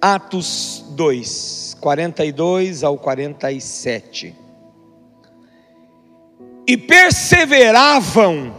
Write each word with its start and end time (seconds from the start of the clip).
Atos 0.00 0.84
2, 0.90 1.76
42 1.80 2.84
ao 2.84 2.96
47. 2.96 4.34
E 6.66 6.76
perseveravam 6.76 8.54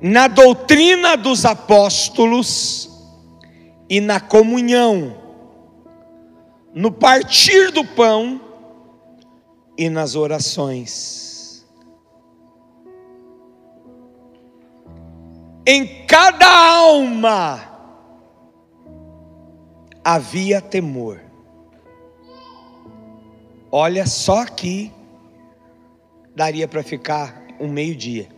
na 0.00 0.26
doutrina 0.28 1.16
dos 1.16 1.44
apóstolos 1.44 2.90
e 3.88 4.00
na 4.00 4.20
comunhão, 4.20 5.16
no 6.74 6.90
partir 6.90 7.70
do 7.70 7.84
pão 7.84 8.40
e 9.78 9.88
nas 9.88 10.14
orações. 10.14 11.64
Em 15.66 16.04
cada 16.06 16.46
alma 16.46 17.73
havia 20.04 20.60
temor. 20.60 21.20
Olha 23.72 24.06
só 24.06 24.40
aqui, 24.40 24.92
daria 26.36 26.68
para 26.68 26.82
ficar 26.82 27.42
um 27.58 27.68
meio-dia. 27.68 28.28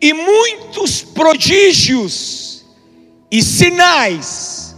E 0.00 0.12
muitos 0.14 1.02
prodígios 1.02 2.64
e 3.30 3.42
sinais 3.42 4.74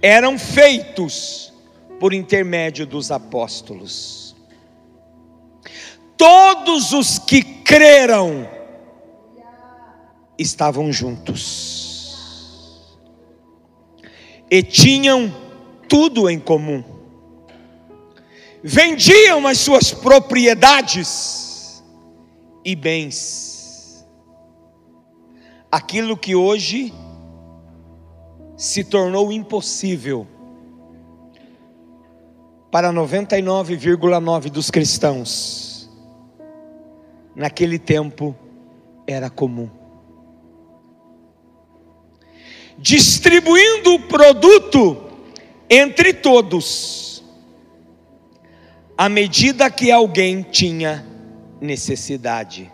eram 0.00 0.38
feitos 0.38 1.52
por 2.00 2.14
intermédio 2.14 2.86
dos 2.86 3.10
apóstolos. 3.10 4.34
Todos 6.16 6.92
os 6.92 7.18
que 7.18 7.42
creram 7.42 8.48
estavam 10.38 10.92
juntos 10.92 11.77
e 14.50 14.62
tinham 14.62 15.34
tudo 15.88 16.28
em 16.28 16.38
comum. 16.38 16.82
Vendiam 18.62 19.46
as 19.46 19.58
suas 19.58 19.92
propriedades 19.92 21.82
e 22.64 22.74
bens. 22.74 24.06
Aquilo 25.70 26.16
que 26.16 26.34
hoje 26.34 26.92
se 28.56 28.82
tornou 28.82 29.30
impossível 29.30 30.26
para 32.70 32.92
99,9 32.92 34.50
dos 34.50 34.70
cristãos, 34.70 35.88
naquele 37.34 37.78
tempo 37.78 38.34
era 39.06 39.30
comum. 39.30 39.77
Distribuindo 42.78 43.94
o 43.94 44.00
produto 44.00 44.96
entre 45.68 46.14
todos, 46.14 47.24
à 48.96 49.08
medida 49.08 49.70
que 49.70 49.90
alguém 49.90 50.42
tinha 50.42 51.04
necessidade. 51.60 52.72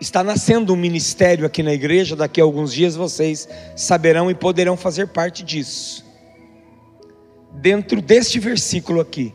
Está 0.00 0.22
nascendo 0.22 0.72
um 0.72 0.76
ministério 0.76 1.46
aqui 1.46 1.62
na 1.62 1.72
igreja, 1.72 2.14
daqui 2.14 2.40
a 2.40 2.44
alguns 2.44 2.72
dias 2.72 2.94
vocês 2.94 3.48
saberão 3.76 4.30
e 4.30 4.34
poderão 4.34 4.76
fazer 4.76 5.08
parte 5.08 5.42
disso. 5.42 6.04
Dentro 7.52 8.00
deste 8.00 8.38
versículo 8.38 9.00
aqui, 9.00 9.32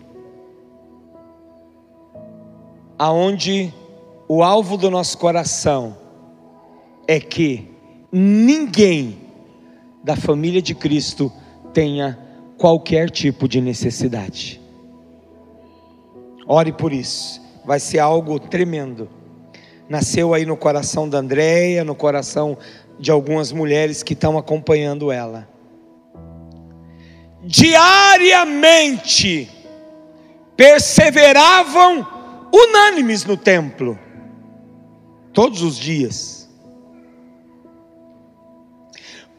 aonde 2.98 3.74
o 4.28 4.42
alvo 4.42 4.78
do 4.78 4.90
nosso 4.90 5.18
coração 5.18 5.98
é 7.08 7.20
que 7.20 7.73
ninguém 8.14 9.18
da 10.04 10.16
família 10.16 10.62
de 10.62 10.76
Cristo 10.76 11.34
tenha 11.74 12.20
qualquer 12.58 13.10
tipo 13.10 13.48
de 13.48 13.60
necessidade. 13.60 14.62
Ore 16.46 16.72
por 16.72 16.94
isso, 16.94 17.42
vai 17.66 17.80
ser 17.80 17.98
algo 17.98 18.40
tremendo. 18.40 19.10
Nasceu 19.90 20.34
aí 20.34 20.46
no 20.46 20.56
coração 20.56 21.10
da 21.10 21.18
Andréia, 21.18 21.84
no 21.84 21.96
coração 21.96 22.56
de 23.00 23.10
algumas 23.10 23.52
mulheres 23.52 24.04
que 24.04 24.14
estão 24.14 24.38
acompanhando 24.38 25.12
ela. 25.12 25.50
Diariamente 27.42 29.50
perseveravam 30.56 32.08
unânimes 32.54 33.26
no 33.26 33.36
templo, 33.36 33.98
todos 35.34 35.64
os 35.64 35.78
dias 35.78 36.43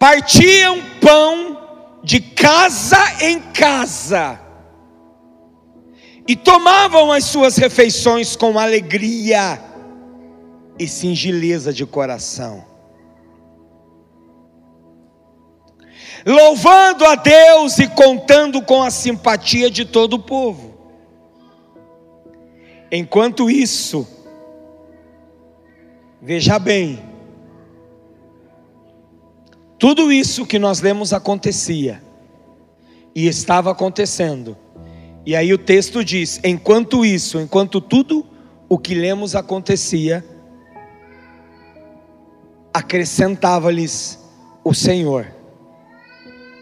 partiam 0.04 0.82
pão 1.00 1.56
de 2.02 2.20
casa 2.20 2.98
em 3.22 3.40
casa 3.40 4.38
e 6.28 6.36
tomavam 6.36 7.10
as 7.10 7.24
suas 7.24 7.56
refeições 7.56 8.36
com 8.36 8.58
alegria 8.58 9.58
e 10.78 10.86
singeleza 10.86 11.72
de 11.72 11.86
coração, 11.86 12.66
louvando 16.26 17.06
a 17.06 17.14
Deus 17.14 17.78
e 17.78 17.88
contando 17.88 18.60
com 18.60 18.82
a 18.82 18.90
simpatia 18.90 19.70
de 19.70 19.86
todo 19.86 20.16
o 20.16 20.22
povo. 20.22 20.74
Enquanto 22.92 23.48
isso, 23.48 24.06
veja 26.20 26.58
bem, 26.58 27.13
tudo 29.84 30.10
isso 30.10 30.46
que 30.46 30.58
nós 30.58 30.80
lemos 30.80 31.12
acontecia 31.12 32.02
e 33.14 33.26
estava 33.26 33.70
acontecendo. 33.70 34.56
E 35.26 35.36
aí 35.36 35.52
o 35.52 35.58
texto 35.58 36.02
diz: 36.02 36.40
enquanto 36.42 37.04
isso, 37.04 37.38
enquanto 37.38 37.82
tudo 37.82 38.26
o 38.66 38.78
que 38.78 38.94
lemos 38.94 39.36
acontecia, 39.36 40.24
acrescentava-lhes 42.72 44.18
o 44.64 44.72
Senhor, 44.72 45.26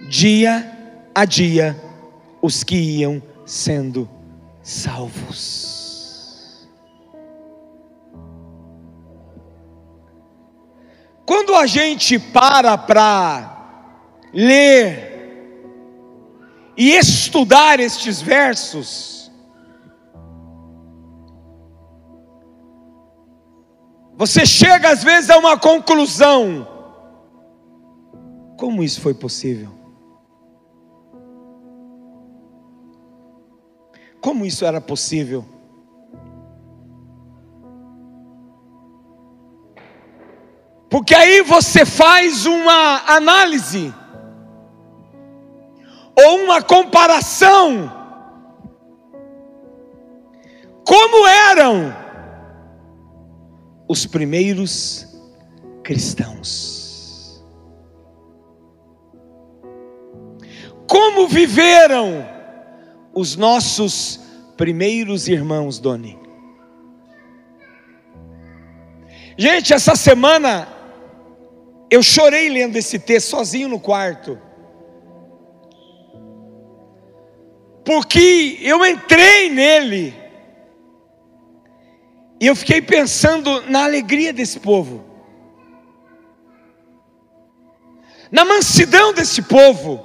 dia 0.09 0.77
a 1.15 1.25
dia, 1.25 1.81
os 2.43 2.65
que 2.65 2.75
iam 2.75 3.22
sendo 3.47 4.10
salvos. 4.65 5.72
Quando 11.32 11.54
a 11.54 11.66
gente 11.66 12.19
para 12.19 12.76
para 12.76 14.28
ler 14.34 15.65
e 16.76 16.91
estudar 16.91 17.81
estes 17.81 18.20
versos, 18.20 19.32
você 24.15 24.44
chega 24.44 24.91
às 24.91 25.03
vezes 25.03 25.31
a 25.31 25.38
uma 25.38 25.59
conclusão: 25.59 26.69
como 28.59 28.84
isso 28.84 29.00
foi 29.00 29.15
possível? 29.15 29.71
Como 34.21 34.44
isso 34.44 34.66
era 34.66 34.82
possível? 34.82 35.47
Porque 40.92 41.14
aí 41.14 41.41
você 41.41 41.86
faz 41.86 42.44
uma 42.44 43.03
análise 43.06 43.94
ou 46.14 46.41
uma 46.41 46.60
comparação 46.60 47.91
como 50.86 51.26
eram 51.26 51.97
os 53.88 54.04
primeiros 54.04 55.08
cristãos. 55.82 57.42
Como 60.86 61.27
viveram 61.27 62.22
os 63.15 63.34
nossos 63.34 64.21
primeiros 64.59 65.27
irmãos, 65.27 65.78
Doni? 65.78 66.21
Gente, 69.39 69.72
essa 69.72 69.97
semana 69.97 70.81
eu 71.92 72.03
chorei 72.03 72.48
lendo 72.48 72.77
esse 72.77 72.98
texto 72.98 73.28
sozinho 73.28 73.68
no 73.68 73.78
quarto. 73.78 74.41
Porque 77.84 78.56
eu 78.62 78.83
entrei 78.86 79.50
nele. 79.50 80.15
E 82.41 82.47
eu 82.47 82.56
fiquei 82.56 82.80
pensando 82.80 83.60
na 83.68 83.84
alegria 83.84 84.33
desse 84.33 84.59
povo. 84.59 85.04
Na 88.30 88.42
mansidão 88.42 89.12
desse 89.12 89.42
povo. 89.42 90.03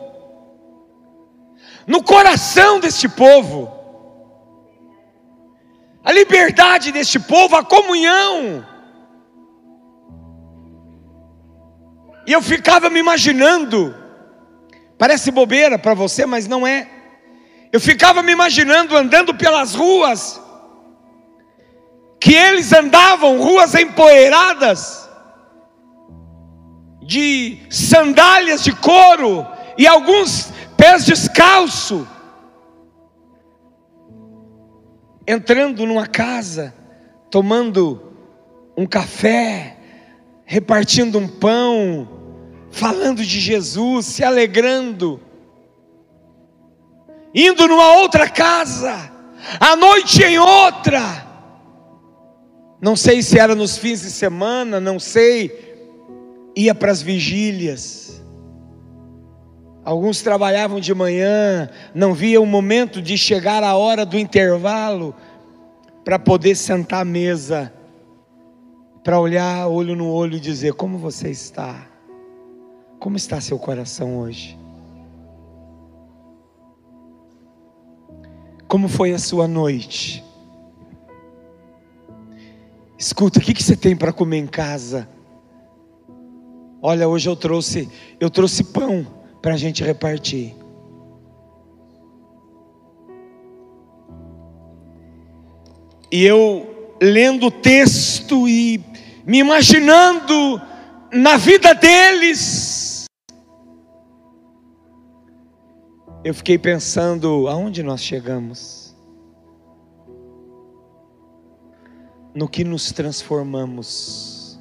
No 1.88 2.04
coração 2.04 2.82
deste 2.82 3.08
povo. 3.08 3.72
A 6.04 6.12
liberdade 6.12 6.92
deste 6.92 7.18
povo, 7.18 7.56
a 7.56 7.64
comunhão 7.64 8.76
E 12.28 12.34
eu 12.34 12.42
ficava 12.42 12.90
me 12.90 13.00
imaginando, 13.00 13.96
parece 14.98 15.32
bobeira 15.32 15.80
para 15.80 15.94
você, 15.94 16.26
mas 16.26 16.46
não 16.46 16.68
é. 16.68 16.86
Eu 17.72 17.80
ficava 17.80 18.22
me 18.22 18.34
imaginando 18.34 18.98
andando 18.98 19.34
pelas 19.34 19.74
ruas, 19.74 20.42
que 22.20 22.34
eles 22.34 22.74
andavam, 22.74 23.42
ruas 23.42 23.74
empoeiradas, 23.76 25.10
de 27.02 27.60
sandálias 27.70 28.62
de 28.62 28.76
couro 28.76 29.48
e 29.78 29.88
alguns 29.88 30.52
pés 30.76 31.06
descalço, 31.06 32.06
entrando 35.26 35.86
numa 35.86 36.06
casa, 36.06 36.76
tomando 37.32 38.12
um 38.76 38.86
café, 38.86 39.78
repartindo 40.44 41.18
um 41.18 41.28
pão, 41.28 42.17
falando 42.78 43.24
de 43.24 43.40
Jesus, 43.40 44.06
se 44.06 44.24
alegrando, 44.24 45.20
indo 47.34 47.68
numa 47.68 47.98
outra 47.98 48.30
casa, 48.30 49.12
à 49.60 49.76
noite 49.76 50.24
em 50.24 50.38
outra. 50.38 51.26
Não 52.80 52.96
sei 52.96 53.24
se 53.24 53.40
era 53.40 53.56
nos 53.56 53.80
fins 53.80 54.02
de 54.02 54.12
semana, 54.12 54.80
não 54.80 55.00
sei, 55.00 55.52
ia 56.56 56.76
para 56.76 56.92
as 56.92 57.02
vigílias. 57.02 58.22
Alguns 59.84 60.22
trabalhavam 60.22 60.80
de 60.80 60.94
manhã, 60.94 61.70
não 61.96 62.14
via 62.14 62.40
o 62.40 62.46
momento 62.46 63.02
de 63.02 63.18
chegar 63.18 63.64
a 63.64 63.76
hora 63.76 64.06
do 64.06 64.20
intervalo 64.20 65.16
para 66.06 66.20
poder 66.20 66.56
sentar 66.56 67.02
à 67.02 67.06
mesa, 67.06 67.74
para 69.04 69.20
olhar 69.20 69.68
olho 69.68 69.96
no 69.96 70.12
olho 70.12 70.36
e 70.36 70.40
dizer: 70.40 70.74
Como 70.74 71.00
você 71.00 71.32
está? 71.32 71.97
Como 73.08 73.16
está 73.16 73.40
seu 73.40 73.58
coração 73.58 74.20
hoje? 74.20 74.60
Como 78.68 78.90
foi 78.90 79.14
a 79.14 79.18
sua 79.18 79.48
noite? 79.48 80.22
Escuta, 82.98 83.40
o 83.40 83.42
que, 83.42 83.64
você 83.64 83.78
tem 83.78 83.96
para 83.96 84.12
comer 84.12 84.40
em 84.40 84.46
casa? 84.46 85.08
Olha, 86.82 87.08
hoje 87.08 87.30
eu 87.30 87.36
trouxe, 87.38 87.90
eu 88.20 88.30
trouxe 88.30 88.62
pão 88.62 89.08
para 89.42 89.54
a 89.54 89.58
gente 89.58 89.86
repartir. 89.86 90.54
E 96.12 96.26
eu 96.26 96.98
lendo 97.02 97.46
o 97.46 97.52
texto 97.52 98.50
e 98.50 98.84
me 99.26 99.38
imaginando 99.38 100.62
na 101.14 101.38
vida 101.38 101.74
deles, 101.74 102.97
eu 106.24 106.34
fiquei 106.34 106.58
pensando: 106.58 107.48
aonde 107.48 107.84
nós 107.84 108.02
chegamos? 108.02 108.96
No 112.34 112.48
que 112.48 112.64
nos 112.64 112.92
transformamos? 112.92 114.60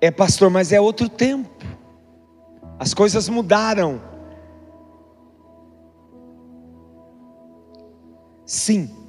É, 0.00 0.10
pastor, 0.10 0.50
mas 0.50 0.72
é 0.72 0.80
outro 0.80 1.08
tempo. 1.08 1.64
As 2.78 2.92
coisas 2.92 3.28
mudaram. 3.28 4.00
Sim. 8.44 9.01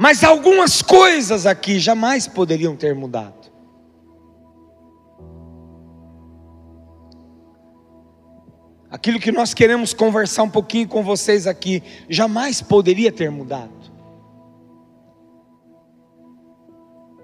Mas 0.00 0.22
algumas 0.22 0.80
coisas 0.80 1.44
aqui 1.44 1.80
jamais 1.80 2.28
poderiam 2.28 2.76
ter 2.76 2.94
mudado. 2.94 3.50
Aquilo 8.88 9.18
que 9.18 9.32
nós 9.32 9.52
queremos 9.52 9.92
conversar 9.92 10.44
um 10.44 10.50
pouquinho 10.50 10.86
com 10.86 11.02
vocês 11.02 11.48
aqui, 11.48 11.82
jamais 12.08 12.62
poderia 12.62 13.10
ter 13.10 13.28
mudado. 13.28 13.72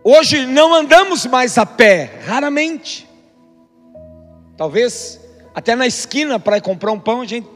Hoje 0.02 0.44
não 0.44 0.74
andamos 0.74 1.24
mais 1.26 1.56
a 1.56 1.64
pé, 1.64 2.18
raramente. 2.26 3.08
Talvez 4.56 5.20
até 5.54 5.76
na 5.76 5.86
esquina 5.86 6.40
para 6.40 6.60
comprar 6.60 6.90
um 6.90 6.98
pão 6.98 7.20
a 7.20 7.24
gente 7.24 7.46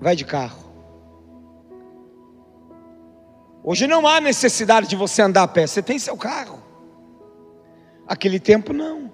vai 0.00 0.16
de 0.16 0.24
carro. 0.24 0.59
Hoje 3.62 3.86
não 3.86 4.06
há 4.06 4.20
necessidade 4.20 4.88
de 4.88 4.96
você 4.96 5.22
andar 5.22 5.42
a 5.42 5.48
pé, 5.48 5.66
você 5.66 5.82
tem 5.82 5.98
seu 5.98 6.16
carro. 6.16 6.62
Aquele 8.06 8.40
tempo 8.40 8.72
não. 8.72 9.12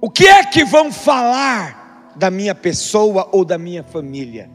O 0.00 0.10
que 0.10 0.26
é 0.26 0.44
que 0.44 0.64
vão 0.64 0.90
falar 0.90 2.12
da 2.16 2.28
minha 2.28 2.52
pessoa 2.52 3.28
ou 3.30 3.44
da 3.44 3.56
minha 3.56 3.84
família? 3.84 4.50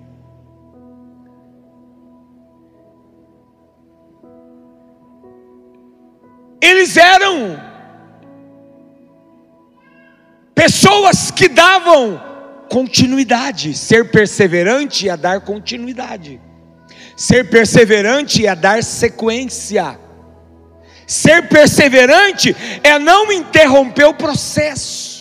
Eles 6.63 6.95
eram 6.95 7.59
pessoas 10.55 11.29
que 11.29 11.49
davam 11.49 12.21
continuidade, 12.69 13.73
ser 13.73 14.09
perseverante 14.09 15.09
é 15.09 15.17
dar 15.17 15.41
continuidade. 15.41 16.39
Ser 17.15 17.49
perseverante 17.49 18.47
é 18.47 18.55
dar 18.55 18.83
sequência. 18.83 19.99
Ser 21.05 21.47
perseverante 21.49 22.55
é 22.83 22.97
não 22.97 23.31
interromper 23.31 24.05
o 24.05 24.13
processo. 24.13 25.13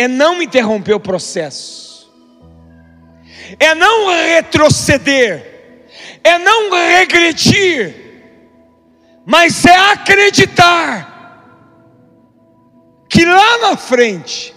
é 0.00 0.08
não 0.08 0.40
interromper 0.40 0.94
o 0.94 1.00
processo, 1.00 2.10
é 3.58 3.74
não 3.74 4.08
retroceder, 4.08 5.59
é 6.22 6.38
não 6.38 6.70
regredir, 6.70 7.94
mas 9.24 9.64
é 9.64 9.76
acreditar 9.92 11.10
que 13.08 13.24
lá 13.24 13.58
na 13.58 13.76
frente 13.76 14.54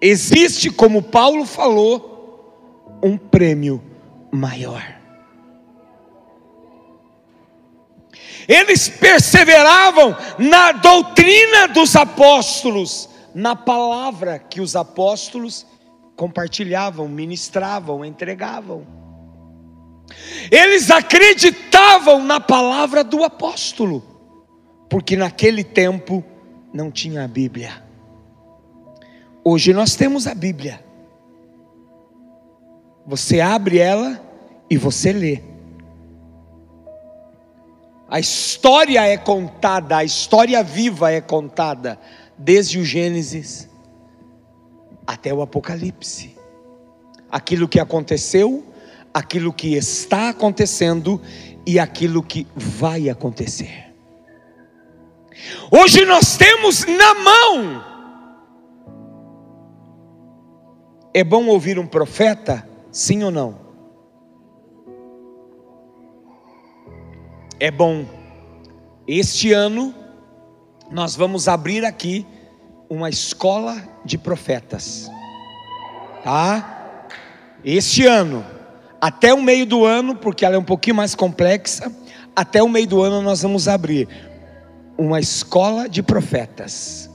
existe, 0.00 0.70
como 0.70 1.02
Paulo 1.02 1.46
falou, 1.46 2.98
um 3.02 3.16
prêmio 3.16 3.82
maior. 4.30 4.96
Eles 8.48 8.88
perseveravam 8.88 10.16
na 10.38 10.72
doutrina 10.72 11.66
dos 11.68 11.96
apóstolos, 11.96 13.08
na 13.34 13.56
palavra 13.56 14.38
que 14.38 14.60
os 14.60 14.76
apóstolos 14.76 15.66
compartilhavam, 16.14 17.08
ministravam, 17.08 18.04
entregavam. 18.04 18.86
Eles 20.50 20.90
acreditavam 20.90 22.22
na 22.22 22.40
palavra 22.40 23.02
do 23.02 23.24
apóstolo, 23.24 24.02
porque 24.88 25.16
naquele 25.16 25.64
tempo 25.64 26.24
não 26.72 26.90
tinha 26.90 27.24
a 27.24 27.28
Bíblia. 27.28 27.84
Hoje 29.44 29.72
nós 29.72 29.94
temos 29.94 30.26
a 30.26 30.34
Bíblia. 30.34 30.84
Você 33.06 33.40
abre 33.40 33.78
ela 33.78 34.20
e 34.68 34.76
você 34.76 35.12
lê. 35.12 35.40
A 38.08 38.20
história 38.20 39.04
é 39.06 39.16
contada, 39.16 39.96
a 39.96 40.04
história 40.04 40.62
viva 40.62 41.10
é 41.10 41.20
contada, 41.20 41.98
desde 42.38 42.78
o 42.78 42.84
Gênesis 42.84 43.68
até 45.06 45.32
o 45.32 45.42
Apocalipse. 45.42 46.36
Aquilo 47.30 47.68
que 47.68 47.80
aconteceu, 47.80 48.64
aquilo 49.18 49.52
que 49.52 49.74
está 49.74 50.30
acontecendo 50.30 51.20
e 51.66 51.78
aquilo 51.78 52.22
que 52.22 52.46
vai 52.54 53.08
acontecer. 53.08 53.94
Hoje 55.70 56.04
nós 56.04 56.36
temos 56.36 56.84
na 56.84 57.14
mão. 57.14 57.84
É 61.12 61.24
bom 61.24 61.46
ouvir 61.46 61.78
um 61.78 61.86
profeta, 61.86 62.68
sim 62.90 63.22
ou 63.22 63.30
não? 63.30 63.66
é 67.58 67.70
bom. 67.70 68.04
Este 69.06 69.52
ano 69.52 69.94
nós 70.90 71.16
vamos 71.16 71.48
abrir 71.48 71.84
aqui 71.84 72.26
uma 72.88 73.08
escola 73.08 73.76
de 74.04 74.16
profetas. 74.18 75.10
Tá? 76.22 77.06
Este 77.64 78.06
ano, 78.06 78.44
até 79.00 79.32
o 79.32 79.42
meio 79.42 79.66
do 79.66 79.84
ano, 79.84 80.14
porque 80.16 80.44
ela 80.44 80.56
é 80.56 80.58
um 80.58 80.64
pouquinho 80.64 80.96
mais 80.96 81.14
complexa, 81.14 81.92
até 82.34 82.62
o 82.62 82.68
meio 82.68 82.86
do 82.86 83.02
ano 83.02 83.22
nós 83.22 83.42
vamos 83.42 83.68
abrir 83.68 84.08
uma 84.96 85.20
escola 85.20 85.88
de 85.88 86.02
profetas. 86.02 87.10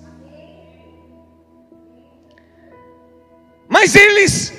Mas 3.67 3.95
eles 3.95 4.53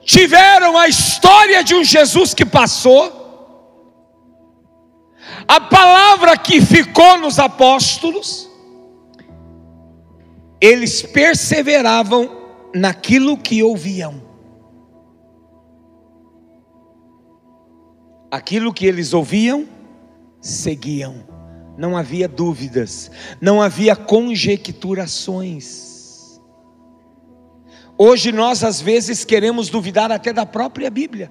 tiveram 0.00 0.76
a 0.76 0.88
história 0.88 1.62
de 1.62 1.74
um 1.74 1.84
Jesus 1.84 2.32
que 2.32 2.46
passou, 2.46 3.18
a 5.46 5.60
palavra 5.60 6.36
que 6.36 6.60
ficou 6.60 7.18
nos 7.18 7.38
apóstolos, 7.38 8.48
eles 10.60 11.02
perseveravam 11.02 12.38
naquilo 12.74 13.36
que 13.36 13.62
ouviam. 13.62 14.27
Aquilo 18.30 18.72
que 18.72 18.86
eles 18.86 19.12
ouviam, 19.14 19.66
seguiam. 20.40 21.26
Não 21.76 21.96
havia 21.96 22.26
dúvidas, 22.26 23.10
não 23.40 23.62
havia 23.62 23.94
conjecturações. 23.94 26.40
Hoje 27.96 28.32
nós 28.32 28.64
às 28.64 28.80
vezes 28.80 29.24
queremos 29.24 29.68
duvidar 29.68 30.10
até 30.10 30.32
da 30.32 30.44
própria 30.44 30.90
Bíblia. 30.90 31.30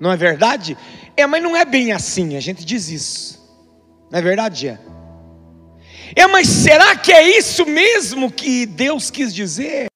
Não 0.00 0.10
é 0.10 0.16
verdade? 0.16 0.76
É, 1.16 1.26
mas 1.26 1.42
não 1.42 1.56
é 1.56 1.64
bem 1.64 1.92
assim, 1.92 2.36
a 2.36 2.40
gente 2.40 2.64
diz 2.64 2.88
isso. 2.88 3.36
Não 4.10 4.18
é 4.18 4.22
verdade, 4.22 4.68
é? 4.68 4.78
É, 6.14 6.26
mas 6.26 6.48
será 6.48 6.96
que 6.96 7.12
é 7.12 7.36
isso 7.36 7.66
mesmo 7.66 8.30
que 8.30 8.64
Deus 8.64 9.10
quis 9.10 9.34
dizer? 9.34 9.86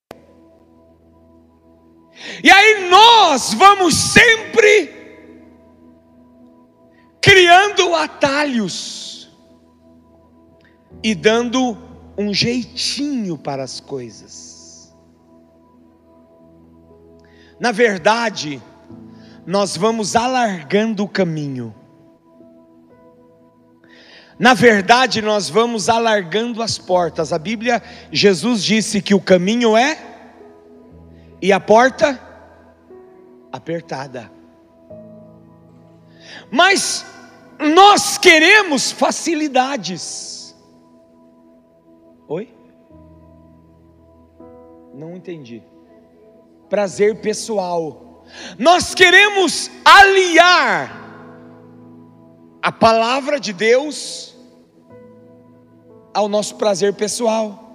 E 2.42 2.50
aí 2.50 2.88
nós 2.88 3.54
vamos 3.54 3.94
sempre 3.94 4.99
criando 7.20 7.94
atalhos 7.94 9.30
e 11.02 11.14
dando 11.14 11.76
um 12.16 12.32
jeitinho 12.32 13.36
para 13.38 13.62
as 13.62 13.80
coisas. 13.80 14.94
Na 17.58 17.72
verdade, 17.72 18.62
nós 19.46 19.76
vamos 19.76 20.16
alargando 20.16 21.04
o 21.04 21.08
caminho. 21.08 21.74
Na 24.38 24.54
verdade, 24.54 25.20
nós 25.20 25.50
vamos 25.50 25.90
alargando 25.90 26.62
as 26.62 26.78
portas. 26.78 27.30
A 27.32 27.38
Bíblia, 27.38 27.82
Jesus 28.10 28.64
disse 28.64 29.02
que 29.02 29.14
o 29.14 29.20
caminho 29.20 29.76
é 29.76 29.98
e 31.42 31.52
a 31.52 31.60
porta 31.60 32.18
apertada. 33.52 34.39
Mas 36.50 37.06
nós 37.58 38.18
queremos 38.18 38.92
facilidades. 38.92 40.56
Oi? 42.28 42.54
Não 44.94 45.16
entendi. 45.16 45.62
Prazer 46.68 47.20
pessoal 47.20 48.10
nós 48.58 48.94
queremos 48.94 49.70
aliar 49.84 50.96
a 52.62 52.70
palavra 52.70 53.40
de 53.40 53.52
Deus 53.52 54.36
ao 56.12 56.28
nosso 56.28 56.56
prazer 56.56 56.94
pessoal. 56.94 57.66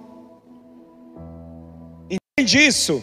Entende 2.10 2.58
isso? 2.58 3.02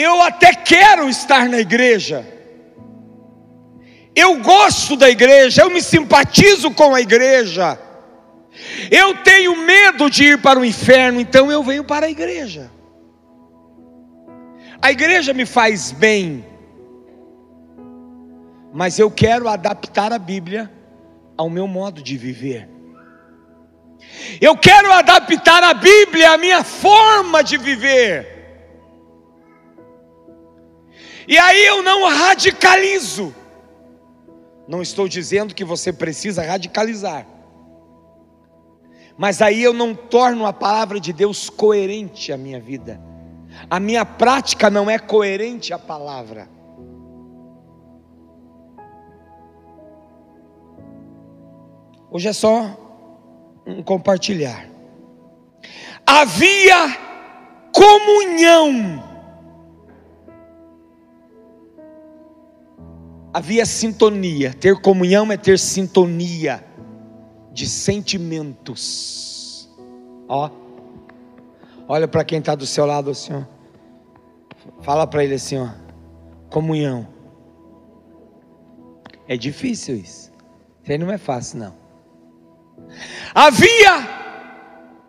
Eu 0.00 0.22
até 0.22 0.54
quero 0.54 1.08
estar 1.08 1.48
na 1.48 1.58
igreja. 1.58 2.24
Eu 4.14 4.40
gosto 4.40 4.94
da 4.94 5.10
igreja, 5.10 5.62
eu 5.62 5.70
me 5.70 5.82
simpatizo 5.82 6.70
com 6.70 6.94
a 6.94 7.00
igreja. 7.00 7.76
Eu 8.92 9.16
tenho 9.24 9.56
medo 9.56 10.08
de 10.08 10.22
ir 10.22 10.38
para 10.40 10.60
o 10.60 10.64
inferno, 10.64 11.20
então 11.20 11.50
eu 11.50 11.64
venho 11.64 11.82
para 11.82 12.06
a 12.06 12.10
igreja. 12.10 12.70
A 14.80 14.92
igreja 14.92 15.34
me 15.34 15.44
faz 15.44 15.90
bem, 15.90 16.46
mas 18.72 19.00
eu 19.00 19.10
quero 19.10 19.48
adaptar 19.48 20.12
a 20.12 20.18
Bíblia 20.18 20.70
ao 21.36 21.50
meu 21.50 21.66
modo 21.66 22.00
de 22.00 22.16
viver. 22.16 22.68
Eu 24.40 24.56
quero 24.56 24.92
adaptar 24.92 25.64
a 25.64 25.74
Bíblia 25.74 26.30
à 26.30 26.38
minha 26.38 26.62
forma 26.62 27.42
de 27.42 27.56
viver. 27.56 28.37
E 31.28 31.38
aí 31.38 31.64
eu 31.66 31.82
não 31.82 32.08
radicalizo. 32.08 33.32
Não 34.66 34.82
estou 34.82 35.06
dizendo 35.06 35.54
que 35.54 35.64
você 35.64 35.92
precisa 35.92 36.42
radicalizar. 36.42 37.24
Mas 39.16 39.40
aí 39.40 39.62
eu 39.62 39.72
não 39.72 39.94
torno 39.94 40.46
a 40.46 40.52
palavra 40.52 40.98
de 40.98 41.12
Deus 41.12 41.48
coerente 41.48 42.32
à 42.32 42.36
minha 42.36 42.58
vida 42.60 43.08
a 43.68 43.80
minha 43.80 44.04
prática 44.04 44.70
não 44.70 44.90
é 44.90 44.98
coerente 44.98 45.72
à 45.72 45.78
palavra. 45.78 46.48
Hoje 52.10 52.28
é 52.28 52.32
só 52.32 52.76
um 53.66 53.82
compartilhar. 53.82 54.66
Havia 56.06 56.96
comunhão. 57.72 59.07
Havia 63.38 63.64
sintonia. 63.64 64.52
Ter 64.52 64.74
comunhão 64.80 65.30
é 65.30 65.36
ter 65.36 65.60
sintonia 65.60 66.64
de 67.52 67.68
sentimentos. 67.68 69.70
Ó. 70.28 70.50
Olha 71.86 72.08
para 72.08 72.24
quem 72.24 72.40
está 72.40 72.56
do 72.56 72.66
seu 72.66 72.84
lado 72.84 73.12
assim, 73.12 73.32
ó. 73.32 73.42
Fala 74.82 75.06
para 75.06 75.22
ele 75.22 75.34
assim, 75.34 75.56
ó. 75.56 75.68
Comunhão. 76.50 77.06
É 79.28 79.36
difícil 79.36 79.94
isso. 79.94 80.32
Isso 80.82 80.90
aí 80.90 80.98
não 80.98 81.12
é 81.12 81.16
fácil, 81.16 81.60
não. 81.60 81.76
Havia 83.32 84.18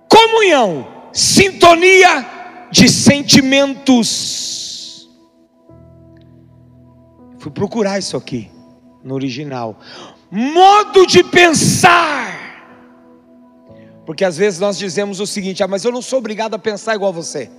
Comunhão, 0.07 0.87
sintonia 1.11 2.23
de 2.69 2.89
sentimentos. 2.89 4.58
Fui 7.39 7.51
procurar 7.51 7.97
isso 7.97 8.15
aqui 8.15 8.51
no 9.03 9.15
original. 9.15 9.79
Modo 10.29 11.07
de 11.07 11.23
pensar. 11.23 12.37
Porque 14.05 14.25
às 14.25 14.37
vezes 14.37 14.59
nós 14.59 14.77
dizemos 14.77 15.19
o 15.19 15.25
seguinte: 15.25 15.63
ah, 15.63 15.67
mas 15.67 15.83
eu 15.83 15.91
não 15.91 16.01
sou 16.01 16.19
obrigado 16.19 16.53
a 16.53 16.59
pensar 16.59 16.95
igual 16.95 17.13
você. 17.13 17.49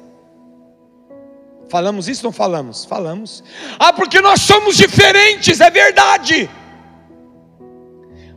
Falamos 1.69 2.09
isso 2.09 2.27
ou 2.27 2.31
não 2.31 2.33
falamos? 2.33 2.85
Falamos. 2.85 3.45
Ah, 3.79 3.93
porque 3.93 4.21
nós 4.21 4.41
somos 4.41 4.77
diferentes, 4.77 5.61
é 5.61 5.71
verdade. 5.71 6.51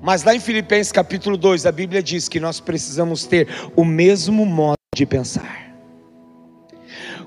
Mas 0.01 0.23
lá 0.23 0.35
em 0.35 0.39
Filipenses 0.39 0.91
capítulo 0.91 1.37
2, 1.37 1.65
a 1.65 1.71
Bíblia 1.71 2.03
diz 2.03 2.29
que 2.29 2.39
nós 2.39 2.59
precisamos 2.59 3.25
ter 3.25 3.47
o 3.75 3.83
mesmo 3.83 4.45
modo 4.45 4.77
de 4.95 5.05
pensar. 5.05 5.62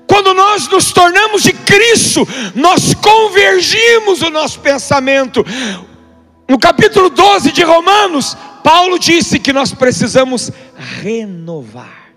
Quando 0.07 0.33
nós 0.33 0.67
nos 0.69 0.91
tornamos 0.93 1.43
de 1.43 1.51
Cristo, 1.51 2.25
nós 2.55 2.93
convergimos 2.93 4.21
o 4.21 4.29
nosso 4.29 4.59
pensamento. 4.61 5.45
No 6.49 6.57
capítulo 6.57 7.09
12 7.09 7.51
de 7.51 7.61
Romanos, 7.61 8.35
Paulo 8.63 8.97
disse 8.97 9.37
que 9.37 9.51
nós 9.51 9.73
precisamos 9.73 10.49
renovar. 11.01 12.07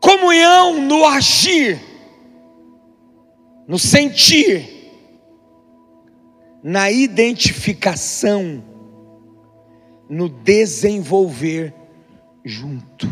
Comunhão 0.00 0.80
no 0.80 1.06
agir, 1.06 1.80
no 3.66 3.78
sentir, 3.78 4.92
na 6.62 6.90
identificação, 6.90 8.62
no 10.14 10.28
desenvolver 10.28 11.74
junto. 12.44 13.08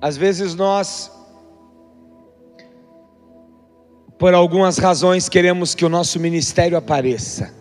Às 0.00 0.16
vezes 0.16 0.54
nós, 0.54 1.10
por 4.18 4.34
algumas 4.34 4.76
razões, 4.76 5.28
queremos 5.28 5.74
que 5.74 5.84
o 5.84 5.88
nosso 5.88 6.20
ministério 6.20 6.76
apareça, 6.76 7.54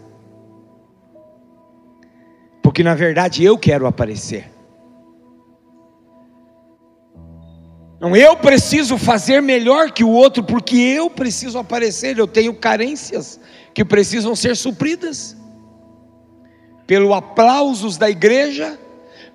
porque 2.62 2.84
na 2.84 2.96
verdade 2.96 3.46
eu 3.46 3.58
quero 3.58 3.88
aparecer. 3.88 4.55
Não, 8.00 8.16
eu 8.16 8.36
preciso 8.36 8.98
fazer 8.98 9.42
melhor 9.42 9.92
que 9.92 10.04
o 10.04 10.10
outro, 10.10 10.44
porque 10.44 10.76
eu 10.76 11.10
preciso 11.10 11.58
aparecer, 11.58 12.18
eu 12.18 12.28
tenho 12.28 12.54
carências 12.54 13.40
que 13.74 13.86
precisam 13.86 14.36
ser 14.36 14.56
supridas. 14.56 15.36
Pelo 16.86 17.14
aplausos 17.14 17.98
da 17.98 18.10
igreja, 18.10 18.78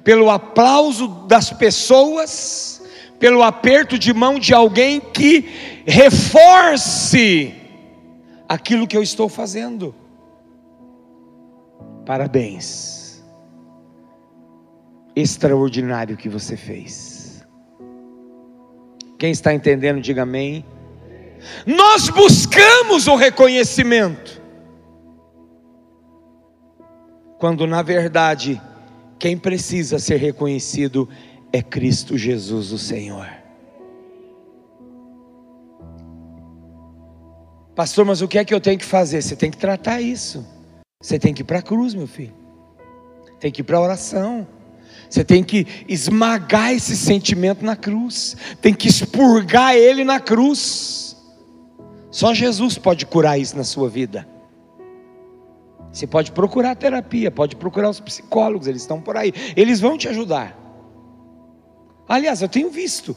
pelo 0.05 0.31
aplauso 0.31 1.09
das 1.26 1.50
pessoas, 1.50 2.83
pelo 3.19 3.43
aperto 3.43 3.99
de 3.99 4.12
mão 4.14 4.38
de 4.38 4.55
alguém 4.55 5.00
que 5.00 5.83
reforce 5.87 7.55
aquilo 8.49 8.87
que 8.87 8.97
eu 8.97 9.02
estou 9.02 9.29
fazendo. 9.29 9.95
Parabéns. 12.07 13.23
Extraordinário 15.14 16.17
que 16.17 16.29
você 16.29 16.57
fez. 16.57 17.20
Quem 19.21 19.33
está 19.33 19.53
entendendo, 19.53 20.00
diga 20.00 20.23
amém. 20.23 20.65
Nós 21.67 22.09
buscamos 22.09 23.07
o 23.07 23.17
reconhecimento, 23.17 24.41
quando 27.38 27.66
na 27.66 27.83
verdade 27.83 28.59
quem 29.18 29.37
precisa 29.37 29.99
ser 29.99 30.16
reconhecido 30.16 31.07
é 31.53 31.61
Cristo 31.61 32.16
Jesus, 32.16 32.73
o 32.73 32.79
Senhor. 32.79 33.29
Pastor, 37.77 38.07
mas 38.07 38.23
o 38.23 38.29
que 38.29 38.38
é 38.38 38.44
que 38.44 38.55
eu 38.55 38.61
tenho 38.61 38.79
que 38.79 38.87
fazer? 38.87 39.21
Você 39.21 39.37
tem 39.37 39.51
que 39.51 39.59
tratar 39.59 40.01
isso. 40.01 40.47
Você 40.99 41.18
tem 41.18 41.35
que 41.35 41.42
ir 41.42 41.44
para 41.44 41.59
a 41.59 41.62
cruz, 41.62 41.92
meu 41.92 42.07
filho. 42.07 42.35
Tem 43.38 43.53
que 43.53 43.61
ir 43.61 43.64
para 43.64 43.77
a 43.77 43.83
oração. 43.83 44.49
Você 45.11 45.25
tem 45.25 45.42
que 45.42 45.66
esmagar 45.88 46.73
esse 46.73 46.96
sentimento 46.96 47.64
na 47.64 47.75
cruz. 47.75 48.37
Tem 48.62 48.73
que 48.73 48.87
expurgar 48.87 49.75
ele 49.75 50.05
na 50.05 50.20
cruz. 50.20 51.16
Só 52.12 52.33
Jesus 52.33 52.79
pode 52.79 53.05
curar 53.05 53.38
isso 53.38 53.57
na 53.57 53.64
sua 53.64 53.88
vida. 53.88 54.27
Você 55.92 56.07
pode 56.07 56.31
procurar 56.31 56.77
terapia, 56.77 57.31
pode 57.33 57.57
procurar 57.57 57.90
os 57.90 57.99
psicólogos, 57.99 58.68
eles 58.68 58.83
estão 58.83 59.01
por 59.01 59.16
aí. 59.16 59.33
Eles 59.57 59.81
vão 59.81 59.99
te 59.99 60.09
ajudar. 60.09 60.57
Aliás, 62.09 62.40
eu 62.40 62.49
tenho 62.49 62.70
visto 62.70 63.16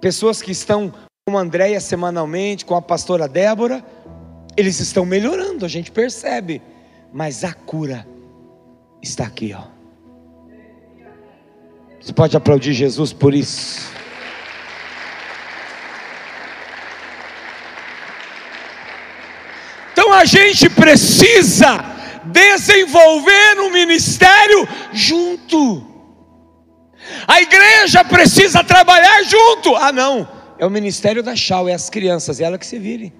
pessoas 0.00 0.40
que 0.40 0.50
estão 0.50 0.92
com 1.28 1.36
a 1.36 1.40
Andréia 1.42 1.80
semanalmente, 1.80 2.64
com 2.64 2.74
a 2.74 2.80
pastora 2.80 3.28
Débora, 3.28 3.84
eles 4.56 4.80
estão 4.80 5.04
melhorando, 5.04 5.66
a 5.66 5.68
gente 5.68 5.90
percebe, 5.90 6.62
mas 7.12 7.44
a 7.44 7.52
cura 7.52 8.06
está 9.02 9.24
aqui, 9.24 9.54
ó. 9.54 9.75
Você 12.06 12.12
pode 12.12 12.36
aplaudir 12.36 12.72
Jesus 12.72 13.12
por 13.12 13.34
isso. 13.34 13.90
Então 19.90 20.12
a 20.12 20.24
gente 20.24 20.70
precisa 20.70 21.84
desenvolver 22.26 23.58
um 23.58 23.72
ministério 23.72 24.68
junto. 24.92 25.84
A 27.26 27.42
igreja 27.42 28.04
precisa 28.04 28.62
trabalhar 28.62 29.24
junto. 29.24 29.74
Ah, 29.74 29.90
não. 29.90 30.28
É 30.60 30.64
o 30.64 30.70
ministério 30.70 31.24
da 31.24 31.34
Chau, 31.34 31.68
é 31.68 31.74
as 31.74 31.90
crianças, 31.90 32.38
é 32.38 32.44
ela 32.44 32.56
que 32.56 32.66
se 32.66 32.78
vire. 32.78 33.12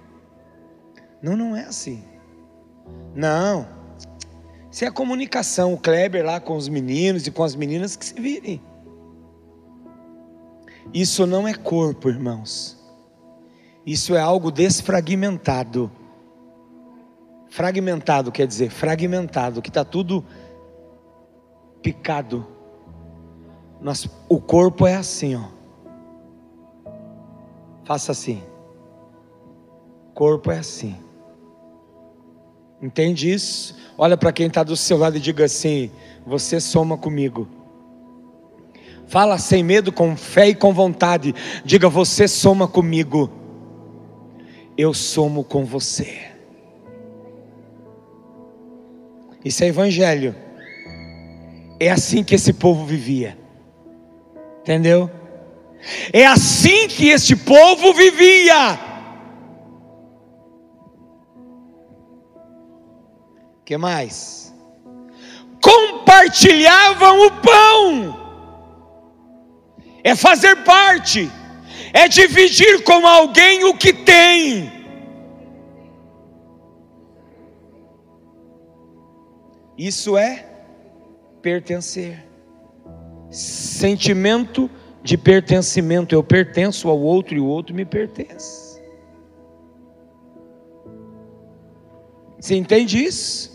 Não, 1.21 1.37
não 1.37 1.57
é 1.57 1.65
assim. 1.65 2.05
Não. 3.17 3.67
Isso 4.71 4.85
é 4.85 4.87
a 4.87 4.93
comunicação. 4.93 5.75
O 5.75 5.77
Kleber 5.77 6.25
lá 6.25 6.39
com 6.39 6.57
os 6.57 6.69
meninos 6.69 7.27
e 7.27 7.33
com 7.33 7.43
as 7.43 7.57
meninas 7.57 7.97
que 7.97 8.07
se 8.07 8.15
virem. 8.15 8.63
Isso 10.93 11.27
não 11.27 11.47
é 11.47 11.55
corpo, 11.55 12.09
irmãos. 12.09 12.77
Isso 13.85 14.15
é 14.15 14.21
algo 14.21 14.51
desfragmentado. 14.51 15.91
Fragmentado 17.49 18.33
quer 18.33 18.47
dizer 18.47 18.71
fragmentado, 18.71 19.63
que 19.63 19.71
está 19.71 19.85
tudo 19.85 20.25
picado 21.83 22.57
nós, 23.81 24.09
o 24.29 24.41
corpo 24.41 24.87
é 24.87 24.97
assim, 24.97 25.35
ó. 25.35 25.45
Faça 27.85 28.13
assim. 28.13 28.43
O 30.09 30.13
corpo 30.13 30.51
é 30.51 30.59
assim. 30.59 30.97
Entende 32.81 33.31
isso? 33.31 33.77
Olha 33.97 34.17
para 34.17 34.33
quem 34.33 34.47
está 34.47 34.63
do 34.63 34.77
seu 34.77 34.97
lado 34.99 35.17
e 35.17 35.21
diga 35.21 35.45
assim: 35.45 35.91
Você 36.27 36.61
soma 36.61 36.97
comigo. 36.97 37.47
Fala 39.07 39.39
sem 39.39 39.63
medo, 39.63 39.93
com 39.93 40.17
fé 40.17 40.49
e 40.49 40.55
com 40.55 40.73
vontade. 40.73 41.35
Diga: 41.65 41.89
Você 41.89 42.27
soma 42.27 42.67
comigo. 42.67 43.31
Eu 44.77 44.93
somo 44.93 45.43
com 45.43 45.65
você. 45.65 46.27
Isso 49.45 49.63
é 49.63 49.69
evangelho. 49.69 50.35
É 51.79 51.91
assim 51.91 52.25
que 52.25 52.35
esse 52.35 52.53
povo 52.53 52.85
vivia. 52.85 53.39
Entendeu? 54.61 55.11
É 56.13 56.27
assim 56.27 56.89
que 56.89 57.09
este 57.09 57.37
povo 57.37 57.93
vivia. 57.93 58.79
Que 63.65 63.77
mais? 63.77 64.53
Compartilhavam 65.61 67.27
o 67.27 67.31
pão. 67.31 68.26
É 70.11 70.15
fazer 70.15 70.55
parte. 70.63 71.29
É 71.93 72.07
dividir 72.07 72.85
com 72.85 73.05
alguém 73.05 73.65
o 73.65 73.75
que 73.77 73.93
tem. 73.93 74.71
Isso 79.77 80.17
é 80.17 80.47
pertencer 81.43 82.25
sentimento 83.31 84.71
de 85.03 85.19
pertencimento. 85.19 86.15
Eu 86.15 86.23
pertenço 86.23 86.89
ao 86.89 87.01
outro 87.01 87.35
e 87.35 87.41
o 87.41 87.47
outro 87.47 87.75
me 87.75 87.85
pertence. 87.85 88.81
Você 92.39 92.55
entende 92.55 93.05
isso? 93.05 93.51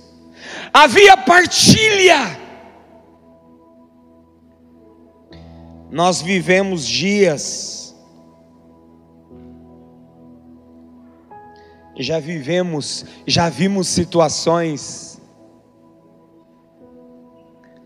Havia 0.74 1.16
partilha. 1.16 2.51
Nós 5.92 6.22
vivemos 6.22 6.88
dias 6.88 7.82
já 12.02 12.20
vivemos, 12.20 13.06
já 13.28 13.50
vimos 13.50 13.88
situações 13.88 15.22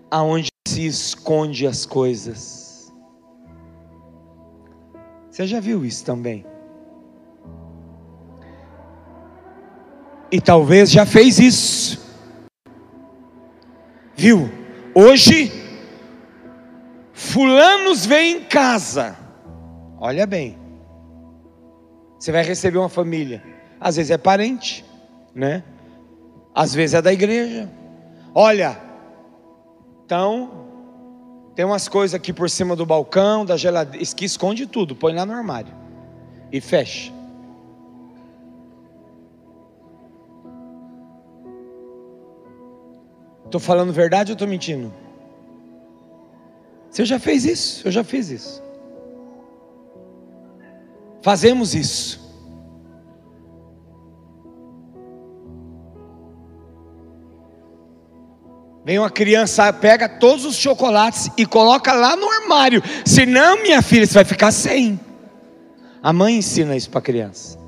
aonde 0.09 0.49
se 0.67 0.85
esconde 0.85 1.67
as 1.67 1.85
coisas. 1.85 2.93
Você 5.29 5.45
já 5.45 5.59
viu 5.59 5.85
isso 5.85 6.05
também? 6.05 6.45
E 10.31 10.39
talvez 10.39 10.91
já 10.91 11.05
fez 11.05 11.39
isso. 11.39 11.99
Viu? 14.15 14.49
Hoje, 14.93 15.51
fulanos 17.15 18.05
vêm 18.05 18.37
em 18.37 18.43
casa. 18.43 19.15
Olha 19.97 20.27
bem. 20.27 20.57
Você 22.19 22.31
vai 22.31 22.43
receber 22.43 22.77
uma 22.77 22.89
família. 22.89 23.41
Às 23.79 23.95
vezes 23.95 24.11
é 24.11 24.17
parente, 24.17 24.85
né? 25.33 25.63
Às 26.53 26.75
vezes 26.75 26.93
é 26.93 27.01
da 27.01 27.11
igreja. 27.11 27.69
Olha, 28.33 28.77
então 30.05 30.65
tem 31.55 31.63
umas 31.63 31.87
coisas 31.87 32.13
aqui 32.13 32.33
por 32.33 32.49
cima 32.49 32.75
do 32.75 32.85
balcão, 32.85 33.45
da 33.45 33.55
geladeira, 33.55 34.05
que 34.13 34.25
esconde 34.25 34.67
tudo, 34.67 34.95
põe 34.95 35.13
lá 35.13 35.25
no 35.25 35.33
armário 35.33 35.73
e 36.51 36.59
fecha. 36.59 37.13
Estou 43.45 43.61
falando 43.61 43.93
verdade 43.93 44.31
ou 44.31 44.33
estou 44.33 44.47
mentindo? 44.47 45.04
Você 46.95 47.03
já 47.03 47.19
fez 47.19 47.43
isso? 47.43 47.85
Eu 47.85 47.91
já 47.91 48.05
fiz 48.05 48.29
isso. 48.29 48.63
Fazemos 51.21 51.75
isso. 51.75 52.23
Vem 58.85 58.97
uma 58.97 59.09
criança, 59.09 59.73
pega 59.73 60.07
todos 60.07 60.45
os 60.45 60.55
chocolates 60.55 61.29
e 61.35 61.45
coloca 61.45 61.91
lá 61.91 62.15
no 62.15 62.31
armário. 62.31 62.81
Senão, 63.05 63.61
minha 63.61 63.81
filha, 63.81 64.07
você 64.07 64.13
vai 64.13 64.23
ficar 64.23 64.53
sem. 64.53 64.97
A 66.01 66.13
mãe 66.13 66.37
ensina 66.37 66.77
isso 66.77 66.89
para 66.89 66.99
a 66.99 67.03
criança. 67.03 67.59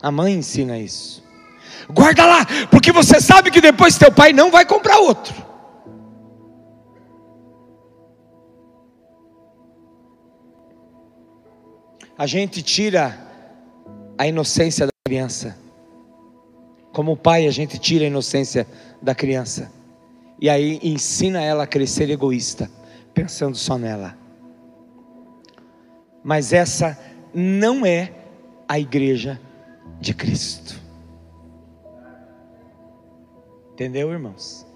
A 0.00 0.10
mãe 0.10 0.32
ensina 0.32 0.78
isso. 0.78 1.22
Guarda 1.90 2.24
lá, 2.24 2.46
porque 2.70 2.90
você 2.92 3.20
sabe 3.20 3.50
que 3.50 3.60
depois 3.60 3.98
teu 3.98 4.10
pai 4.10 4.32
não 4.32 4.50
vai 4.50 4.64
comprar 4.64 4.96
outro. 5.00 5.34
A 12.18 12.26
gente 12.26 12.62
tira 12.62 13.18
a 14.16 14.26
inocência 14.26 14.86
da 14.86 14.92
criança. 15.06 15.56
Como 16.92 17.16
pai, 17.16 17.46
a 17.46 17.50
gente 17.50 17.78
tira 17.78 18.04
a 18.04 18.08
inocência 18.08 18.66
da 19.02 19.14
criança. 19.14 19.70
E 20.40 20.48
aí 20.48 20.80
ensina 20.82 21.42
ela 21.42 21.64
a 21.64 21.66
crescer 21.66 22.08
egoísta, 22.08 22.70
pensando 23.12 23.56
só 23.56 23.76
nela. 23.76 24.16
Mas 26.24 26.52
essa 26.52 26.98
não 27.34 27.84
é 27.84 28.12
a 28.66 28.78
igreja 28.78 29.38
de 30.00 30.14
Cristo. 30.14 30.80
Entendeu, 33.72 34.10
irmãos? 34.10 34.66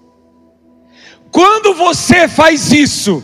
Quando 1.31 1.73
você 1.73 2.27
faz 2.27 2.71
isso, 2.71 3.23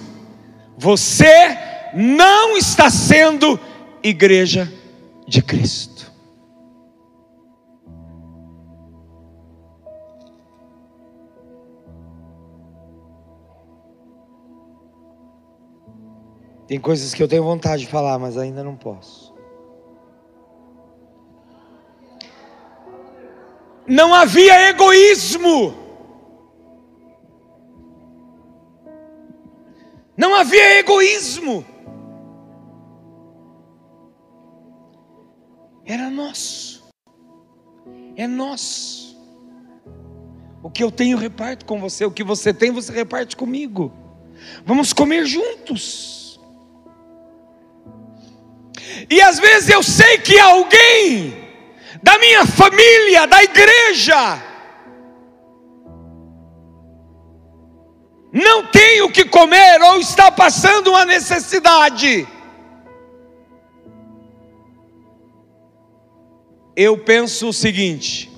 você 0.75 1.56
não 1.93 2.58
está 2.58 2.89
sendo 2.89 3.60
igreja 4.03 4.71
de 5.27 5.41
Cristo. 5.41 6.12
Tem 16.67 16.79
coisas 16.79 17.13
que 17.13 17.23
eu 17.23 17.27
tenho 17.27 17.43
vontade 17.43 17.83
de 17.83 17.88
falar, 17.88 18.19
mas 18.19 18.38
ainda 18.38 18.63
não 18.63 18.75
posso. 18.75 19.38
não 23.88 24.13
havia 24.13 24.69
egoísmo. 24.69 25.73
Não 30.17 30.36
havia 30.36 30.79
egoísmo. 30.79 31.65
Era 35.88 36.10
nosso. 36.10 36.84
É 38.17 38.28
nosso. 38.28 39.17
O 40.62 40.69
que 40.69 40.84
eu 40.84 40.91
tenho, 40.91 41.17
reparto 41.17 41.65
com 41.65 41.80
você. 41.80 42.04
O 42.04 42.12
que 42.12 42.26
você 42.26 42.54
tem, 42.54 42.71
você 42.71 42.91
reparte 42.91 43.38
comigo. 43.38 43.93
Vamos 44.65 44.91
comer 44.91 45.26
juntos. 45.26 46.39
E 49.10 49.21
às 49.21 49.39
vezes 49.39 49.69
eu 49.69 49.82
sei 49.82 50.17
que 50.17 50.38
alguém 50.38 51.47
da 52.04 52.17
minha 52.19 52.45
família, 52.45 53.26
da 53.26 53.41
igreja. 53.41 54.43
Não 58.34 58.65
tem 58.67 59.02
o 59.04 59.12
que 59.12 59.23
comer 59.23 59.82
ou 59.82 60.02
está 60.02 60.30
passando 60.30 60.89
uma 60.89 61.06
necessidade. 61.06 62.28
Eu 66.79 66.95
penso 66.95 67.49
o 67.49 67.53
seguinte, 67.53 68.31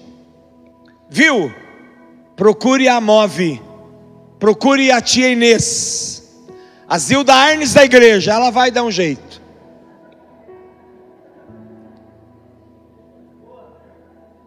viu? 1.10 1.54
Procure 2.38 2.88
a 2.88 3.02
Move, 3.02 3.62
procure 4.39 4.89
a 4.93 5.02
tia 5.02 5.30
Inês, 5.30 6.41
a 6.88 6.97
Zilda 6.97 7.34
Arnes 7.34 7.73
da 7.73 7.84
igreja, 7.84 8.32
ela 8.32 8.49
vai 8.49 8.71
dar 8.71 8.84
um 8.84 8.89
jeito. 8.89 9.41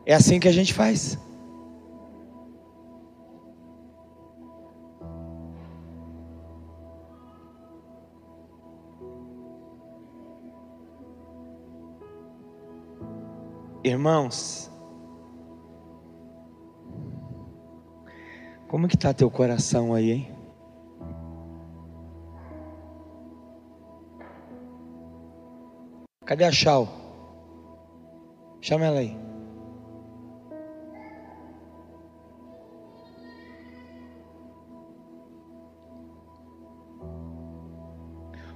É 0.07 0.15
assim 0.15 0.41
que 0.41 0.49
a 0.49 0.53
gente 0.53 0.73
faz. 0.73 1.19
Irmãos, 13.85 14.71
como 18.69 18.87
que 18.87 18.95
está 18.95 19.13
teu 19.13 19.29
coração 19.29 19.93
aí, 19.93 20.13
hein? 20.13 20.33
Cadê 26.25 26.45
a 26.45 26.53
Chau? 26.53 26.89
Chama 28.61 28.87
ela 28.87 29.01
aí. 29.01 29.17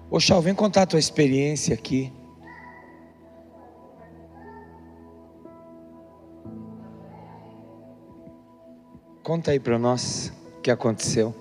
Ô 0.09 0.21
Chau, 0.21 0.41
vem 0.41 0.55
contar 0.55 0.83
a 0.83 0.87
tua 0.87 1.01
experiência 1.01 1.75
aqui. 1.75 2.12
Conta 9.27 9.51
aí 9.51 9.59
para 9.59 9.77
nós 9.77 10.33
o 10.57 10.61
que 10.61 10.71
aconteceu. 10.71 11.35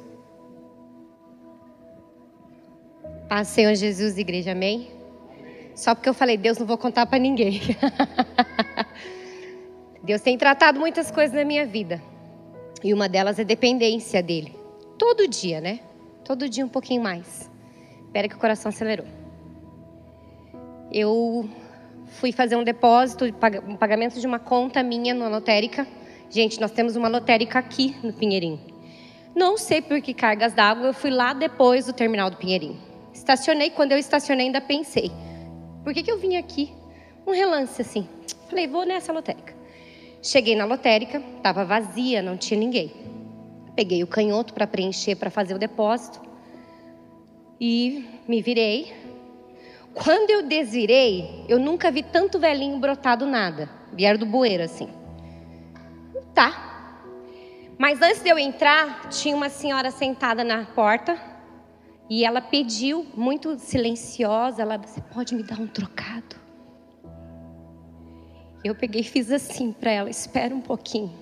Paz, 3.30 3.50
Senhor 3.50 3.76
Jesus, 3.76 4.18
igreja, 4.18 4.54
amém? 4.54 4.90
Só 5.76 5.94
porque 5.94 6.10
eu 6.10 6.14
falei, 6.16 6.36
Deus, 6.36 6.58
não 6.58 6.66
vou 6.66 6.80
contar 6.80 7.06
para 7.06 7.20
ninguém. 7.20 7.62
Deus 10.02 10.20
tem 10.20 10.36
tratado 10.36 10.80
muitas 10.80 11.12
coisas 11.12 11.36
na 11.36 11.46
minha 11.46 11.64
vida. 11.64 12.02
E 12.84 12.92
uma 12.92 13.08
delas 13.08 13.38
é 13.38 13.44
dependência 13.44 14.24
dele. 14.24 14.56
Todo 14.98 15.28
dia, 15.28 15.62
né? 15.62 15.82
Todo 16.24 16.50
dia 16.50 16.66
um 16.66 16.70
pouquinho 16.70 17.04
mais. 17.04 17.52
Espera 18.08 18.28
que 18.28 18.34
o 18.34 18.40
coração 18.40 18.70
acelerou. 18.70 19.06
Eu 20.92 21.48
fui 22.08 22.32
fazer 22.32 22.56
um 22.56 22.64
depósito, 22.64 23.26
um 23.68 23.76
pagamento 23.76 24.20
de 24.20 24.26
uma 24.26 24.40
conta 24.40 24.82
minha 24.82 25.14
na 25.14 25.30
lotérica. 25.30 25.86
Gente, 26.36 26.60
nós 26.60 26.72
temos 26.72 26.98
uma 26.98 27.08
lotérica 27.08 27.60
aqui 27.60 27.96
no 28.04 28.12
Pinheirinho. 28.12 28.60
Não 29.34 29.58
sei 29.58 29.82
por 29.82 30.02
que 30.02 30.14
cargas 30.14 30.52
d'água, 30.52 30.88
eu 30.88 30.94
fui 30.94 31.10
lá 31.10 31.32
depois 31.32 31.86
do 31.86 31.94
terminal 31.94 32.30
do 32.30 32.36
Pinheirinho. 32.36 32.78
Estacionei, 33.14 33.70
quando 33.70 33.94
eu 33.94 33.98
estacionei 33.98 34.48
ainda 34.48 34.60
pensei, 34.60 35.10
por 35.82 35.94
que, 35.94 36.04
que 36.04 36.12
eu 36.12 36.20
vim 36.20 36.36
aqui? 36.36 36.74
Um 37.26 37.32
relance 37.32 37.82
assim. 37.82 38.06
Falei, 38.50 38.68
vou 38.68 38.86
nessa 38.86 39.14
lotérica. 39.14 39.56
Cheguei 40.22 40.58
na 40.58 40.66
lotérica, 40.66 41.24
estava 41.38 41.64
vazia, 41.64 42.22
não 42.22 42.36
tinha 42.36 42.60
ninguém. 42.60 42.92
Peguei 43.74 44.04
o 44.04 44.08
canhoto 44.08 44.54
para 44.54 44.68
preencher, 44.68 45.16
para 45.16 45.30
fazer 45.30 45.54
o 45.54 45.58
depósito 45.58 46.20
e 47.62 48.10
me 48.28 48.42
virei. 48.42 48.94
Quando 49.94 50.32
eu 50.32 50.44
desvirei, 50.44 51.46
eu 51.48 51.58
nunca 51.60 51.90
vi 51.90 52.04
tanto 52.04 52.38
velhinho 52.38 52.78
brotado 52.78 53.26
nada. 53.26 53.70
Vieram 53.94 54.20
do 54.20 54.26
bueiro 54.26 54.64
assim. 54.64 54.90
Tá. 56.36 57.02
Mas 57.78 58.02
antes 58.02 58.22
de 58.22 58.30
eu 58.30 58.38
entrar, 58.38 59.10
tinha 59.10 59.36
uma 59.36 59.50
senhora 59.50 59.90
sentada 59.90 60.44
na 60.44 60.66
porta 60.66 61.18
e 62.10 62.26
ela 62.26 62.42
pediu, 62.42 63.06
muito 63.16 63.58
silenciosa, 63.58 64.62
ela, 64.62 64.78
você 64.78 65.02
pode 65.02 65.34
me 65.34 65.44
dar 65.44 65.60
um 65.60 65.66
trocado? 65.66 66.36
Eu 68.64 68.76
peguei 68.76 69.02
e 69.02 69.04
fiz 69.04 69.32
assim 69.32 69.72
para 69.72 69.92
ela, 69.92 70.10
espera 70.10 70.54
um 70.54 70.62
pouquinho. 70.62 71.14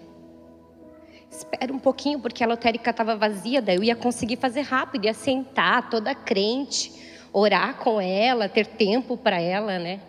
Espera 1.30 1.72
um 1.72 1.80
pouquinho, 1.80 2.20
porque 2.20 2.44
a 2.44 2.48
lotérica 2.48 2.90
estava 2.90 3.16
vazia, 3.16 3.62
daí 3.62 3.76
eu 3.76 3.84
ia 3.84 3.96
conseguir 3.96 4.38
fazer 4.38 4.62
rápido, 4.62 5.06
ia 5.06 5.14
sentar 5.14 5.90
toda 5.90 6.14
crente, 6.16 6.92
orar 7.32 7.76
com 7.78 8.00
ela, 8.00 8.50
ter 8.50 8.66
tempo 8.66 9.18
para 9.18 9.40
ela, 9.40 9.78
né? 9.78 10.00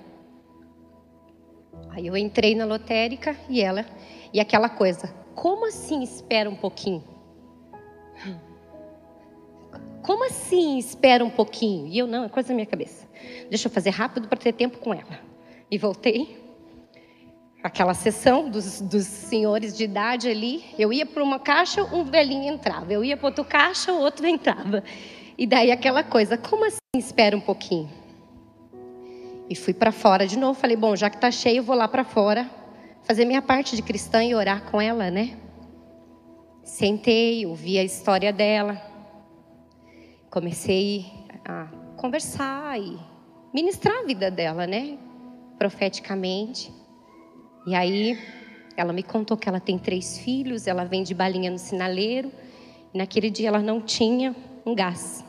Aí 1.90 2.06
eu 2.06 2.16
entrei 2.16 2.54
na 2.54 2.64
lotérica 2.64 3.36
e 3.48 3.60
ela, 3.60 3.86
e 4.34 4.40
aquela 4.40 4.68
coisa, 4.68 5.14
como 5.36 5.64
assim 5.68 6.02
espera 6.02 6.50
um 6.50 6.56
pouquinho? 6.56 7.04
Como 10.02 10.26
assim 10.26 10.76
espera 10.76 11.24
um 11.24 11.30
pouquinho? 11.30 11.86
E 11.86 11.96
eu, 11.96 12.06
não, 12.08 12.24
é 12.24 12.28
coisa 12.28 12.48
da 12.48 12.54
minha 12.54 12.66
cabeça. 12.66 13.08
Deixa 13.48 13.68
eu 13.68 13.72
fazer 13.72 13.90
rápido 13.90 14.26
para 14.26 14.36
ter 14.36 14.52
tempo 14.52 14.78
com 14.78 14.92
ela. 14.92 15.20
E 15.70 15.78
voltei. 15.78 16.36
Aquela 17.62 17.94
sessão 17.94 18.50
dos, 18.50 18.80
dos 18.80 19.06
senhores 19.06 19.76
de 19.76 19.84
idade 19.84 20.28
ali. 20.28 20.64
Eu 20.76 20.92
ia 20.92 21.06
para 21.06 21.22
uma 21.22 21.38
caixa, 21.38 21.84
um 21.84 22.02
velhinho 22.02 22.52
entrava. 22.52 22.92
Eu 22.92 23.04
ia 23.04 23.16
para 23.16 23.28
outra 23.28 23.44
caixa, 23.44 23.92
o 23.92 24.00
outro 24.00 24.26
entrava. 24.26 24.82
E 25.38 25.46
daí 25.46 25.70
aquela 25.70 26.02
coisa, 26.02 26.36
como 26.36 26.66
assim 26.66 26.78
espera 26.96 27.36
um 27.36 27.40
pouquinho? 27.40 27.88
E 29.48 29.54
fui 29.54 29.72
para 29.72 29.92
fora 29.92 30.26
de 30.26 30.36
novo. 30.36 30.58
Falei, 30.58 30.76
bom, 30.76 30.96
já 30.96 31.08
que 31.08 31.16
está 31.16 31.30
cheio, 31.30 31.58
eu 31.58 31.62
vou 31.62 31.76
lá 31.76 31.86
para 31.86 32.02
fora 32.02 32.63
fazer 33.04 33.24
minha 33.24 33.42
parte 33.42 33.76
de 33.76 33.82
cristã 33.82 34.24
e 34.24 34.34
orar 34.34 34.64
com 34.70 34.80
ela, 34.80 35.10
né? 35.10 35.36
Sentei, 36.62 37.46
ouvi 37.46 37.78
a 37.78 37.84
história 37.84 38.32
dela. 38.32 38.80
Comecei 40.30 41.06
a 41.44 41.66
conversar 41.96 42.80
e 42.80 42.98
ministrar 43.52 43.98
a 44.00 44.06
vida 44.06 44.30
dela, 44.30 44.66
né? 44.66 44.98
Profeticamente. 45.58 46.72
E 47.66 47.74
aí, 47.74 48.18
ela 48.76 48.92
me 48.92 49.02
contou 49.02 49.36
que 49.36 49.48
ela 49.48 49.60
tem 49.60 49.78
três 49.78 50.18
filhos, 50.18 50.66
ela 50.66 50.84
vende 50.84 51.14
balinha 51.14 51.50
no 51.50 51.58
sinaleiro. 51.58 52.32
E 52.92 52.98
naquele 52.98 53.30
dia 53.30 53.48
ela 53.48 53.60
não 53.60 53.80
tinha 53.80 54.34
um 54.64 54.74
gás. 54.74 55.24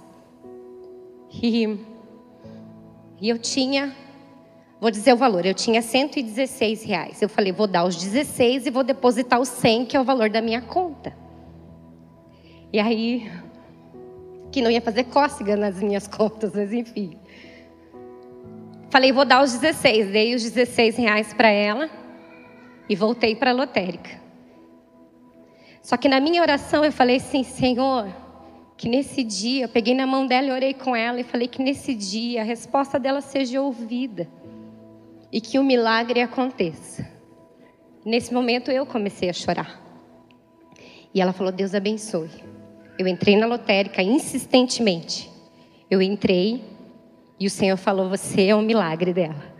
E, 1.31 1.77
e 3.19 3.29
eu 3.29 3.37
tinha, 3.37 3.93
vou 4.85 4.91
dizer 4.91 5.13
o 5.13 5.17
valor, 5.17 5.43
eu 5.47 5.53
tinha 5.55 5.81
116 5.81 6.83
reais. 6.83 7.19
Eu 7.19 7.27
falei, 7.27 7.51
vou 7.51 7.65
dar 7.65 7.85
os 7.85 7.95
16 7.95 8.67
e 8.67 8.69
vou 8.69 8.83
depositar 8.83 9.41
os 9.41 9.49
100, 9.49 9.87
que 9.87 9.97
é 9.97 9.99
o 9.99 10.03
valor 10.03 10.29
da 10.29 10.43
minha 10.43 10.61
conta. 10.61 11.11
E 12.71 12.79
aí, 12.79 13.27
que 14.51 14.61
não 14.61 14.69
ia 14.69 14.81
fazer 14.81 15.05
cócega 15.05 15.57
nas 15.57 15.81
minhas 15.81 16.05
contas, 16.07 16.53
mas 16.53 16.71
enfim. 16.71 17.17
Falei, 18.91 19.11
vou 19.11 19.25
dar 19.25 19.43
os 19.43 19.53
16. 19.53 20.11
Dei 20.11 20.35
os 20.35 20.43
16 20.43 20.97
reais 20.97 21.33
para 21.33 21.49
ela 21.49 21.89
e 22.87 22.95
voltei 22.95 23.35
para 23.35 23.49
a 23.49 23.55
lotérica. 23.55 24.21
Só 25.81 25.97
que 25.97 26.07
na 26.07 26.19
minha 26.19 26.43
oração 26.43 26.85
eu 26.85 26.91
falei 26.91 27.15
assim, 27.15 27.43
Senhor, 27.43 28.05
que 28.77 28.87
nesse 28.87 29.23
dia, 29.23 29.65
eu 29.65 29.69
peguei 29.69 29.95
na 29.95 30.05
mão 30.05 30.27
dela 30.27 30.45
e 30.45 30.51
orei 30.51 30.75
com 30.75 30.95
ela 30.95 31.19
e 31.19 31.23
falei 31.23 31.47
que 31.47 31.63
nesse 31.63 31.95
dia 31.95 32.41
a 32.41 32.43
resposta 32.43 32.99
dela 32.99 33.19
seja 33.19 33.59
ouvida 33.59 34.29
e 35.31 35.41
que 35.41 35.59
o 35.59 35.63
milagre 35.63 36.21
aconteça. 36.21 37.07
Nesse 38.05 38.33
momento 38.33 38.71
eu 38.71 38.85
comecei 38.85 39.29
a 39.29 39.33
chorar. 39.33 39.81
E 41.13 41.21
ela 41.21 41.33
falou: 41.33 41.51
Deus 41.51 41.73
abençoe. 41.73 42.29
Eu 42.97 43.07
entrei 43.07 43.35
na 43.35 43.45
lotérica 43.45 44.01
insistentemente. 44.01 45.29
Eu 45.89 46.01
entrei 46.01 46.63
e 47.39 47.47
o 47.47 47.49
Senhor 47.49 47.77
falou: 47.77 48.09
Você 48.09 48.47
é 48.47 48.55
um 48.55 48.61
milagre 48.61 49.13
dela. 49.13 49.55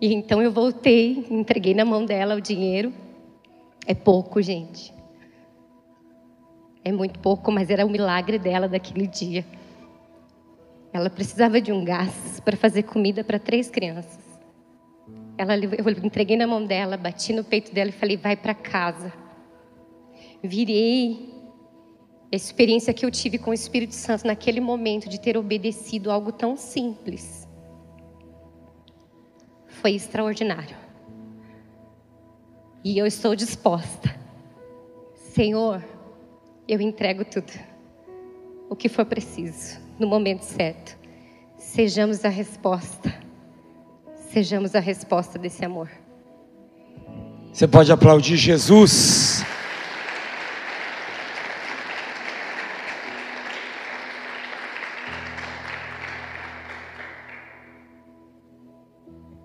E 0.00 0.14
então 0.14 0.40
eu 0.40 0.52
voltei, 0.52 1.26
entreguei 1.30 1.74
na 1.74 1.84
mão 1.84 2.04
dela 2.04 2.36
o 2.36 2.40
dinheiro. 2.40 2.92
É 3.86 3.94
pouco, 3.94 4.40
gente. 4.40 4.94
É 6.84 6.92
muito 6.92 7.18
pouco, 7.18 7.50
mas 7.50 7.70
era 7.70 7.84
o 7.84 7.90
milagre 7.90 8.38
dela 8.38 8.68
daquele 8.68 9.06
dia. 9.06 9.44
Ela 10.98 11.10
precisava 11.10 11.60
de 11.60 11.72
um 11.72 11.84
gás 11.84 12.40
para 12.40 12.56
fazer 12.56 12.82
comida 12.82 13.22
para 13.22 13.38
três 13.38 13.70
crianças. 13.70 14.18
Ela, 15.36 15.54
eu 15.54 15.88
entreguei 16.04 16.36
na 16.36 16.44
mão 16.44 16.64
dela, 16.64 16.96
bati 16.96 17.32
no 17.32 17.44
peito 17.44 17.72
dela 17.72 17.90
e 17.90 17.92
falei: 17.92 18.16
vai 18.16 18.36
para 18.36 18.52
casa. 18.52 19.12
Virei. 20.42 21.32
A 22.32 22.36
experiência 22.36 22.92
que 22.92 23.06
eu 23.06 23.10
tive 23.12 23.38
com 23.38 23.52
o 23.52 23.54
Espírito 23.54 23.94
Santo 23.94 24.26
naquele 24.26 24.60
momento 24.60 25.08
de 25.08 25.20
ter 25.20 25.36
obedecido 25.38 26.10
algo 26.10 26.32
tão 26.32 26.56
simples 26.56 27.48
foi 29.68 29.92
extraordinário. 29.92 30.76
E 32.84 32.98
eu 32.98 33.06
estou 33.06 33.36
disposta. 33.36 34.14
Senhor, 35.14 35.82
eu 36.66 36.80
entrego 36.80 37.24
tudo. 37.24 37.67
O 38.68 38.76
que 38.76 38.88
for 38.88 39.04
preciso, 39.04 39.80
no 39.98 40.06
momento 40.06 40.42
certo. 40.42 40.96
Sejamos 41.56 42.24
a 42.24 42.28
resposta. 42.28 43.14
Sejamos 44.30 44.74
a 44.74 44.80
resposta 44.80 45.38
desse 45.38 45.64
amor. 45.64 45.90
Você 47.52 47.66
pode 47.66 47.90
aplaudir 47.90 48.36
Jesus. 48.36 49.42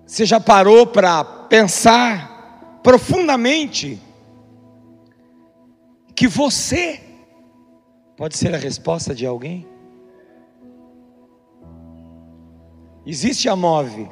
Você 0.05 0.25
já 0.25 0.39
parou 0.39 0.85
para 0.85 1.23
pensar 1.23 2.79
profundamente 2.83 3.99
que 6.15 6.27
você 6.27 7.01
pode 8.17 8.37
ser 8.37 8.53
a 8.53 8.57
resposta 8.57 9.13
de 9.13 9.25
alguém? 9.25 9.67
Existe 13.05 13.49
a 13.49 13.55
Move. 13.55 14.09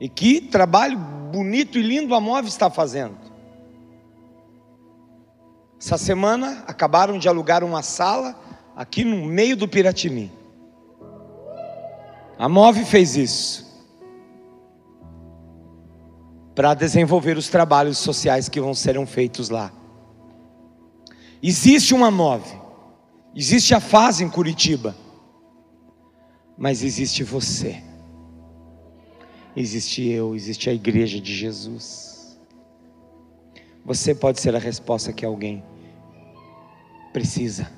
E 0.00 0.08
que 0.08 0.40
trabalho 0.40 0.98
bonito 0.98 1.78
e 1.78 1.82
lindo 1.82 2.14
a 2.14 2.20
Move 2.20 2.48
está 2.48 2.68
fazendo. 2.68 3.16
Essa 5.80 5.98
semana 5.98 6.64
acabaram 6.66 7.18
de 7.18 7.28
alugar 7.28 7.64
uma 7.64 7.82
sala 7.82 8.38
aqui 8.76 9.04
no 9.04 9.24
meio 9.26 9.56
do 9.56 9.68
Piratini. 9.68 10.32
A 12.38 12.48
Move 12.48 12.84
fez 12.84 13.16
isso 13.16 13.72
para 16.54 16.74
desenvolver 16.74 17.36
os 17.36 17.48
trabalhos 17.48 17.98
sociais 17.98 18.48
que 18.48 18.60
vão 18.60 18.74
serem 18.74 19.06
feitos 19.06 19.48
lá. 19.48 19.72
Existe 21.42 21.92
uma 21.92 22.10
Move, 22.10 22.48
existe 23.34 23.74
a 23.74 23.80
fase 23.80 24.22
em 24.22 24.28
Curitiba, 24.30 24.94
mas 26.56 26.84
existe 26.84 27.24
você, 27.24 27.82
existe 29.56 30.08
eu, 30.08 30.36
existe 30.36 30.70
a 30.70 30.72
igreja 30.72 31.20
de 31.20 31.34
Jesus. 31.34 32.38
Você 33.84 34.14
pode 34.14 34.40
ser 34.40 34.54
a 34.54 34.60
resposta 34.60 35.12
que 35.12 35.24
alguém 35.24 35.64
precisa. 37.12 37.68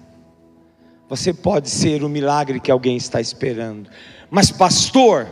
Você 1.08 1.32
pode 1.32 1.70
ser 1.70 2.02
o 2.02 2.08
milagre 2.08 2.60
que 2.60 2.70
alguém 2.70 2.96
está 2.96 3.20
esperando. 3.20 3.90
Mas, 4.30 4.50
pastor, 4.50 5.26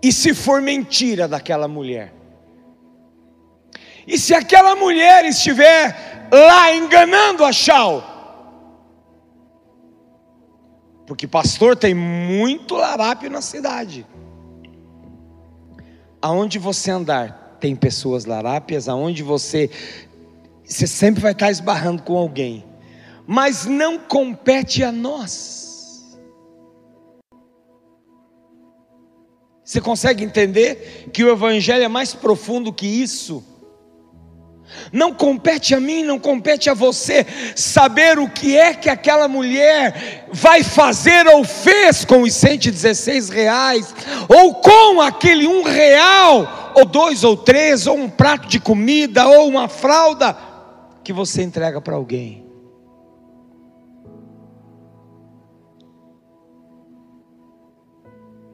e 0.00 0.12
se 0.12 0.34
for 0.34 0.62
mentira 0.62 1.26
daquela 1.26 1.66
mulher? 1.66 2.12
E 4.06 4.18
se 4.18 4.34
aquela 4.34 4.76
mulher 4.76 5.24
estiver 5.24 6.13
lá 6.32 6.74
enganando 6.74 7.44
a 7.44 7.52
Chau? 7.52 8.10
Porque 11.06 11.26
pastor 11.26 11.76
tem 11.76 11.94
muito 11.94 12.74
larápio 12.74 13.30
na 13.30 13.42
cidade. 13.42 14.06
Aonde 16.20 16.58
você 16.58 16.90
andar, 16.90 17.58
tem 17.60 17.76
pessoas 17.76 18.24
larápias, 18.24 18.88
aonde 18.88 19.22
você 19.22 19.70
você 20.64 20.86
sempre 20.86 21.20
vai 21.20 21.32
estar 21.32 21.50
esbarrando 21.50 22.02
com 22.02 22.16
alguém. 22.16 22.64
Mas 23.26 23.66
não 23.66 23.98
compete 23.98 24.82
a 24.82 24.90
nós. 24.90 26.18
Você 29.62 29.80
consegue 29.80 30.24
entender 30.24 31.10
que 31.12 31.24
o 31.24 31.30
Evangelho 31.30 31.84
é 31.84 31.88
mais 31.88 32.14
profundo 32.14 32.72
que 32.72 32.86
isso? 32.86 33.42
Não 34.92 35.12
compete 35.12 35.74
a 35.74 35.80
mim, 35.80 36.02
não 36.02 36.18
compete 36.18 36.70
a 36.70 36.74
você 36.74 37.26
saber 37.54 38.18
o 38.18 38.28
que 38.28 38.56
é 38.56 38.74
que 38.74 38.88
aquela 38.88 39.28
mulher 39.28 40.26
vai 40.32 40.62
fazer 40.62 41.26
ou 41.26 41.44
fez 41.44 42.04
com 42.04 42.22
os 42.22 42.34
116 42.34 43.28
reais, 43.28 43.94
ou 44.28 44.54
com 44.54 45.00
aquele 45.00 45.46
um 45.46 45.62
real, 45.62 46.72
ou 46.74 46.84
dois 46.84 47.24
ou 47.24 47.36
três, 47.36 47.86
ou 47.86 47.96
um 47.96 48.08
prato 48.08 48.48
de 48.48 48.60
comida, 48.60 49.26
ou 49.26 49.48
uma 49.48 49.68
fralda 49.68 50.36
que 51.02 51.12
você 51.12 51.42
entrega 51.42 51.80
para 51.80 51.94
alguém. 51.94 52.44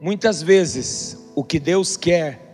Muitas 0.00 0.42
vezes 0.42 1.18
o 1.35 1.44
que 1.44 1.59
Deus 1.59 1.96
quer 1.96 2.50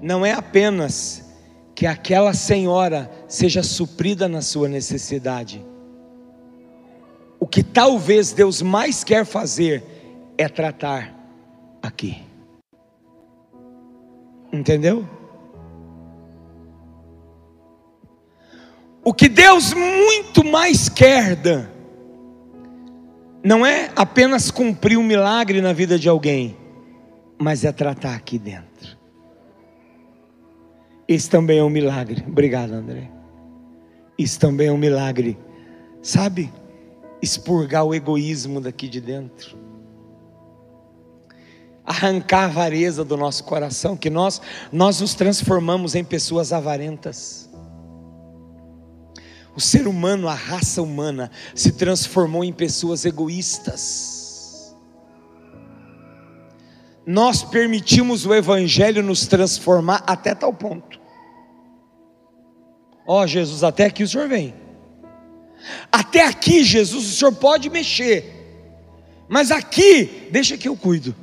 não 0.00 0.26
é 0.26 0.32
apenas 0.32 1.21
que 1.82 1.86
aquela 1.88 2.32
senhora 2.32 3.10
seja 3.26 3.60
suprida 3.60 4.28
na 4.28 4.40
sua 4.40 4.68
necessidade. 4.68 5.66
O 7.40 7.44
que 7.44 7.60
talvez 7.60 8.30
Deus 8.30 8.62
mais 8.62 9.02
quer 9.02 9.26
fazer 9.26 9.82
é 10.38 10.48
tratar 10.48 11.12
aqui. 11.82 12.22
Entendeu? 14.52 15.04
O 19.02 19.12
que 19.12 19.28
Deus 19.28 19.74
muito 19.74 20.44
mais 20.44 20.88
quer, 20.88 21.34
Dan, 21.34 21.66
não 23.42 23.66
é 23.66 23.90
apenas 23.96 24.52
cumprir 24.52 24.96
um 24.96 25.02
milagre 25.02 25.60
na 25.60 25.72
vida 25.72 25.98
de 25.98 26.08
alguém, 26.08 26.56
mas 27.36 27.64
é 27.64 27.72
tratar 27.72 28.14
aqui 28.14 28.38
dentro. 28.38 29.01
Isso 31.06 31.28
também 31.30 31.58
é 31.58 31.64
um 31.64 31.70
milagre. 31.70 32.24
Obrigado, 32.26 32.72
André. 32.72 33.10
Isso 34.18 34.38
também 34.38 34.68
é 34.68 34.72
um 34.72 34.78
milagre. 34.78 35.38
Sabe? 36.00 36.52
Expurgar 37.20 37.84
o 37.84 37.94
egoísmo 37.94 38.60
daqui 38.60 38.88
de 38.88 39.00
dentro. 39.00 39.58
Arrancar 41.84 42.42
a 42.42 42.44
avareza 42.44 43.04
do 43.04 43.16
nosso 43.16 43.44
coração, 43.44 43.96
que 43.96 44.08
nós 44.08 44.40
nós 44.70 45.00
nos 45.00 45.14
transformamos 45.14 45.94
em 45.94 46.04
pessoas 46.04 46.52
avarentas. 46.52 47.50
O 49.54 49.60
ser 49.60 49.86
humano, 49.86 50.28
a 50.28 50.34
raça 50.34 50.80
humana, 50.80 51.30
se 51.54 51.72
transformou 51.72 52.42
em 52.42 52.52
pessoas 52.52 53.04
egoístas. 53.04 54.11
Nós 57.06 57.42
permitimos 57.42 58.24
o 58.24 58.34
Evangelho 58.34 59.02
nos 59.02 59.26
transformar 59.26 60.04
até 60.06 60.34
tal 60.34 60.52
ponto. 60.52 61.00
Ó 63.06 63.22
oh, 63.22 63.26
Jesus, 63.26 63.64
até 63.64 63.86
aqui 63.86 64.04
o 64.04 64.08
Senhor 64.08 64.28
vem. 64.28 64.54
Até 65.90 66.24
aqui, 66.24 66.64
Jesus, 66.64 67.06
o 67.06 67.12
Senhor 67.16 67.32
pode 67.32 67.68
mexer. 67.68 68.42
Mas 69.28 69.50
aqui, 69.50 70.28
deixa 70.30 70.56
que 70.56 70.68
eu 70.68 70.76
cuido. 70.76 71.14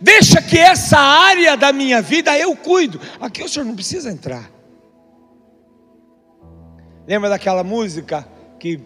Deixa 0.00 0.40
que 0.40 0.58
essa 0.58 0.98
área 0.98 1.56
da 1.56 1.72
minha 1.72 2.00
vida 2.00 2.36
eu 2.38 2.56
cuido. 2.56 3.00
Aqui 3.20 3.42
o 3.42 3.48
Senhor 3.48 3.64
não 3.64 3.74
precisa 3.74 4.10
entrar. 4.10 4.50
Lembra 7.06 7.28
daquela 7.28 7.64
música 7.64 8.26
que 8.58 8.80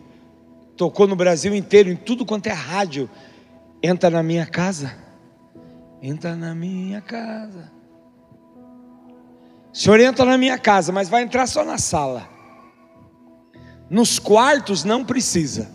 tocou 0.77 1.07
no 1.07 1.17
Brasil 1.17 1.55
inteiro, 1.55 1.91
em 1.91 1.97
tudo 1.97 2.25
quanto 2.25 2.47
é 2.47 2.53
rádio? 2.53 3.09
Entra 3.87 4.09
na 4.09 4.23
minha 4.23 4.47
casa. 4.47 4.97
Entra 6.01 6.35
na 6.35 6.55
minha 6.55 7.03
casa. 7.03 7.71
O 9.71 9.77
senhor 9.77 10.01
entra 10.01 10.25
na 10.25 10.39
minha 10.39 10.57
casa, 10.57 10.91
mas 10.91 11.11
vai 11.11 11.23
entrar 11.23 11.47
só 11.47 11.63
na 11.67 11.77
sala. 11.77 12.27
Nos 13.91 14.19
quartos 14.19 14.85
não 14.85 15.05
precisa, 15.05 15.71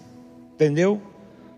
entendeu? 0.56 1.00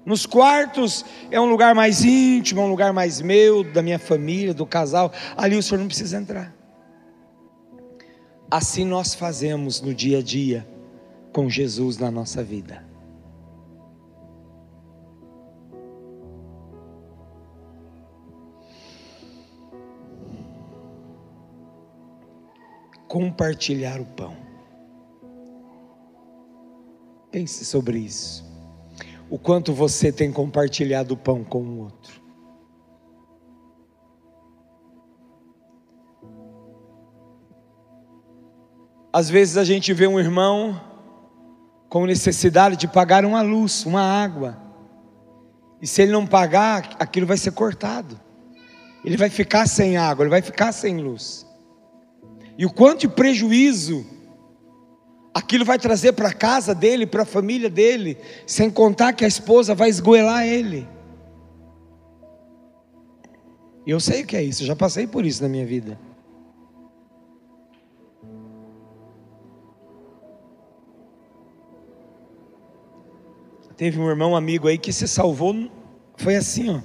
Nos 0.06 0.26
quartos 0.26 1.06
é 1.30 1.40
um 1.40 1.46
lugar 1.46 1.74
mais 1.74 2.04
íntimo, 2.04 2.60
é 2.60 2.64
um 2.66 2.70
lugar 2.70 2.92
mais 2.92 3.22
meu, 3.22 3.64
da 3.64 3.82
minha 3.82 3.98
família, 3.98 4.54
do 4.54 4.66
casal. 4.66 5.14
Ali 5.38 5.56
o 5.56 5.64
senhor 5.64 5.80
não 5.80 5.88
precisa 5.88 6.18
entrar. 6.18 6.54
Assim 8.50 8.84
nós 8.84 9.14
fazemos 9.14 9.80
no 9.80 9.94
dia 9.94 10.20
a 10.20 10.22
dia 10.22 10.68
com 11.32 11.50
Jesus 11.50 11.98
na 11.98 12.12
nossa 12.12 12.44
vida. 12.44 12.91
Compartilhar 23.12 24.00
o 24.00 24.06
pão. 24.06 24.38
Pense 27.30 27.66
sobre 27.66 28.00
isso. 28.00 28.42
O 29.30 29.38
quanto 29.38 29.74
você 29.74 30.14
tem 30.14 30.32
compartilhado 30.32 31.16
o 31.16 31.18
pão 31.18 31.44
com 31.44 31.62
o 31.62 31.80
outro. 31.80 32.22
Às 39.12 39.30
vezes 39.30 39.58
a 39.58 39.66
gente 39.66 39.92
vê 39.94 40.08
um 40.08 40.18
irmão 40.18 40.80
com 41.90 42.06
necessidade 42.06 42.78
de 42.78 42.88
pagar 42.88 43.26
uma 43.26 43.42
luz, 43.42 43.86
uma 43.86 44.04
água. 44.04 44.58
E 45.82 45.86
se 45.86 46.02
ele 46.02 46.14
não 46.14 46.26
pagar, 46.26 46.96
aquilo 46.98 47.28
vai 47.28 47.36
ser 47.36 47.52
cortado. 47.52 48.18
Ele 49.04 49.18
vai 49.18 49.30
ficar 49.30 49.68
sem 49.68 49.98
água, 49.98 50.24
ele 50.24 50.30
vai 50.30 50.42
ficar 50.42 50.72
sem 50.72 51.02
luz. 51.02 51.51
E 52.58 52.66
o 52.66 52.70
quanto 52.72 53.02
de 53.02 53.08
prejuízo 53.08 54.06
aquilo 55.34 55.64
vai 55.64 55.80
trazer 55.80 56.14
para 56.14 56.30
a 56.30 56.34
casa 56.34 56.76
dele, 56.76 57.06
para 57.06 57.24
a 57.24 57.26
família 57.26 57.70
dele, 57.70 58.18
sem 58.46 58.70
contar 58.70 59.14
que 59.14 59.24
a 59.24 59.28
esposa 59.28 59.74
vai 59.74 59.90
esgoelar 59.90 60.46
ele. 60.46 60.88
Eu 63.86 64.00
sei 64.00 64.24
o 64.24 64.28
que 64.28 64.38
é 64.38 64.44
isso, 64.44 64.66
já 64.66 64.76
passei 64.76 65.08
por 65.08 65.26
isso 65.26 65.42
na 65.42 65.50
minha 65.50 65.66
vida. 65.66 65.98
Teve 73.76 74.00
um 74.00 74.08
irmão 74.08 74.36
amigo 74.36 74.68
aí 74.68 74.78
que 74.78 74.94
se 74.94 75.08
salvou, 75.08 75.68
foi 76.16 76.36
assim, 76.36 76.70
ó. 76.70 76.82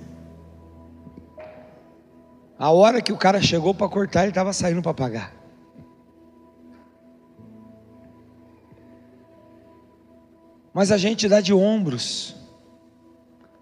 A 2.59 2.71
hora 2.71 3.03
que 3.03 3.13
o 3.13 3.19
cara 3.19 3.39
chegou 3.43 3.75
para 3.75 3.87
cortar, 3.87 4.23
ele 4.23 4.31
estava 4.31 4.51
saindo 4.55 4.81
para 4.81 4.95
pagar. 4.95 5.36
Mas 10.77 10.93
a 10.93 10.99
gente 10.99 11.27
dá 11.27 11.41
de 11.41 11.55
ombros. 11.55 12.37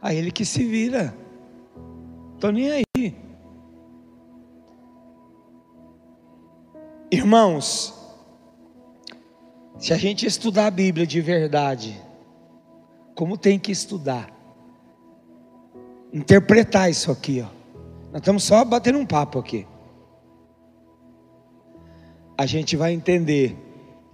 A 0.02 0.12
ele 0.12 0.32
que 0.32 0.44
se 0.44 0.64
vira. 0.64 1.16
Estou 2.34 2.50
nem 2.50 2.72
aí. 2.72 3.16
Irmãos, 7.12 7.94
se 9.78 9.92
a 9.92 9.96
gente 9.96 10.26
estudar 10.26 10.66
a 10.66 10.70
Bíblia 10.72 11.06
de 11.06 11.20
verdade, 11.20 12.02
como 13.14 13.38
tem 13.38 13.60
que 13.60 13.70
estudar, 13.70 14.28
interpretar 16.12 16.90
isso 16.90 17.12
aqui, 17.12 17.40
ó. 17.40 17.48
Nós 18.10 18.22
estamos 18.22 18.42
só 18.42 18.64
batendo 18.64 18.98
um 18.98 19.06
papo 19.06 19.38
aqui. 19.38 19.64
A 22.36 22.44
gente 22.44 22.74
vai 22.74 22.92
entender 22.92 23.56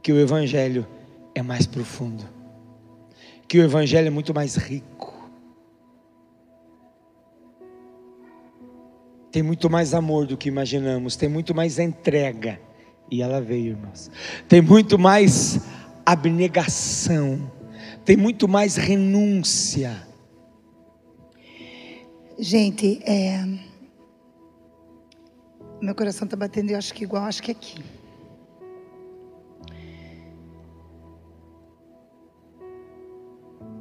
que 0.02 0.12
o 0.12 0.20
Evangelho 0.20 0.86
é 1.34 1.40
mais 1.40 1.66
profundo, 1.66 2.39
que 3.50 3.58
o 3.58 3.64
Evangelho 3.64 4.06
é 4.06 4.10
muito 4.10 4.32
mais 4.32 4.54
rico, 4.54 5.28
tem 9.32 9.42
muito 9.42 9.68
mais 9.68 9.92
amor 9.92 10.24
do 10.24 10.36
que 10.36 10.48
imaginamos, 10.48 11.16
tem 11.16 11.28
muito 11.28 11.52
mais 11.52 11.80
entrega, 11.80 12.60
e 13.10 13.20
ela 13.20 13.40
veio, 13.40 13.72
irmãos, 13.72 14.08
tem 14.48 14.62
muito 14.62 14.96
mais 14.96 15.60
abnegação 16.06 17.50
tem 18.04 18.16
muito 18.16 18.48
mais 18.48 18.76
renúncia. 18.76 20.06
Gente, 22.38 23.00
é... 23.04 23.44
meu 25.80 25.94
coração 25.94 26.24
está 26.24 26.36
batendo, 26.36 26.70
eu 26.70 26.78
acho 26.78 26.94
que 26.94 27.04
igual, 27.04 27.24
acho 27.24 27.42
que 27.42 27.50
aqui. 27.50 27.99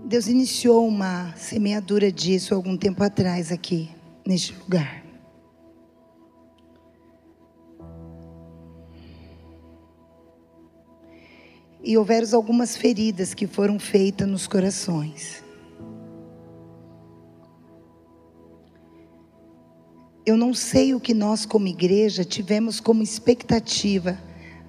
Deus 0.10 0.28
iniciou 0.28 0.88
uma 0.88 1.36
semeadura 1.38 2.12
disso 2.12 2.56
algum 2.56 2.76
tempo 2.76 3.04
atrás 3.04 3.52
aqui, 3.52 3.92
neste 4.26 4.56
lugar. 4.56 5.08
e 11.82 11.98
houveram 11.98 12.28
algumas 12.34 12.76
feridas 12.76 13.34
que 13.34 13.48
foram 13.48 13.80
feitas 13.80 14.28
nos 14.28 14.46
corações. 14.46 15.42
Eu 20.26 20.36
não 20.36 20.54
sei 20.54 20.94
o 20.94 21.00
que 21.00 21.14
nós, 21.14 21.46
como 21.46 21.68
igreja, 21.68 22.26
tivemos 22.26 22.82
como 22.82 23.02
expectativa 23.02 24.20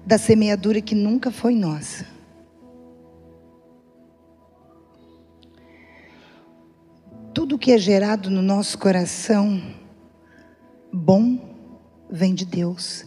da 0.05 0.17
semeadura 0.17 0.81
que 0.81 0.95
nunca 0.95 1.29
foi 1.29 1.53
nossa. 1.53 2.20
Tudo 7.33 7.57
que 7.57 7.71
é 7.71 7.77
gerado 7.77 8.29
no 8.29 8.41
nosso 8.41 8.77
coração, 8.77 9.61
bom, 10.91 11.39
vem 12.09 12.35
de 12.35 12.45
Deus. 12.45 13.05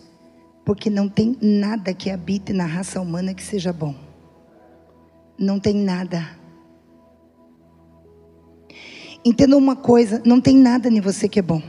Porque 0.65 0.89
não 0.89 1.11
tem 1.11 1.37
nada 1.43 1.93
que 1.93 2.11
habite 2.11 2.51
na 2.53 2.65
raça 2.65 3.01
humana 3.01 3.35
que 3.35 3.43
seja 3.43 3.71
bom. 3.71 3.95
Não 5.39 5.61
tem 5.61 5.75
nada. 5.75 6.39
Entenda 9.23 9.59
uma 9.59 9.77
coisa: 9.77 10.23
não 10.25 10.41
tem 10.41 10.57
nada 10.57 10.89
em 10.89 11.01
você 11.01 11.29
que 11.29 11.39
é 11.39 11.43
bom. 11.43 11.63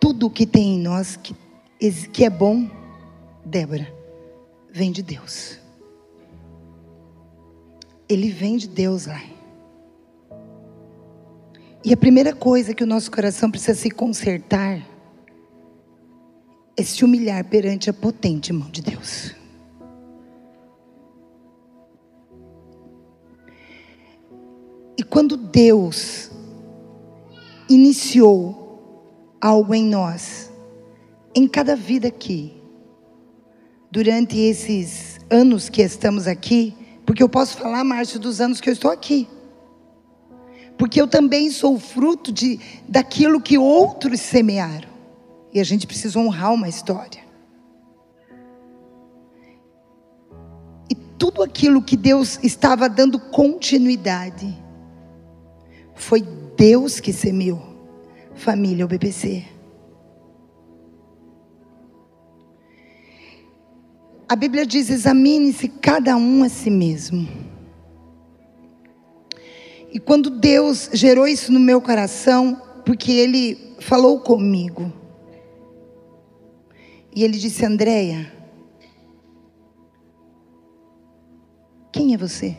Tudo 0.00 0.28
que 0.28 0.44
tem 0.44 0.74
em 0.74 0.80
nós 0.80 1.14
que, 1.14 1.36
que 2.12 2.24
é 2.24 2.30
bom, 2.30 2.68
Débora, 3.44 3.94
vem 4.72 4.90
de 4.90 5.02
Deus. 5.02 5.59
Ele 8.10 8.28
vem 8.28 8.56
de 8.56 8.66
Deus 8.66 9.06
lá. 9.06 9.22
E 11.84 11.92
a 11.92 11.96
primeira 11.96 12.34
coisa 12.34 12.74
que 12.74 12.82
o 12.82 12.86
nosso 12.86 13.08
coração 13.08 13.48
precisa 13.48 13.74
se 13.74 13.88
consertar 13.88 14.84
é 16.76 16.82
se 16.82 17.04
humilhar 17.04 17.44
perante 17.44 17.88
a 17.88 17.92
potente 17.92 18.52
mão 18.52 18.68
de 18.68 18.82
Deus. 18.82 19.34
E 24.98 25.02
quando 25.04 25.36
Deus 25.36 26.32
iniciou 27.68 29.06
algo 29.40 29.72
em 29.72 29.84
nós, 29.84 30.52
em 31.32 31.46
cada 31.46 31.76
vida 31.76 32.08
aqui, 32.08 32.60
durante 33.90 34.36
esses 34.36 35.18
anos 35.30 35.68
que 35.68 35.80
estamos 35.80 36.26
aqui, 36.26 36.74
porque 37.10 37.24
eu 37.24 37.28
posso 37.28 37.56
falar, 37.56 37.82
Márcio, 37.82 38.20
dos 38.20 38.40
anos 38.40 38.60
que 38.60 38.68
eu 38.68 38.72
estou 38.72 38.88
aqui 38.88 39.26
porque 40.80 40.98
eu 40.98 41.06
também 41.06 41.50
sou 41.50 41.78
fruto 41.78 42.32
de 42.32 42.58
daquilo 42.88 43.38
que 43.38 43.58
outros 43.58 44.18
semearam. 44.18 44.88
E 45.52 45.60
a 45.60 45.64
gente 45.64 45.86
precisa 45.86 46.18
honrar 46.18 46.54
uma 46.54 46.70
história. 46.70 47.20
E 50.88 50.94
tudo 51.18 51.42
aquilo 51.42 51.82
que 51.82 51.98
Deus 51.98 52.38
estava 52.42 52.88
dando 52.88 53.18
continuidade 53.18 54.56
foi 55.94 56.22
Deus 56.56 56.98
que 56.98 57.12
semeou. 57.12 57.60
Família 58.34 58.86
OBPC. 58.86 59.59
A 64.30 64.36
Bíblia 64.36 64.64
diz: 64.64 64.88
examine-se 64.90 65.66
cada 65.66 66.16
um 66.16 66.44
a 66.44 66.48
si 66.48 66.70
mesmo. 66.70 67.28
E 69.92 69.98
quando 69.98 70.30
Deus 70.30 70.88
gerou 70.92 71.26
isso 71.26 71.50
no 71.50 71.58
meu 71.58 71.80
coração, 71.80 72.62
porque 72.86 73.10
Ele 73.10 73.74
falou 73.80 74.20
comigo, 74.20 74.92
e 77.12 77.24
Ele 77.24 77.36
disse: 77.38 77.66
Andréia, 77.66 78.32
quem 81.90 82.14
é 82.14 82.16
você? 82.16 82.56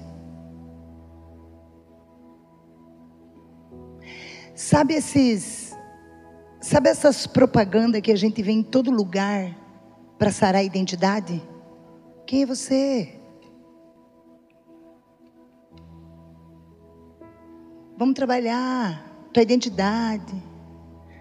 Sabe 4.54 4.96
esses, 4.96 5.74
sabe 6.60 6.90
essas 6.90 7.26
propagandas 7.26 8.02
que 8.02 8.12
a 8.12 8.18
gente 8.18 8.44
vê 8.44 8.52
em 8.52 8.62
todo 8.62 8.92
lugar 8.92 9.58
para 10.20 10.34
sarar 10.34 10.60
a 10.60 10.64
identidade? 10.64 11.42
Quem 12.32 12.44
é 12.44 12.46
você? 12.46 13.10
Vamos 17.98 18.16
trabalhar 18.16 19.06
tua 19.34 19.44
identidade. 19.44 20.42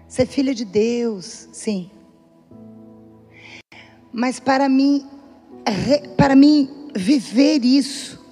Ser 0.07 0.25
filha 0.25 0.55
de 0.55 0.63
Deus, 0.63 1.49
sim. 1.51 1.91
Mas 4.09 4.39
para 4.39 4.69
mim, 4.69 5.05
para 6.15 6.33
mim 6.33 6.89
viver 6.95 7.65
isso, 7.65 8.25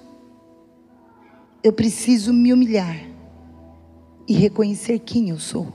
eu 1.62 1.74
preciso 1.74 2.32
me 2.32 2.50
humilhar 2.50 2.96
e 4.26 4.32
reconhecer 4.32 5.00
quem 5.00 5.28
eu 5.28 5.38
sou. 5.38 5.70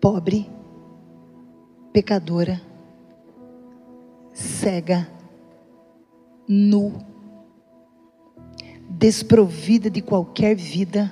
Pobre, 0.00 0.50
pecadora, 1.92 2.58
cega, 4.36 5.10
nu 6.46 6.92
desprovida 8.88 9.90
de 9.90 10.02
qualquer 10.02 10.54
vida, 10.54 11.10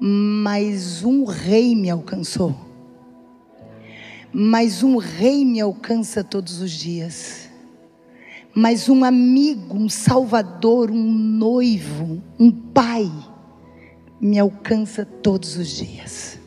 mas 0.00 1.04
um 1.04 1.24
rei 1.24 1.76
me 1.76 1.90
alcançou. 1.90 2.56
Mas 4.32 4.82
um 4.82 4.96
rei 4.96 5.44
me 5.44 5.60
alcança 5.60 6.24
todos 6.24 6.60
os 6.60 6.70
dias. 6.70 7.50
Mas 8.54 8.88
um 8.88 9.04
amigo, 9.04 9.76
um 9.76 9.88
salvador, 9.88 10.90
um 10.90 11.12
noivo, 11.12 12.22
um 12.38 12.50
pai 12.50 13.10
me 14.20 14.38
alcança 14.38 15.04
todos 15.04 15.56
os 15.56 15.68
dias. 15.68 16.38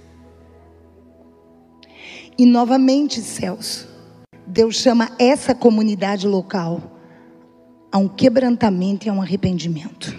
E 2.37 2.45
novamente, 2.45 3.21
Celso, 3.21 3.92
Deus 4.53 4.75
chama 4.75 5.09
essa 5.17 5.55
comunidade 5.55 6.27
local 6.27 6.79
a 7.91 7.97
um 7.97 8.07
quebrantamento 8.07 9.07
e 9.07 9.09
a 9.09 9.13
um 9.13 9.19
arrependimento. 9.19 10.15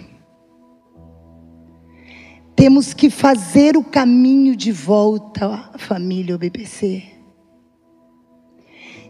Temos 2.53 2.93
que 2.93 3.09
fazer 3.09 3.77
o 3.77 3.83
caminho 3.83 4.53
de 4.53 4.73
volta 4.73 5.71
família 5.77 6.35
OBPC. 6.35 7.03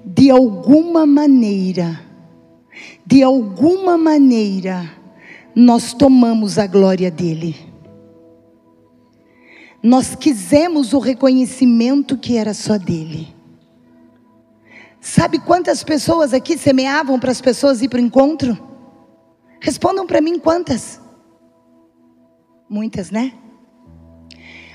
De 0.05 0.29
alguma 0.29 1.07
maneira, 1.07 1.99
de 3.03 3.23
alguma 3.23 3.97
maneira, 3.97 4.91
nós 5.55 5.91
tomamos 5.91 6.59
a 6.59 6.67
glória 6.67 7.09
dele. 7.09 7.55
Nós 9.81 10.13
quisemos 10.13 10.93
o 10.93 10.99
reconhecimento 10.99 12.15
que 12.15 12.37
era 12.37 12.53
só 12.53 12.77
dele. 12.77 13.34
Sabe 15.05 15.37
quantas 15.37 15.83
pessoas 15.83 16.33
aqui 16.33 16.57
semeavam 16.57 17.19
para 17.19 17.29
as 17.29 17.39
pessoas 17.39 17.79
ir 17.79 17.89
para 17.89 17.99
o 17.99 18.01
encontro? 18.01 18.57
Respondam 19.61 20.07
para 20.07 20.19
mim 20.19 20.39
quantas? 20.39 20.99
Muitas, 22.67 23.11
né? 23.11 23.31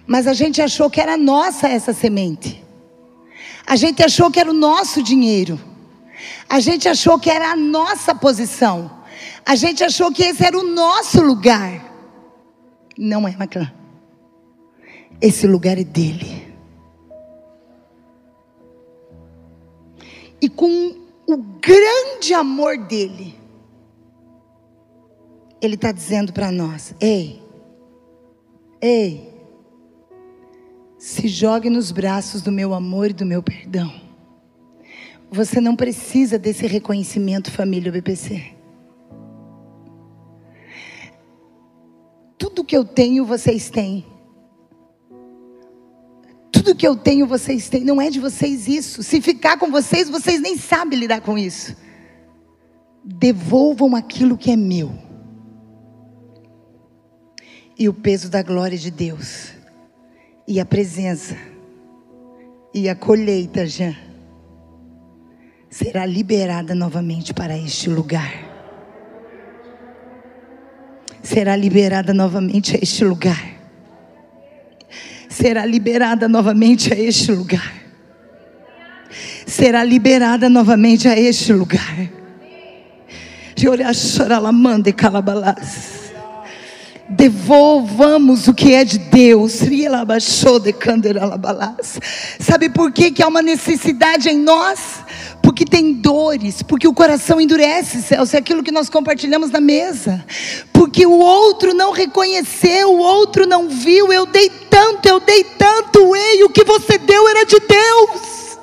Mas 0.06 0.28
a 0.28 0.32
gente 0.32 0.62
achou 0.62 0.88
que 0.88 1.00
era 1.00 1.16
nossa 1.16 1.68
essa 1.68 1.92
semente. 1.92 2.64
A 3.66 3.74
gente 3.74 4.04
achou 4.04 4.30
que 4.30 4.38
era 4.38 4.48
o 4.48 4.54
nosso 4.54 5.02
dinheiro. 5.02 5.58
A 6.48 6.60
gente 6.60 6.88
achou 6.88 7.18
que 7.18 7.28
era 7.28 7.50
a 7.50 7.56
nossa 7.56 8.14
posição. 8.14 9.02
A 9.44 9.56
gente 9.56 9.82
achou 9.82 10.12
que 10.12 10.22
esse 10.22 10.44
era 10.44 10.56
o 10.56 10.62
nosso 10.62 11.20
lugar. 11.20 11.92
Não 12.96 13.26
é, 13.26 13.36
Maclã. 13.36 13.68
Esse 15.20 15.48
lugar 15.48 15.76
é 15.76 15.82
dele. 15.82 16.49
E 20.40 20.48
com 20.48 20.96
o 21.26 21.36
grande 21.36 22.34
amor 22.34 22.78
dele, 22.78 23.34
ele 25.60 25.74
está 25.74 25.92
dizendo 25.92 26.32
para 26.32 26.50
nós: 26.50 26.94
ei, 27.00 27.42
ei, 28.80 29.32
se 30.98 31.28
jogue 31.28 31.70
nos 31.70 31.90
braços 31.92 32.42
do 32.42 32.50
meu 32.50 32.74
amor 32.74 33.10
e 33.10 33.14
do 33.14 33.26
meu 33.26 33.42
perdão. 33.42 33.92
Você 35.30 35.60
não 35.60 35.76
precisa 35.76 36.38
desse 36.38 36.66
reconhecimento, 36.66 37.52
família 37.52 37.92
BPC. 37.92 38.56
Tudo 42.36 42.64
que 42.64 42.76
eu 42.76 42.84
tenho, 42.84 43.24
vocês 43.24 43.70
têm. 43.70 44.09
Tudo 46.52 46.74
que 46.74 46.86
eu 46.86 46.96
tenho, 46.96 47.26
vocês 47.26 47.68
têm. 47.68 47.84
Não 47.84 48.00
é 48.00 48.10
de 48.10 48.20
vocês 48.20 48.66
isso. 48.66 49.02
Se 49.02 49.20
ficar 49.20 49.58
com 49.58 49.70
vocês, 49.70 50.08
vocês 50.08 50.40
nem 50.40 50.56
sabem 50.56 50.98
lidar 50.98 51.20
com 51.20 51.38
isso. 51.38 51.76
Devolvam 53.04 53.94
aquilo 53.94 54.36
que 54.36 54.50
é 54.50 54.56
meu. 54.56 54.92
E 57.78 57.88
o 57.88 57.94
peso 57.94 58.28
da 58.28 58.42
glória 58.42 58.76
de 58.76 58.90
Deus. 58.90 59.52
E 60.46 60.60
a 60.60 60.66
presença. 60.66 61.36
E 62.74 62.88
a 62.88 62.94
colheita, 62.94 63.66
já 63.66 63.94
será 65.70 66.04
liberada 66.04 66.74
novamente 66.74 67.32
para 67.32 67.56
este 67.56 67.88
lugar. 67.88 68.32
Será 71.22 71.54
liberada 71.54 72.12
novamente 72.12 72.76
a 72.76 72.80
este 72.82 73.04
lugar 73.04 73.59
será 75.30 75.64
liberada 75.64 76.28
novamente 76.28 76.92
a 76.92 76.98
este 76.98 77.32
lugar. 77.32 77.72
Será 79.46 79.84
liberada 79.84 80.48
novamente 80.48 81.08
a 81.08 81.16
este 81.16 81.52
lugar. 81.52 82.10
Choralalamande 83.54 84.92
calabalás. 84.92 86.09
Devolvamos 87.10 88.46
o 88.46 88.54
que 88.54 88.72
é 88.72 88.84
de 88.84 88.98
Deus. 88.98 89.54
Sabe 92.38 92.70
por 92.70 92.92
que, 92.92 93.10
que 93.10 93.20
há 93.20 93.26
uma 93.26 93.42
necessidade 93.42 94.28
em 94.28 94.38
nós? 94.38 95.00
Porque 95.42 95.64
tem 95.64 95.92
dores, 95.92 96.62
porque 96.62 96.86
o 96.86 96.94
coração 96.94 97.40
endurece, 97.40 98.00
Celso, 98.00 98.36
é 98.36 98.38
aquilo 98.38 98.62
que 98.62 98.70
nós 98.70 98.88
compartilhamos 98.88 99.50
na 99.50 99.60
mesa. 99.60 100.24
Porque 100.72 101.04
o 101.04 101.18
outro 101.18 101.74
não 101.74 101.90
reconheceu, 101.90 102.92
o 102.92 102.98
outro 102.98 103.44
não 103.44 103.68
viu. 103.68 104.12
Eu 104.12 104.26
dei 104.26 104.48
tanto, 104.70 105.08
eu 105.08 105.18
dei 105.18 105.42
tanto, 105.42 106.14
ei, 106.14 106.44
o 106.44 106.50
que 106.50 106.62
você 106.62 106.96
deu 106.96 107.28
era 107.28 107.44
de 107.44 107.58
Deus. 107.58 108.58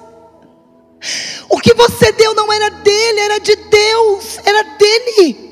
O 1.49 1.59
que 1.59 1.73
você 1.73 2.13
deu 2.13 2.33
não 2.33 2.51
era 2.51 2.69
dele, 2.69 3.19
era 3.19 3.39
de 3.39 3.55
Deus, 3.55 4.39
era 4.45 4.63
dele. 4.77 5.46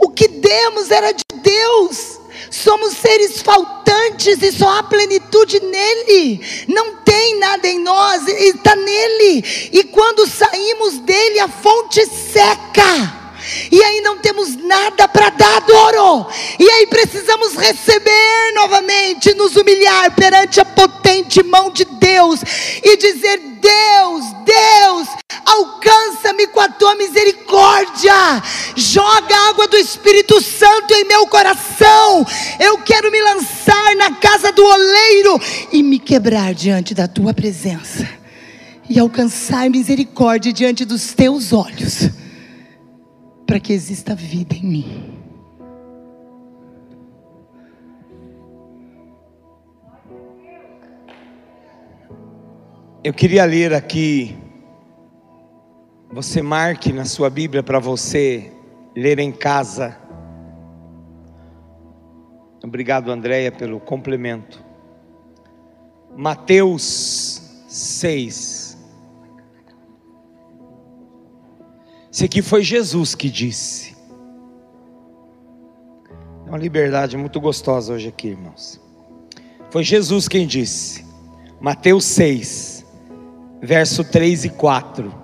O 0.00 0.08
que 0.08 0.28
demos 0.28 0.90
era 0.90 1.12
de 1.12 1.24
Deus. 1.42 2.18
Somos 2.50 2.96
seres 2.96 3.42
faltantes 3.42 4.42
e 4.42 4.52
só 4.52 4.78
há 4.78 4.82
plenitude 4.82 5.60
nele. 5.60 6.40
Não 6.68 6.96
tem 6.96 7.38
nada 7.38 7.68
em 7.68 7.78
nós, 7.80 8.26
está 8.26 8.74
nele. 8.74 9.44
E 9.72 9.84
quando 9.84 10.26
saímos 10.26 10.98
dele, 11.00 11.40
a 11.40 11.48
fonte 11.48 12.04
seca. 12.06 13.19
E 13.70 13.82
aí 13.82 14.00
não 14.00 14.18
temos 14.18 14.56
nada 14.56 15.08
para 15.08 15.30
dar, 15.30 15.60
Doro. 15.60 16.26
E 16.58 16.68
aí 16.68 16.86
precisamos 16.86 17.54
receber 17.54 18.52
novamente, 18.54 19.34
nos 19.34 19.56
humilhar 19.56 20.14
perante 20.14 20.60
a 20.60 20.64
potente 20.64 21.42
mão 21.42 21.70
de 21.70 21.84
Deus 21.84 22.40
e 22.82 22.96
dizer: 22.96 23.38
Deus, 23.60 24.24
Deus, 24.44 25.08
alcança-me 25.44 26.46
com 26.48 26.60
a 26.60 26.68
tua 26.68 26.94
misericórdia, 26.94 28.42
joga 28.76 29.34
a 29.34 29.48
água 29.50 29.68
do 29.68 29.76
Espírito 29.76 30.40
Santo 30.40 30.94
em 30.94 31.04
meu 31.04 31.26
coração. 31.26 32.26
Eu 32.58 32.78
quero 32.78 33.10
me 33.10 33.20
lançar 33.22 33.96
na 33.96 34.12
casa 34.14 34.52
do 34.52 34.64
oleiro 34.64 35.40
e 35.72 35.82
me 35.82 35.98
quebrar 35.98 36.54
diante 36.54 36.94
da 36.94 37.06
tua 37.06 37.34
presença 37.34 38.20
e 38.90 38.98
alcançar 38.98 39.70
misericórdia 39.70 40.52
diante 40.52 40.84
dos 40.84 41.14
teus 41.14 41.52
olhos, 41.52 42.08
para 43.50 43.58
que 43.58 43.72
exista 43.72 44.14
vida 44.14 44.54
em 44.54 44.62
mim. 44.62 45.18
Eu 53.02 53.12
queria 53.12 53.44
ler 53.44 53.74
aqui 53.74 54.38
você 56.12 56.40
marque 56.40 56.92
na 56.92 57.04
sua 57.04 57.28
Bíblia 57.28 57.60
para 57.60 57.80
você 57.80 58.52
ler 58.94 59.18
em 59.18 59.32
casa. 59.32 59.98
Obrigado, 62.62 63.10
Andréia, 63.10 63.50
pelo 63.50 63.80
complemento. 63.80 64.64
Mateus 66.16 67.64
6. 67.66 68.59
Esse 72.20 72.26
aqui 72.26 72.42
foi 72.42 72.62
Jesus 72.62 73.14
que 73.14 73.30
disse. 73.30 73.96
É 76.44 76.50
uma 76.50 76.58
liberdade 76.58 77.16
muito 77.16 77.40
gostosa 77.40 77.94
hoje 77.94 78.08
aqui, 78.08 78.28
irmãos. 78.28 78.78
Foi 79.70 79.82
Jesus 79.82 80.28
quem 80.28 80.46
disse. 80.46 81.02
Mateus 81.58 82.04
6, 82.04 82.84
verso 83.62 84.04
3 84.04 84.44
e 84.44 84.50
4. 84.50 85.14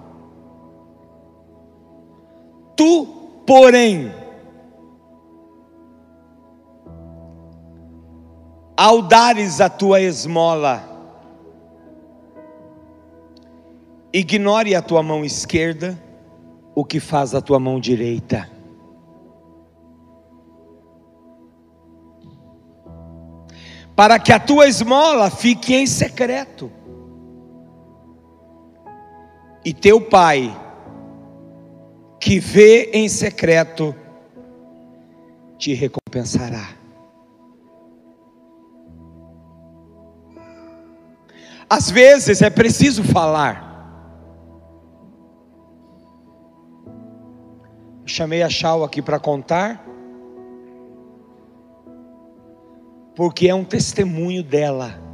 Tu, 2.74 3.06
porém, 3.46 4.10
ao 8.74 9.02
dares 9.02 9.60
a 9.60 9.68
tua 9.68 10.00
esmola, 10.00 10.82
ignore 14.14 14.74
a 14.74 14.80
tua 14.80 15.02
mão 15.02 15.26
esquerda 15.26 16.05
o 16.76 16.84
que 16.84 17.00
faz 17.00 17.34
a 17.34 17.40
tua 17.40 17.58
mão 17.58 17.80
direita. 17.80 18.50
Para 23.96 24.18
que 24.18 24.30
a 24.30 24.38
tua 24.38 24.68
esmola 24.68 25.30
fique 25.30 25.74
em 25.74 25.86
secreto, 25.86 26.70
e 29.64 29.72
teu 29.72 30.02
pai, 30.02 30.54
que 32.20 32.38
vê 32.38 32.90
em 32.92 33.08
secreto, 33.08 33.94
te 35.56 35.72
recompensará. 35.72 36.76
Às 41.70 41.90
vezes 41.90 42.42
é 42.42 42.50
preciso 42.50 43.02
falar. 43.02 43.65
Chamei 48.06 48.42
a 48.42 48.48
Chau 48.48 48.84
aqui 48.84 49.02
para 49.02 49.18
contar, 49.18 49.84
porque 53.14 53.48
é 53.48 53.54
um 53.54 53.64
testemunho 53.64 54.42
dela. 54.42 55.06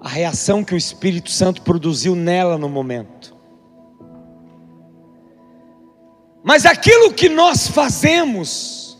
a 0.00 0.08
reação 0.08 0.64
que 0.64 0.74
o 0.74 0.78
Espírito 0.78 1.30
Santo 1.30 1.60
produziu 1.60 2.16
nela 2.16 2.56
no 2.56 2.68
momento. 2.68 3.36
Mas 6.42 6.64
aquilo 6.64 7.12
que 7.12 7.28
nós 7.28 7.68
fazemos, 7.68 8.98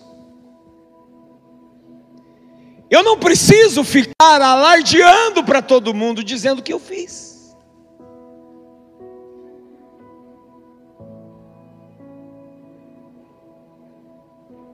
eu 2.90 3.02
não 3.02 3.18
preciso 3.18 3.82
ficar 3.82 4.42
alardeando 4.42 5.42
para 5.42 5.62
todo 5.62 5.94
mundo 5.94 6.22
dizendo 6.22 6.58
o 6.58 6.62
que 6.62 6.72
eu 6.72 6.78
fiz. 6.78 7.29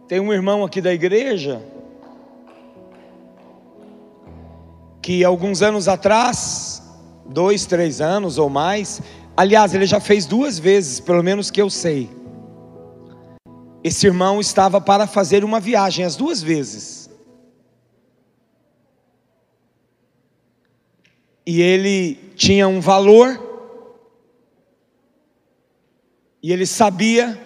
Tem 0.08 0.20
um 0.20 0.32
irmão 0.32 0.64
aqui 0.64 0.80
da 0.80 0.94
igreja 0.94 1.60
que 5.02 5.24
alguns 5.24 5.62
anos 5.62 5.88
atrás, 5.88 6.82
dois, 7.26 7.66
três 7.66 8.00
anos 8.00 8.38
ou 8.38 8.48
mais, 8.48 9.00
aliás, 9.36 9.74
ele 9.74 9.86
já 9.86 10.00
fez 10.00 10.26
duas 10.26 10.58
vezes, 10.58 11.00
pelo 11.00 11.22
menos 11.22 11.50
que 11.50 11.60
eu 11.60 11.70
sei. 11.70 12.10
Esse 13.82 14.06
irmão 14.06 14.40
estava 14.40 14.80
para 14.80 15.06
fazer 15.06 15.44
uma 15.44 15.60
viagem 15.60 16.04
as 16.04 16.16
duas 16.16 16.42
vezes. 16.42 17.08
E 21.44 21.62
ele 21.62 22.16
tinha 22.34 22.66
um 22.66 22.80
valor, 22.80 23.40
e 26.42 26.52
ele 26.52 26.66
sabia 26.66 27.40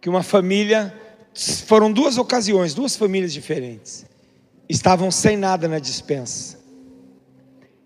que 0.00 0.08
uma 0.08 0.24
família, 0.24 0.92
foram 1.66 1.92
duas 1.92 2.18
ocasiões, 2.18 2.74
duas 2.74 2.96
famílias 2.96 3.32
diferentes 3.32 4.06
estavam 4.68 5.10
sem 5.10 5.36
nada 5.36 5.66
na 5.66 5.78
dispensa. 5.78 6.58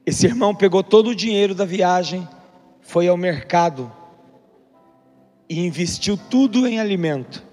Esse 0.05 0.27
irmão 0.27 0.55
pegou 0.55 0.83
todo 0.83 1.11
o 1.11 1.15
dinheiro 1.15 1.55
da 1.55 1.65
viagem, 1.65 2.29
foi 2.81 3.07
ao 3.07 3.17
mercado 3.17 3.91
e 5.49 5.61
investiu 5.61 6.17
tudo 6.17 6.67
em 6.67 6.81
alimento 6.81 7.45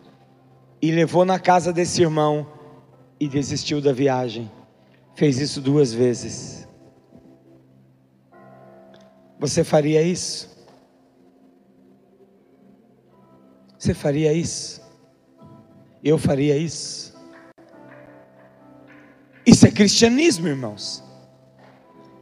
e 0.82 0.92
levou 0.92 1.24
na 1.24 1.38
casa 1.38 1.72
desse 1.72 2.02
irmão 2.02 2.48
e 3.20 3.28
desistiu 3.28 3.80
da 3.80 3.94
viagem. 3.94 4.50
Fez 5.14 5.38
isso 5.38 5.62
duas 5.62 5.94
vezes. 5.94 6.68
Você 9.38 9.64
faria 9.64 10.02
isso? 10.02 10.50
Você 13.78 13.94
faria 13.94 14.34
isso? 14.34 14.82
Eu 16.04 16.18
faria 16.18 16.58
isso? 16.58 17.14
Isso 19.46 19.66
é 19.66 19.72
cristianismo, 19.72 20.48
irmãos. 20.48 21.04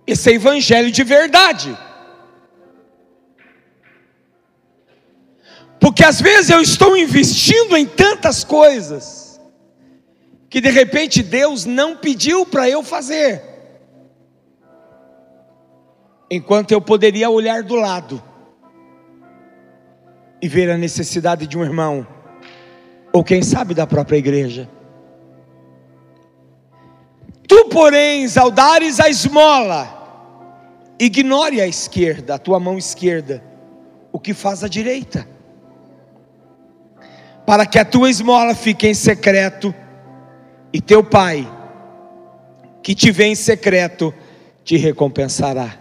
Esse 0.06 0.32
é 0.32 0.34
evangelho 0.36 0.90
de 0.90 1.04
verdade. 1.04 1.78
Porque 5.80 6.04
às 6.04 6.22
vezes 6.22 6.50
eu 6.50 6.62
estou 6.62 6.98
investindo 6.98 7.76
em 7.76 7.86
tantas 7.86 8.44
coisas 8.44 9.40
que 10.50 10.62
de 10.62 10.70
repente 10.70 11.22
Deus 11.22 11.66
não 11.66 11.98
pediu 11.98 12.46
para 12.46 12.70
eu 12.70 12.82
fazer. 12.82 13.44
Enquanto 16.32 16.72
eu 16.72 16.82
poderia 16.82 17.30
olhar 17.30 17.64
do 17.64 17.76
lado 17.76 18.24
e 20.42 20.48
ver 20.48 20.70
a 20.70 20.78
necessidade 20.78 21.48
de 21.48 21.58
um 21.58 21.64
irmão, 21.64 22.08
ou 23.18 23.24
quem 23.24 23.42
sabe 23.42 23.74
da 23.74 23.88
própria 23.88 24.18
igreja. 24.18 24.70
Tu, 27.48 27.66
porém, 27.70 28.28
ao 28.38 28.52
dares 28.52 29.00
a 29.00 29.10
esmola, 29.10 30.94
ignore 31.00 31.60
a 31.60 31.66
esquerda, 31.66 32.36
a 32.36 32.38
tua 32.38 32.60
mão 32.60 32.78
esquerda, 32.78 33.44
o 34.12 34.20
que 34.20 34.36
faz 34.36 34.64
a 34.64 34.68
direita, 34.68 35.28
para 37.44 37.66
que 37.66 37.80
a 37.80 37.86
tua 37.86 38.08
esmola 38.08 38.54
fique 38.54 38.88
em 38.88 38.94
secreto, 38.94 39.74
e 40.72 40.80
teu 40.80 41.04
pai, 41.04 41.52
que 42.84 42.94
te 42.94 43.10
vê 43.10 43.26
em 43.26 43.36
secreto, 43.36 44.14
te 44.64 44.78
recompensará. 44.78 45.76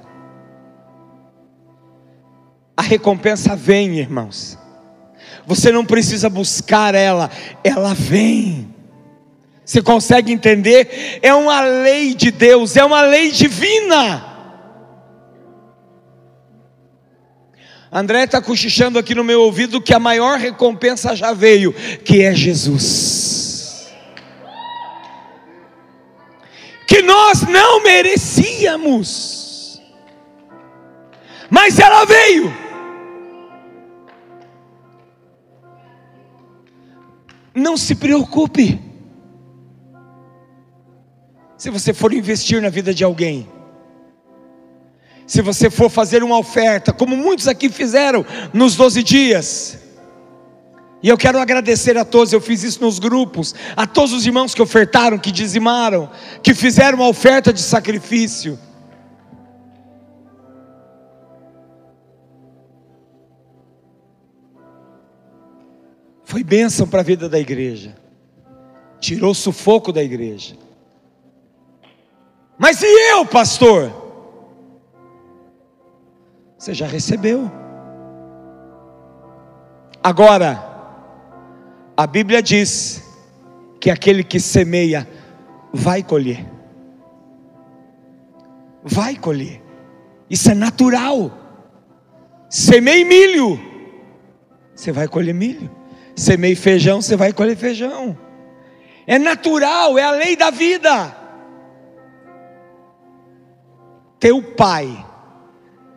A 2.74 2.80
recompensa 2.80 3.54
vem, 3.54 3.98
irmãos. 3.98 4.58
Você 5.46 5.70
não 5.70 5.84
precisa 5.84 6.28
buscar 6.28 6.94
ela, 6.94 7.30
ela 7.62 7.94
vem. 7.94 8.74
Você 9.64 9.80
consegue 9.80 10.32
entender? 10.32 11.20
É 11.22 11.32
uma 11.32 11.60
lei 11.60 12.14
de 12.14 12.30
Deus, 12.30 12.76
é 12.76 12.84
uma 12.84 13.02
lei 13.02 13.30
divina. 13.30 14.34
André 17.90 18.24
está 18.24 18.42
cochichando 18.42 18.98
aqui 18.98 19.14
no 19.14 19.22
meu 19.22 19.40
ouvido 19.40 19.80
que 19.80 19.94
a 19.94 20.00
maior 20.00 20.38
recompensa 20.38 21.14
já 21.14 21.32
veio, 21.32 21.72
que 21.72 22.22
é 22.22 22.34
Jesus. 22.34 23.88
Que 26.86 27.02
nós 27.02 27.42
não 27.42 27.82
merecíamos, 27.82 29.80
mas 31.48 31.78
ela 31.78 32.04
veio. 32.04 32.65
Não 37.56 37.74
se 37.78 37.94
preocupe. 37.94 38.78
Se 41.56 41.70
você 41.70 41.94
for 41.94 42.12
investir 42.12 42.60
na 42.60 42.68
vida 42.68 42.92
de 42.92 43.02
alguém, 43.02 43.48
se 45.26 45.40
você 45.40 45.70
for 45.70 45.88
fazer 45.88 46.22
uma 46.22 46.36
oferta, 46.36 46.92
como 46.92 47.16
muitos 47.16 47.48
aqui 47.48 47.70
fizeram 47.70 48.26
nos 48.52 48.76
12 48.76 49.02
dias, 49.02 49.78
e 51.02 51.08
eu 51.08 51.16
quero 51.16 51.38
agradecer 51.38 51.96
a 51.96 52.04
todos, 52.04 52.34
eu 52.34 52.42
fiz 52.42 52.62
isso 52.62 52.82
nos 52.82 52.98
grupos, 52.98 53.54
a 53.74 53.86
todos 53.86 54.12
os 54.12 54.26
irmãos 54.26 54.54
que 54.54 54.60
ofertaram, 54.60 55.18
que 55.18 55.32
dizimaram, 55.32 56.10
que 56.42 56.52
fizeram 56.52 56.98
uma 56.98 57.08
oferta 57.08 57.54
de 57.54 57.62
sacrifício. 57.62 58.58
Foi 66.36 66.44
bênção 66.44 66.86
para 66.86 67.00
a 67.00 67.02
vida 67.02 67.30
da 67.30 67.38
igreja, 67.38 67.96
tirou 69.00 69.30
o 69.30 69.34
sufoco 69.34 69.90
da 69.90 70.02
igreja. 70.02 70.54
Mas 72.58 72.82
e 72.82 73.10
eu, 73.10 73.24
pastor? 73.24 73.90
Você 76.58 76.74
já 76.74 76.86
recebeu. 76.86 77.50
Agora, 80.02 80.62
a 81.96 82.06
Bíblia 82.06 82.42
diz 82.42 83.02
que 83.80 83.88
aquele 83.88 84.22
que 84.22 84.38
semeia 84.38 85.08
vai 85.72 86.02
colher. 86.02 86.44
Vai 88.84 89.16
colher. 89.16 89.62
Isso 90.28 90.50
é 90.50 90.54
natural. 90.54 91.30
Semeie 92.50 93.06
milho, 93.06 93.58
você 94.74 94.92
vai 94.92 95.08
colher 95.08 95.32
milho. 95.32 95.75
Semeie 96.16 96.56
feijão, 96.56 97.02
você 97.02 97.14
vai 97.14 97.32
colher 97.32 97.56
feijão. 97.56 98.16
É 99.06 99.18
natural, 99.18 99.98
é 99.98 100.02
a 100.02 100.10
lei 100.12 100.34
da 100.34 100.50
vida. 100.50 101.14
Teu 104.18 104.42
Pai, 104.42 105.06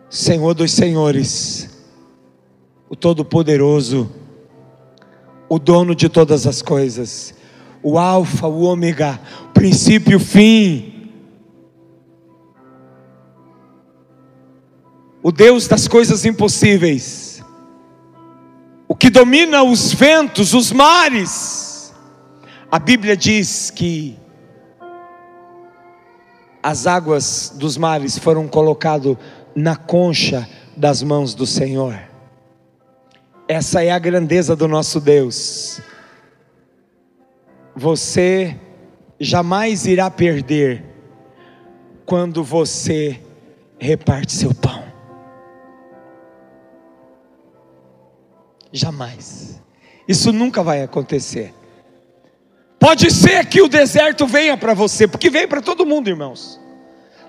Senhor 0.10 0.54
dos 0.54 0.74
Senhores, 0.74 1.70
o 2.90 2.96
Todo-Poderoso, 2.98 4.12
o 5.48 5.58
dono 5.58 5.96
de 5.96 6.10
todas 6.10 6.46
as 6.46 6.62
coisas, 6.62 7.34
o 7.82 7.98
Alfa, 7.98 8.46
o 8.46 8.64
Ômega, 8.64 9.20
o 9.46 9.54
princípio 9.54 10.18
o 10.18 10.20
fim, 10.20 11.12
o 15.24 15.32
Deus 15.32 15.68
das 15.68 15.88
coisas 15.88 16.26
impossíveis, 16.26 17.29
o 18.90 18.96
que 18.96 19.12
domina 19.12 19.62
os 19.62 19.94
ventos, 19.94 20.56
os 20.56 20.72
mares. 20.72 21.94
A 22.72 22.80
Bíblia 22.80 23.16
diz 23.16 23.70
que 23.70 24.18
as 26.62 26.88
águas 26.88 27.54
dos 27.56 27.78
mares 27.78 28.18
foram 28.18 28.48
colocadas 28.48 29.16
na 29.56 29.76
concha 29.76 30.50
das 30.76 31.04
mãos 31.04 31.36
do 31.36 31.46
Senhor. 31.46 32.00
Essa 33.48 33.84
é 33.84 33.92
a 33.92 34.00
grandeza 34.00 34.56
do 34.56 34.68
nosso 34.68 35.00
Deus. 35.00 35.80
Você 37.76 38.58
jamais 39.20 39.86
irá 39.86 40.10
perder 40.10 40.84
quando 42.08 42.44
você 42.44 43.22
reparte 43.78 44.32
seu 44.32 44.54
pão. 44.54 44.79
Jamais. 48.72 49.62
Isso 50.08 50.32
nunca 50.32 50.64
vai 50.64 50.82
acontecer. 50.82 51.54
Pode 52.80 53.12
ser 53.12 53.46
que 53.46 53.62
o 53.62 53.68
deserto 53.68 54.26
venha 54.26 54.56
para 54.56 54.74
você, 54.74 55.08
porque 55.08 55.30
vem 55.30 55.48
para 55.48 55.62
todo 55.62 55.86
mundo, 55.86 56.08
irmãos. 56.08 56.60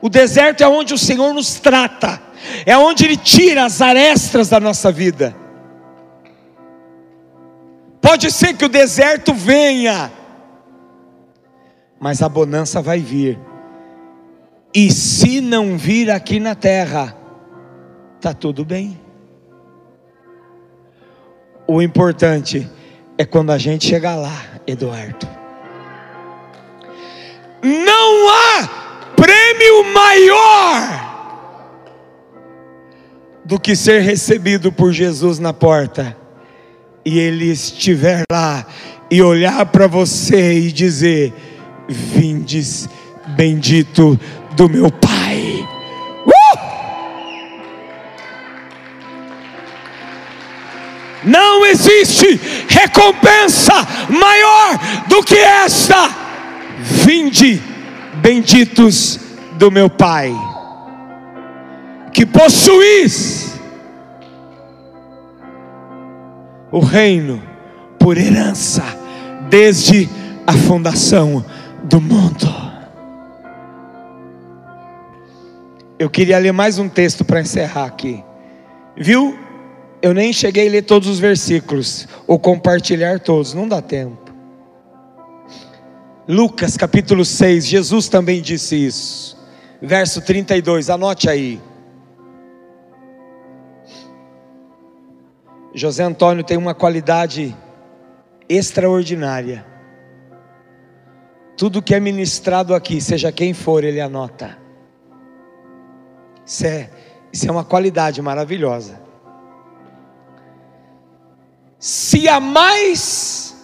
O 0.00 0.08
deserto 0.08 0.62
é 0.62 0.68
onde 0.68 0.94
o 0.94 0.98
Senhor 0.98 1.34
nos 1.34 1.54
trata, 1.54 2.22
é 2.64 2.76
onde 2.76 3.04
Ele 3.04 3.16
tira 3.16 3.64
as 3.64 3.80
arestas 3.80 4.48
da 4.48 4.60
nossa 4.60 4.92
vida. 4.92 5.36
Pode 8.00 8.30
ser 8.30 8.54
que 8.54 8.64
o 8.64 8.68
deserto 8.68 9.34
venha, 9.34 10.10
mas 11.98 12.22
a 12.22 12.28
bonança 12.28 12.80
vai 12.80 13.00
vir. 13.00 13.38
E 14.72 14.90
se 14.92 15.40
não 15.40 15.76
vir 15.76 16.10
aqui 16.10 16.38
na 16.38 16.54
terra, 16.54 17.16
tá 18.20 18.32
tudo 18.32 18.64
bem. 18.64 18.99
O 21.72 21.80
importante 21.80 22.68
é 23.16 23.24
quando 23.24 23.52
a 23.52 23.58
gente 23.58 23.86
chegar 23.86 24.16
lá, 24.16 24.34
Eduardo 24.66 25.28
não 27.62 28.28
há 28.28 28.68
prêmio 29.14 29.84
maior 29.94 31.00
do 33.44 33.60
que 33.60 33.76
ser 33.76 34.00
recebido 34.00 34.72
por 34.72 34.92
Jesus 34.92 35.38
na 35.38 35.52
porta 35.52 36.16
e 37.04 37.20
ele 37.20 37.44
estiver 37.46 38.24
lá 38.32 38.66
e 39.08 39.22
olhar 39.22 39.64
para 39.66 39.86
você 39.86 40.54
e 40.58 40.72
dizer: 40.72 41.32
Vindes, 41.88 42.88
bendito 43.36 44.18
do 44.56 44.68
meu 44.68 44.90
Pai. 44.90 45.39
Não 51.24 51.64
existe 51.66 52.40
recompensa 52.68 53.74
maior 54.08 54.78
do 55.08 55.22
que 55.22 55.36
esta. 55.36 56.08
Vinde, 56.78 57.62
benditos 58.16 59.20
do 59.58 59.70
meu 59.70 59.90
Pai, 59.90 60.32
que 62.12 62.24
possuís 62.24 63.54
o 66.72 66.80
reino 66.80 67.42
por 67.98 68.16
herança 68.16 68.82
desde 69.50 70.08
a 70.46 70.52
fundação 70.52 71.44
do 71.82 72.00
mundo. 72.00 72.70
Eu 75.98 76.08
queria 76.08 76.38
ler 76.38 76.52
mais 76.52 76.78
um 76.78 76.88
texto 76.88 77.26
para 77.26 77.42
encerrar 77.42 77.84
aqui. 77.84 78.24
Viu? 78.96 79.38
Eu 80.02 80.14
nem 80.14 80.32
cheguei 80.32 80.66
a 80.66 80.70
ler 80.70 80.82
todos 80.82 81.08
os 81.08 81.18
versículos 81.18 82.08
ou 82.26 82.38
compartilhar 82.38 83.20
todos, 83.20 83.52
não 83.52 83.68
dá 83.68 83.82
tempo. 83.82 84.30
Lucas 86.26 86.76
capítulo 86.76 87.24
6, 87.24 87.66
Jesus 87.66 88.08
também 88.08 88.40
disse 88.40 88.76
isso. 88.76 89.36
Verso 89.82 90.22
32, 90.22 90.88
anote 90.88 91.28
aí. 91.28 91.60
José 95.74 96.02
Antônio 96.02 96.44
tem 96.44 96.56
uma 96.56 96.74
qualidade 96.74 97.56
extraordinária. 98.48 99.66
Tudo 101.56 101.82
que 101.82 101.94
é 101.94 102.00
ministrado 102.00 102.74
aqui, 102.74 103.00
seja 103.00 103.30
quem 103.30 103.52
for, 103.52 103.84
ele 103.84 104.00
anota. 104.00 104.56
Isso 106.44 106.66
é, 106.66 106.90
isso 107.32 107.46
é 107.46 107.52
uma 107.52 107.64
qualidade 107.64 108.20
maravilhosa. 108.22 109.09
Se 111.80 112.28
amais 112.28 113.56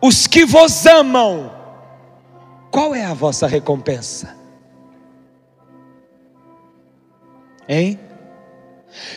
os 0.00 0.26
que 0.26 0.46
vos 0.46 0.86
amam, 0.86 1.54
qual 2.70 2.94
é 2.94 3.04
a 3.04 3.12
vossa 3.12 3.46
recompensa? 3.46 4.34
Hein? 7.68 8.00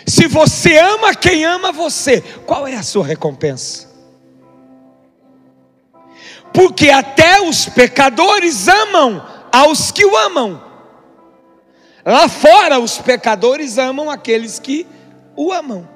Se 0.06 0.28
você 0.28 0.78
ama 0.78 1.16
quem 1.16 1.46
ama 1.46 1.72
você, 1.72 2.20
qual 2.46 2.68
é 2.68 2.76
a 2.76 2.84
sua 2.84 3.06
recompensa? 3.06 3.90
Porque 6.54 6.90
até 6.90 7.42
os 7.42 7.68
pecadores 7.68 8.68
amam 8.68 9.26
aos 9.52 9.92
que 9.92 10.06
o 10.06 10.16
amam. 10.18 10.62
Lá 12.06 12.28
fora, 12.28 12.80
os 12.80 12.98
pecadores 12.98 13.78
amam 13.78 14.12
aqueles 14.12 14.60
que 14.60 14.86
o 15.38 15.54
amam. 15.54 15.95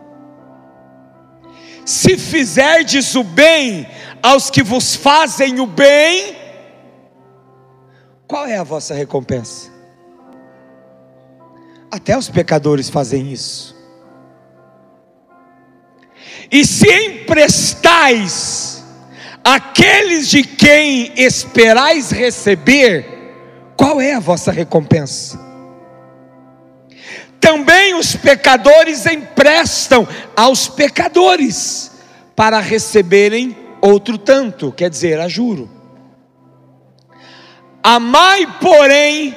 Se 1.86 2.17
fizerdes 2.17 3.15
o 3.15 3.23
bem 3.23 3.88
aos 4.21 4.49
que 4.49 4.61
vos 4.61 4.95
fazem 4.95 5.59
o 5.59 5.65
bem, 5.65 6.36
qual 8.27 8.45
é 8.45 8.57
a 8.57 8.63
vossa 8.63 8.93
recompensa? 8.93 9.71
Até 11.91 12.17
os 12.17 12.30
pecadores 12.30 12.89
fazem 12.89 13.32
isso. 13.32 13.75
E 16.51 16.65
se 16.65 16.88
emprestais 16.88 18.84
aqueles 19.43 20.27
de 20.27 20.43
quem 20.43 21.13
esperais 21.19 22.11
receber, 22.11 23.05
qual 23.75 23.99
é 23.99 24.13
a 24.13 24.19
vossa 24.19 24.51
recompensa? 24.51 25.49
Também 27.40 27.96
os 27.96 28.16
pecadores 28.16 29.06
emprestam 29.06 30.08
aos 30.36 30.68
pecadores 30.68 31.92
para 32.36 32.60
receberem 32.60 33.56
outro 33.82 34.18
tanto, 34.18 34.72
quer 34.72 34.90
dizer, 34.90 35.20
a 35.20 35.28
juro. 35.28 35.70
Amai, 37.82 38.46
porém, 38.60 39.36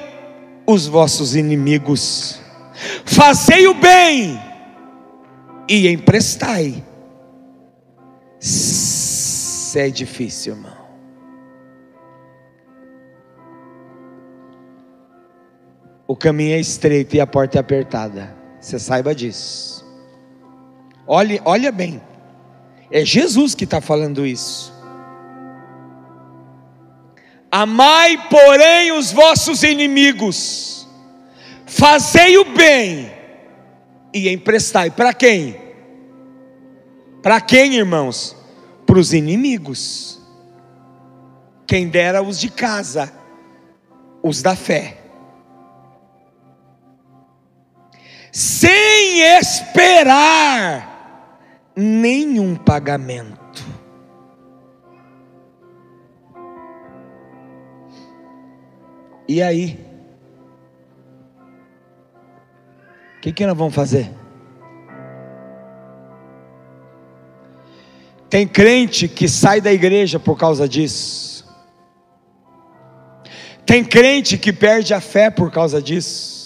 os 0.67 0.87
vossos 0.87 1.37
inimigos, 1.37 2.41
fazei 3.05 3.67
o 3.69 3.75
bem 3.75 4.41
e 5.69 5.89
emprestai. 5.89 6.85
Se 8.41 9.79
é 9.79 9.89
difícil, 9.89 10.55
irmão. 10.55 10.82
O 16.07 16.17
caminho 16.17 16.55
é 16.55 16.61
estreito 16.61 17.17
e 17.17 17.21
a 17.21 17.27
porta 17.27 17.59
é 17.59 17.61
apertada. 17.61 18.35
Você 18.61 18.79
saiba 18.79 19.15
disso. 19.15 19.85
Olhe, 21.07 21.41
olha 21.45 21.73
bem. 21.73 22.01
É 22.91 23.05
Jesus 23.05 23.55
que 23.55 23.65
está 23.65 23.81
falando 23.81 24.27
isso. 24.27 24.73
Amai, 27.51 28.29
porém, 28.31 28.93
os 28.93 29.13
vossos 29.13 29.63
inimigos, 29.63 30.89
fazei 31.67 32.39
o 32.39 32.47
bem 32.47 33.13
e 34.13 34.29
emprestai. 34.31 34.91
Para 34.91 35.13
quem? 35.13 35.61
Para 37.23 37.41
quem, 37.41 37.77
irmãos? 37.77 38.35
Para 38.87 38.99
os 38.99 39.13
inimigos. 39.13 40.19
Quem 41.67 41.89
dera 41.89 42.23
os 42.23 42.39
de 42.39 42.51
casa, 42.51 43.13
os 44.23 44.43
da 44.43 44.57
fé. 44.57 45.02
Sem 48.33 49.21
esperar 49.39 50.89
nenhum 51.77 52.57
pagamento. 52.57 53.63
E 59.29 59.43
aí? 59.43 59.79
O 63.17 63.21
que, 63.21 63.33
que 63.33 63.47
nós 63.47 63.57
vamos 63.57 63.75
fazer? 63.75 64.11
Tem 68.31 68.49
crente 68.49 69.09
que 69.09 69.29
sai 69.29 69.61
da 69.61 69.71
igreja 69.71 70.19
por 70.19 70.39
causa 70.39 70.67
disso. 70.67 71.47
Tem 73.67 73.85
crente 73.85 74.39
que 74.39 74.55
perde 74.55 74.95
a 74.95 75.03
fé 75.03 75.29
por 75.29 75.51
causa 75.51 75.83
disso. 75.83 76.42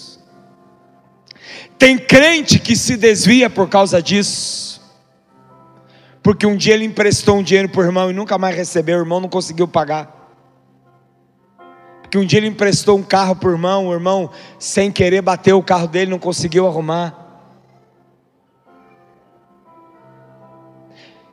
Tem 1.77 1.97
crente 1.97 2.59
que 2.59 2.75
se 2.75 2.97
desvia 2.97 3.49
por 3.49 3.69
causa 3.69 4.01
disso. 4.01 4.81
Porque 6.23 6.45
um 6.45 6.57
dia 6.57 6.73
ele 6.73 6.85
emprestou 6.85 7.37
um 7.37 7.43
dinheiro 7.43 7.69
para 7.69 7.81
o 7.81 7.85
irmão 7.85 8.09
e 8.09 8.13
nunca 8.13 8.37
mais 8.37 8.55
recebeu, 8.55 8.97
o 8.97 9.01
irmão 9.01 9.19
não 9.19 9.29
conseguiu 9.29 9.67
pagar. 9.67 10.17
Porque 12.01 12.17
um 12.17 12.25
dia 12.25 12.39
ele 12.39 12.47
emprestou 12.47 12.97
um 12.97 13.03
carro 13.03 13.35
para 13.35 13.49
o 13.49 13.51
irmão, 13.51 13.87
o 13.87 13.93
irmão, 13.93 14.29
sem 14.57 14.91
querer, 14.91 15.21
bateu 15.21 15.57
o 15.57 15.63
carro 15.63 15.87
dele, 15.87 16.11
não 16.11 16.19
conseguiu 16.19 16.65
arrumar. 16.65 17.27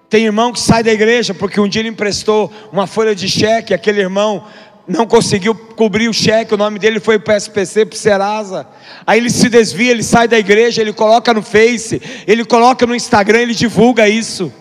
Tem 0.09 0.26
irmão 0.26 0.53
que 0.53 0.61
sai 0.61 0.82
da 0.82 0.92
igreja 0.92 1.34
porque 1.34 1.61
um 1.61 1.66
dia 1.66 1.80
ele 1.80 1.88
emprestou 1.88 2.53
uma 2.70 2.86
folha 2.86 3.16
de 3.16 3.28
cheque, 3.28 3.74
aquele 3.74 4.01
irmão 4.01 4.47
não 4.87 5.07
conseguiu 5.07 5.55
cobrir 5.55 6.09
o 6.09 6.12
cheque, 6.12 6.53
o 6.53 6.59
nome 6.59 6.78
dele 6.78 7.01
foi 7.01 7.18
para 7.18 7.35
o 7.35 7.37
SPC, 7.37 7.87
para 7.87 7.95
o 7.95 7.99
Serasa. 7.99 8.66
Aí 9.07 9.18
ele 9.18 9.30
se 9.30 9.49
desvia, 9.49 9.91
ele 9.91 10.03
sai 10.03 10.28
da 10.28 10.39
igreja, 10.39 10.82
ele 10.82 10.93
coloca 10.93 11.32
no 11.32 11.43
Face, 11.43 12.01
ele 12.26 12.45
coloca 12.45 12.87
no 12.87 12.95
Instagram, 12.95 13.41
ele 13.41 13.55
divulga 13.55 14.09
isso. 14.09 14.53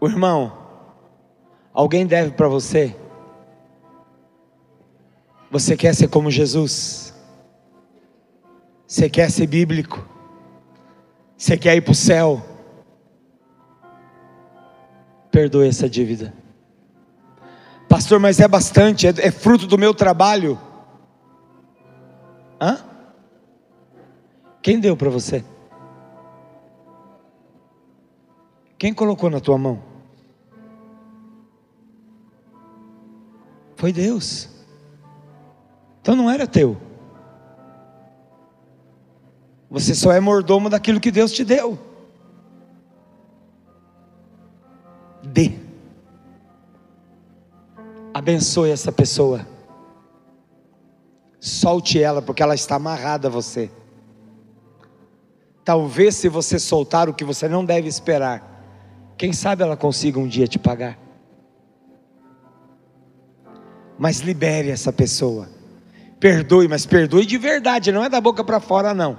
O 0.00 0.06
irmão, 0.06 0.52
alguém 1.72 2.06
deve 2.06 2.30
para 2.32 2.48
você? 2.48 2.96
Você 5.50 5.76
quer 5.76 5.94
ser 5.94 6.08
como 6.08 6.30
Jesus? 6.30 7.14
Você 8.86 9.08
quer 9.08 9.30
ser 9.30 9.46
bíblico? 9.46 10.06
Você 11.36 11.56
quer 11.56 11.76
ir 11.76 11.80
para 11.80 11.92
o 11.92 11.94
céu? 11.94 12.53
Perdoe 15.34 15.66
essa 15.66 15.90
dívida. 15.90 16.32
Pastor, 17.88 18.20
mas 18.20 18.38
é 18.38 18.46
bastante, 18.46 19.08
é, 19.08 19.10
é 19.18 19.32
fruto 19.32 19.66
do 19.66 19.76
meu 19.76 19.92
trabalho. 19.92 20.56
Hã? 22.60 22.78
Quem 24.62 24.78
deu 24.78 24.96
para 24.96 25.10
você? 25.10 25.44
Quem 28.78 28.94
colocou 28.94 29.28
na 29.28 29.40
tua 29.40 29.58
mão? 29.58 29.82
Foi 33.74 33.92
Deus. 33.92 34.48
Então 36.00 36.14
não 36.14 36.30
era 36.30 36.46
teu. 36.46 36.76
Você 39.68 39.96
só 39.96 40.12
é 40.12 40.20
mordomo 40.20 40.70
daquilo 40.70 41.00
que 41.00 41.10
Deus 41.10 41.32
te 41.32 41.44
deu. 41.44 41.93
Dê. 45.24 45.52
Abençoe 48.12 48.70
essa 48.70 48.92
pessoa. 48.92 49.46
Solte 51.40 52.02
ela, 52.02 52.22
porque 52.22 52.42
ela 52.42 52.54
está 52.54 52.76
amarrada 52.76 53.28
a 53.28 53.30
você. 53.30 53.70
Talvez, 55.64 56.14
se 56.14 56.28
você 56.28 56.58
soltar 56.58 57.08
o 57.08 57.14
que 57.14 57.24
você 57.24 57.48
não 57.48 57.64
deve 57.64 57.88
esperar, 57.88 58.54
quem 59.16 59.32
sabe 59.32 59.62
ela 59.62 59.76
consiga 59.76 60.18
um 60.18 60.28
dia 60.28 60.46
te 60.46 60.58
pagar. 60.58 60.98
Mas 63.98 64.20
libere 64.20 64.70
essa 64.70 64.92
pessoa. 64.92 65.48
Perdoe, 66.20 66.68
mas 66.68 66.86
perdoe 66.86 67.26
de 67.26 67.38
verdade, 67.38 67.92
não 67.92 68.04
é 68.04 68.08
da 68.08 68.20
boca 68.20 68.44
para 68.44 68.60
fora, 68.60 68.94
não. 68.94 69.18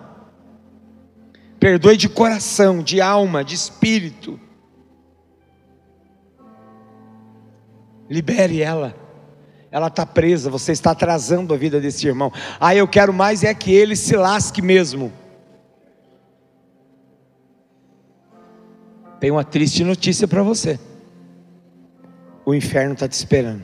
Perdoe 1.60 1.98
de 1.98 2.10
coração, 2.10 2.82
de 2.82 3.02
alma, 3.02 3.44
de 3.44 3.56
espírito. 3.56 4.40
Libere 8.10 8.62
ela. 8.62 8.96
Ela 9.72 9.88
está 9.88 10.06
presa, 10.06 10.50
você 10.50 10.72
está 10.72 10.92
atrasando 10.92 11.54
a 11.54 11.58
vida 11.58 11.82
desse 11.82 12.08
irmão. 12.08 12.32
Ah, 12.60 12.74
eu 12.74 12.88
quero 12.88 13.14
mais 13.14 13.44
é 13.44 13.54
que 13.54 13.74
ele 13.74 13.96
se 13.96 14.16
lasque 14.16 14.62
mesmo. 14.62 15.12
Tem 19.20 19.32
uma 19.32 19.44
triste 19.44 19.84
notícia 19.84 20.28
para 20.28 20.44
você. 20.44 20.80
O 22.46 22.54
inferno 22.54 22.94
está 22.94 23.08
te 23.08 23.14
esperando. 23.14 23.64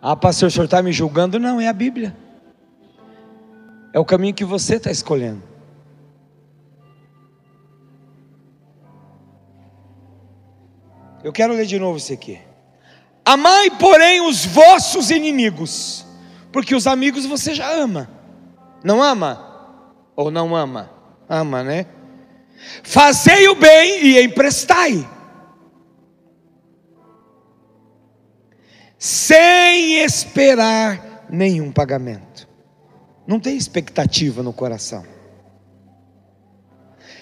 Ah, 0.00 0.14
pastor, 0.14 0.48
o 0.48 0.50
senhor 0.50 0.66
está 0.66 0.82
me 0.82 0.92
julgando? 0.92 1.38
Não, 1.38 1.60
é 1.60 1.66
a 1.66 1.72
Bíblia. 1.72 2.16
É 3.92 3.98
o 3.98 4.04
caminho 4.04 4.34
que 4.34 4.44
você 4.44 4.76
está 4.76 4.90
escolhendo. 4.90 5.42
Eu 11.26 11.32
quero 11.32 11.54
ler 11.54 11.66
de 11.66 11.76
novo 11.76 11.98
isso 11.98 12.12
aqui. 12.12 12.38
Amai, 13.24 13.68
porém, 13.68 14.20
os 14.20 14.46
vossos 14.46 15.10
inimigos, 15.10 16.06
porque 16.52 16.72
os 16.72 16.86
amigos 16.86 17.26
você 17.26 17.52
já 17.52 17.68
ama. 17.68 18.08
Não 18.84 19.02
ama? 19.02 19.74
Ou 20.14 20.30
não 20.30 20.54
ama? 20.54 20.88
Ama, 21.28 21.64
né? 21.64 21.86
Fazei 22.84 23.48
o 23.48 23.56
bem 23.56 24.06
e 24.06 24.22
emprestai. 24.22 25.04
Sem 28.96 30.04
esperar 30.04 31.26
nenhum 31.28 31.72
pagamento. 31.72 32.46
Não 33.26 33.40
tem 33.40 33.56
expectativa 33.56 34.44
no 34.44 34.52
coração. 34.52 35.04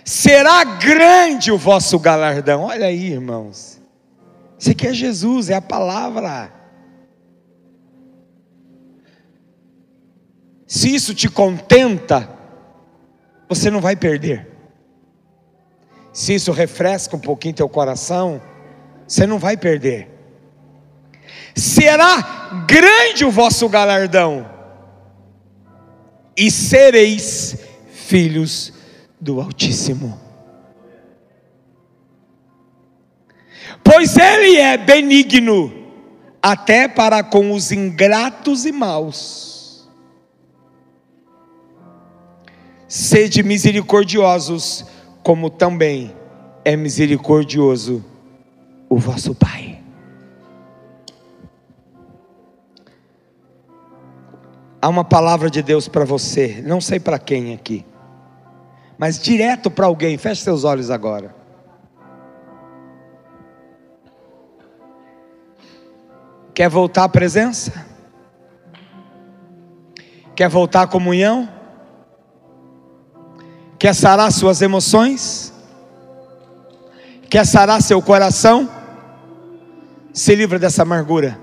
Será 0.05 0.63
grande 0.63 1.51
o 1.51 1.57
vosso 1.57 1.99
galardão. 1.99 2.65
Olha 2.65 2.85
aí, 2.85 3.13
irmãos. 3.13 3.83
Isso 4.65 4.71
aqui 4.71 4.87
é 4.87 4.95
Jesus, 4.95 5.51
é 5.51 5.55
a 5.57 5.61
palavra. 5.61 6.51
Se 10.67 10.89
isso 10.95 11.15
te 11.15 11.29
contenta, 11.29 12.27
você 13.47 13.71
não 13.71 13.79
vai 13.79 13.95
perder. 13.95 14.49
Se 16.15 16.35
isso 16.35 16.51
refresca 16.51 17.15
um 17.15 17.21
pouquinho 17.21 17.53
teu 17.53 17.69
coração, 17.69 18.41
você 19.07 19.27
não 19.27 19.39
vai 19.39 19.55
perder. 19.55 20.09
Será 21.55 22.65
grande 22.67 23.23
o 23.23 23.31
vosso 23.31 23.69
galardão, 23.69 24.51
e 26.35 26.51
sereis 26.51 27.59
filhos 27.93 28.73
do 29.21 29.43
Altíssimo. 29.43 30.24
Pois 33.85 34.17
Ele 34.17 34.57
é 34.57 34.79
benigno, 34.79 35.71
até 36.43 36.89
para 36.89 37.23
com 37.23 37.53
os 37.53 37.71
ingratos 37.71 38.65
e 38.65 38.73
maus. 38.73 39.87
Sede 42.89 43.43
misericordiosos, 43.43 44.87
como 45.23 45.51
também 45.51 46.15
é 46.65 46.77
misericordioso 46.77 48.03
o 48.89 48.97
vosso 48.97 49.35
Pai. 49.35 49.83
Há 54.81 54.89
uma 54.89 55.05
palavra 55.05 55.51
de 55.51 55.63
Deus 55.63 55.89
para 55.89 56.05
você, 56.05 56.63
não 56.65 56.81
sei 56.81 57.01
para 57.01 57.19
quem 57.19 57.55
aqui, 57.55 57.85
mas 58.99 59.19
direto 59.19 59.71
para 59.71 59.87
alguém, 59.87 60.17
feche 60.19 60.43
seus 60.43 60.63
olhos 60.63 60.91
agora. 60.91 61.44
Quer 66.55 66.69
voltar 66.69 67.05
à 67.05 67.09
presença? 67.09 67.85
Quer 70.37 70.49
voltar 70.49 70.83
à 70.83 70.87
comunhão? 70.87 71.49
Quer 73.77 73.95
sarar 73.95 74.31
suas 74.33 74.63
emoções? 74.63 75.53
Quer 77.29 77.45
sarar 77.45 77.83
seu 77.83 78.01
coração? 78.01 78.71
Se 80.13 80.35
livra 80.37 80.59
dessa 80.59 80.83
amargura. 80.83 81.37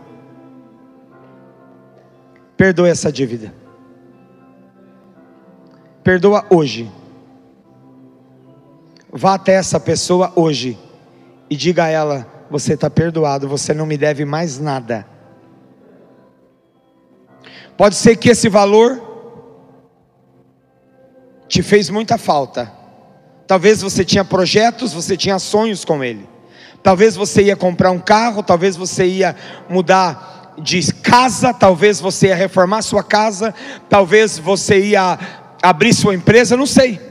Perdoa 2.56 2.88
essa 2.88 3.12
dívida. 3.12 3.54
Perdoa 6.04 6.46
hoje. 6.50 6.90
Vá 9.12 9.34
até 9.34 9.56
essa 9.56 9.78
pessoa 9.78 10.32
hoje 10.38 10.80
e 11.50 11.56
diga 11.56 11.84
a 11.84 11.90
ela: 11.90 12.31
Você 12.52 12.74
está 12.74 12.90
perdoado, 12.90 13.48
você 13.48 13.74
não 13.74 13.86
me 13.86 13.98
deve 13.98 14.26
mais 14.26 14.60
nada. 14.60 15.08
Pode 17.78 17.96
ser 17.96 18.18
que 18.18 18.30
esse 18.30 18.50
valor 18.50 19.02
te 21.48 21.64
fez 21.64 21.90
muita 21.90 22.18
falta. 22.18 22.70
Talvez 23.48 23.82
você 23.82 24.04
tinha 24.04 24.26
projetos, 24.26 24.92
você 24.92 25.16
tinha 25.16 25.40
sonhos 25.40 25.86
com 25.86 26.04
ele. 26.04 26.28
Talvez 26.84 27.16
você 27.16 27.44
ia 27.44 27.56
comprar 27.56 27.92
um 27.92 28.00
carro, 28.00 28.44
talvez 28.44 28.76
você 28.76 29.06
ia 29.06 29.34
mudar 29.70 30.54
de 30.58 30.92
casa, 30.94 31.54
talvez 31.54 32.02
você 32.02 32.28
ia 32.28 32.36
reformar 32.36 32.82
sua 32.82 33.02
casa, 33.04 33.56
talvez 33.90 34.38
você 34.38 34.78
ia 34.78 35.18
abrir 35.64 35.94
sua 35.94 36.14
empresa, 36.14 36.58
não 36.58 36.66
sei. 36.66 37.11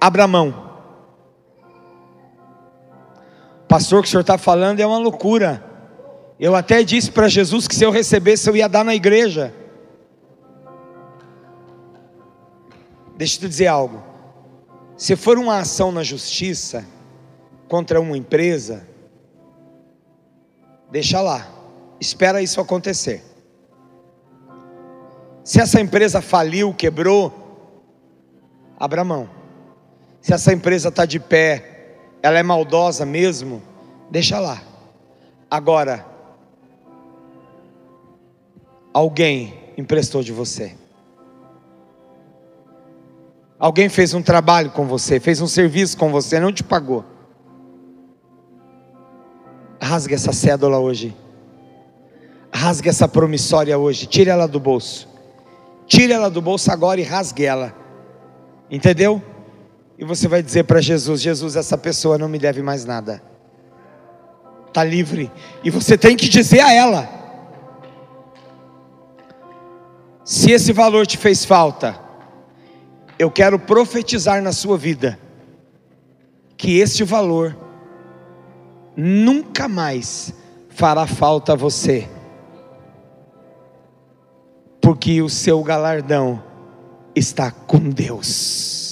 Abra 0.00 0.26
mão. 0.26 0.66
Pastor, 3.68 3.98
o 3.98 4.02
que 4.02 4.08
o 4.08 4.10
senhor 4.10 4.20
está 4.20 4.38
falando 4.38 4.80
é 4.80 4.86
uma 4.86 4.98
loucura. 4.98 5.64
Eu 6.38 6.54
até 6.54 6.82
disse 6.82 7.10
para 7.10 7.28
Jesus 7.28 7.66
que 7.66 7.74
se 7.74 7.84
eu 7.84 7.90
recebesse, 7.90 8.48
eu 8.48 8.56
ia 8.56 8.68
dar 8.68 8.84
na 8.84 8.94
igreja. 8.94 9.52
Deixa 13.16 13.36
eu 13.36 13.40
te 13.40 13.48
dizer 13.48 13.66
algo. 13.66 14.02
Se 14.96 15.16
for 15.16 15.38
uma 15.38 15.58
ação 15.58 15.90
na 15.90 16.02
justiça, 16.02 16.84
contra 17.68 18.00
uma 18.00 18.16
empresa, 18.16 18.86
deixa 20.90 21.20
lá, 21.20 21.48
espera 22.00 22.42
isso 22.42 22.60
acontecer. 22.60 23.22
Se 25.42 25.60
essa 25.60 25.80
empresa 25.80 26.20
faliu, 26.20 26.74
quebrou, 26.74 27.32
abra 28.78 29.04
mão. 29.04 29.28
Se 30.26 30.34
essa 30.34 30.52
empresa 30.52 30.88
está 30.88 31.06
de 31.06 31.20
pé, 31.20 31.94
ela 32.20 32.36
é 32.36 32.42
maldosa 32.42 33.06
mesmo, 33.06 33.62
deixa 34.10 34.40
lá. 34.40 34.60
Agora, 35.48 36.04
alguém 38.92 39.54
emprestou 39.78 40.24
de 40.24 40.32
você. 40.32 40.74
Alguém 43.56 43.88
fez 43.88 44.14
um 44.14 44.20
trabalho 44.20 44.72
com 44.72 44.84
você, 44.84 45.20
fez 45.20 45.40
um 45.40 45.46
serviço 45.46 45.96
com 45.96 46.10
você, 46.10 46.40
não 46.40 46.52
te 46.52 46.64
pagou. 46.64 47.04
Rasgue 49.80 50.14
essa 50.14 50.32
cédula 50.32 50.80
hoje. 50.80 51.16
Rasgue 52.52 52.88
essa 52.88 53.06
promissória 53.06 53.78
hoje. 53.78 54.06
Tire 54.06 54.28
ela 54.28 54.48
do 54.48 54.58
bolso. 54.58 55.08
Tire 55.86 56.12
ela 56.12 56.28
do 56.28 56.42
bolso 56.42 56.72
agora 56.72 57.00
e 57.00 57.04
rasgue 57.04 57.44
ela. 57.44 57.72
Entendeu? 58.68 59.22
E 59.98 60.04
você 60.04 60.28
vai 60.28 60.42
dizer 60.42 60.64
para 60.64 60.80
Jesus: 60.80 61.20
Jesus, 61.20 61.56
essa 61.56 61.78
pessoa 61.78 62.18
não 62.18 62.28
me 62.28 62.38
deve 62.38 62.62
mais 62.62 62.84
nada. 62.84 63.22
Está 64.68 64.84
livre. 64.84 65.30
E 65.64 65.70
você 65.70 65.96
tem 65.96 66.16
que 66.16 66.28
dizer 66.28 66.60
a 66.60 66.72
ela: 66.72 67.08
se 70.24 70.50
esse 70.50 70.72
valor 70.72 71.06
te 71.06 71.16
fez 71.16 71.44
falta, 71.44 71.98
eu 73.18 73.30
quero 73.30 73.58
profetizar 73.58 74.42
na 74.42 74.52
sua 74.52 74.76
vida 74.76 75.18
que 76.56 76.78
este 76.78 77.04
valor 77.04 77.56
nunca 78.94 79.68
mais 79.68 80.32
fará 80.68 81.06
falta 81.06 81.52
a 81.52 81.56
você, 81.56 82.08
porque 84.80 85.22
o 85.22 85.28
seu 85.28 85.62
galardão 85.62 86.42
está 87.14 87.50
com 87.50 87.78
Deus. 87.78 88.85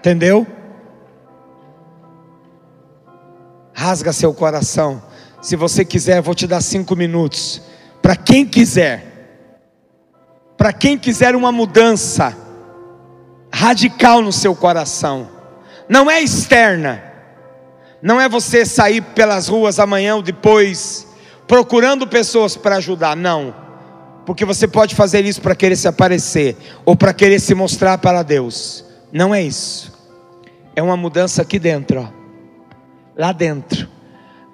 Entendeu? 0.00 0.44
Rasga 3.72 4.12
seu 4.12 4.34
coração. 4.34 5.00
Se 5.40 5.54
você 5.54 5.84
quiser, 5.84 6.20
vou 6.20 6.34
te 6.34 6.48
dar 6.48 6.60
cinco 6.60 6.96
minutos. 6.96 7.62
Para 8.02 8.16
quem 8.16 8.44
quiser, 8.44 9.38
para 10.56 10.72
quem 10.72 10.98
quiser 10.98 11.36
uma 11.36 11.52
mudança 11.52 12.36
radical 13.52 14.20
no 14.20 14.32
seu 14.32 14.56
coração, 14.56 15.28
não 15.88 16.10
é 16.10 16.20
externa 16.20 17.10
não 18.02 18.20
é 18.20 18.28
você 18.28 18.64
sair 18.64 19.02
pelas 19.02 19.48
ruas 19.48 19.78
amanhã 19.78 20.16
ou 20.16 20.22
depois 20.22 21.06
procurando 21.46 22.06
pessoas 22.06 22.56
para 22.56 22.76
ajudar, 22.76 23.16
não. 23.16 23.54
Porque 24.24 24.44
você 24.44 24.68
pode 24.68 24.94
fazer 24.94 25.24
isso 25.24 25.40
para 25.40 25.54
querer 25.54 25.76
se 25.76 25.88
aparecer 25.88 26.56
ou 26.84 26.96
para 26.96 27.12
querer 27.12 27.40
se 27.40 27.54
mostrar 27.54 27.98
para 27.98 28.22
Deus. 28.22 28.84
Não 29.12 29.34
é 29.34 29.42
isso. 29.42 29.92
É 30.74 30.82
uma 30.82 30.96
mudança 30.96 31.42
aqui 31.42 31.58
dentro, 31.58 32.00
ó. 32.00 32.08
Lá 33.16 33.32
dentro, 33.32 33.88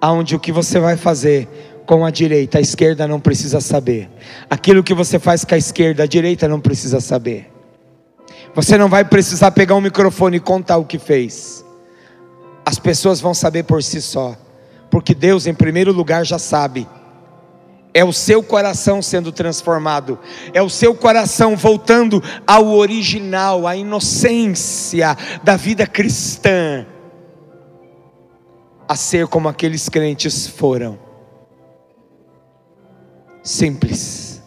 aonde 0.00 0.34
o 0.34 0.40
que 0.40 0.50
você 0.50 0.80
vai 0.80 0.96
fazer 0.96 1.48
com 1.86 2.04
a 2.04 2.10
direita, 2.10 2.58
a 2.58 2.60
esquerda 2.60 3.06
não 3.06 3.20
precisa 3.20 3.60
saber. 3.60 4.10
Aquilo 4.50 4.82
que 4.82 4.94
você 4.94 5.18
faz 5.18 5.44
com 5.44 5.54
a 5.54 5.58
esquerda, 5.58 6.02
a 6.02 6.06
direita 6.06 6.48
não 6.48 6.60
precisa 6.60 7.00
saber. 7.00 7.52
Você 8.54 8.76
não 8.76 8.88
vai 8.88 9.04
precisar 9.04 9.50
pegar 9.52 9.74
um 9.74 9.80
microfone 9.80 10.38
e 10.38 10.40
contar 10.40 10.78
o 10.78 10.84
que 10.84 10.98
fez 10.98 11.64
as 12.66 12.80
pessoas 12.80 13.20
vão 13.20 13.32
saber 13.32 13.62
por 13.62 13.80
si 13.80 14.02
só, 14.02 14.36
porque 14.90 15.14
Deus, 15.14 15.46
em 15.46 15.54
primeiro 15.54 15.92
lugar, 15.92 16.26
já 16.26 16.36
sabe. 16.36 16.88
É 17.96 18.04
o 18.04 18.12
seu 18.12 18.42
coração 18.42 19.00
sendo 19.00 19.32
transformado, 19.32 20.18
é 20.52 20.60
o 20.60 20.68
seu 20.68 20.94
coração 20.94 21.56
voltando 21.56 22.22
ao 22.46 22.66
original, 22.66 23.66
à 23.66 23.74
inocência 23.74 25.16
da 25.42 25.56
vida 25.56 25.86
cristã, 25.86 26.84
a 28.86 28.94
ser 28.94 29.26
como 29.28 29.48
aqueles 29.48 29.88
crentes 29.88 30.46
foram. 30.46 30.98
Simples, 33.42 34.42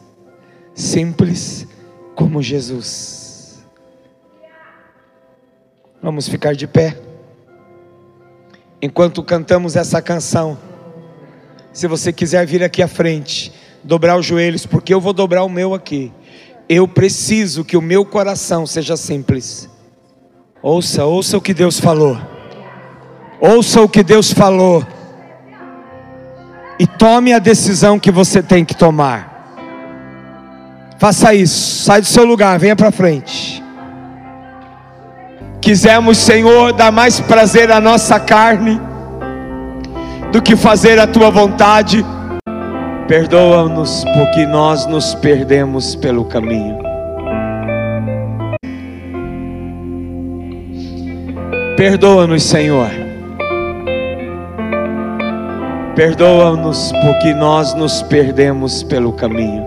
simples 0.76 1.66
como 2.14 2.44
Jesus. 2.44 3.66
Vamos 6.04 6.28
ficar 6.28 6.54
de 6.54 6.68
pé. 6.68 7.02
Enquanto 8.80 9.24
cantamos 9.24 9.76
essa 9.76 10.00
canção, 10.04 10.69
se 11.72 11.88
você 11.88 12.12
quiser 12.12 12.46
vir 12.46 12.64
aqui 12.64 12.82
à 12.82 12.88
frente, 12.88 13.52
dobrar 13.84 14.18
os 14.18 14.26
joelhos, 14.26 14.66
porque 14.66 14.94
eu 14.94 15.00
vou 15.00 15.14
dobrar 15.14 15.44
o 15.44 15.50
meu 15.50 15.74
aqui. 15.74 16.12
Eu 16.68 16.88
preciso 16.88 17.64
que 17.64 17.78
o 17.78 17.82
meu 17.82 18.06
coração 18.06 18.66
seja 18.66 18.98
simples. 18.98 19.70
Ouça, 20.62 21.06
ouça 21.06 21.38
o 21.38 21.42
que 21.42 21.54
Deus 21.54 21.80
falou. 21.80 22.18
Ouça 23.40 23.82
o 23.82 23.90
que 23.90 24.04
Deus 24.04 24.32
falou. 24.32 24.86
E 26.78 26.86
tome 26.86 27.34
a 27.34 27.40
decisão 27.40 28.00
que 28.00 28.12
você 28.12 28.44
tem 28.44 28.66
que 28.66 28.76
tomar. 28.76 29.30
Faça 31.00 31.34
isso. 31.34 31.84
Sai 31.84 32.02
do 32.02 32.08
seu 32.08 32.26
lugar, 32.26 32.60
venha 32.60 32.76
para 32.76 32.92
frente. 32.92 33.64
Quisemos, 35.62 36.18
Senhor, 36.18 36.74
dar 36.74 36.92
mais 36.92 37.20
prazer 37.20 37.72
à 37.72 37.80
nossa 37.80 38.20
carne 38.20 38.80
do 40.32 40.42
que 40.42 40.56
fazer 40.56 41.00
a 41.00 41.08
tua 41.08 41.30
vontade. 41.30 42.06
Perdoa-nos 43.08 44.04
porque 44.16 44.46
nós 44.46 44.86
nos 44.86 45.16
perdemos 45.16 45.96
pelo 45.96 46.26
caminho. 46.26 46.78
Perdoa-nos, 51.76 52.44
Senhor. 52.44 52.90
Perdoa-nos 55.96 56.92
porque 57.02 57.34
nós 57.34 57.74
nos 57.74 58.02
perdemos 58.04 58.84
pelo 58.84 59.14
caminho. 59.14 59.66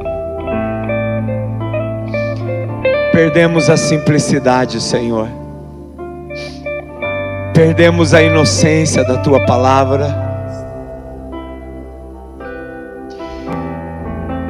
Perdemos 3.12 3.68
a 3.68 3.76
simplicidade, 3.76 4.80
Senhor. 4.80 5.28
Perdemos 7.52 8.14
a 8.14 8.22
inocência 8.22 9.04
da 9.04 9.18
tua 9.18 9.44
palavra. 9.44 10.21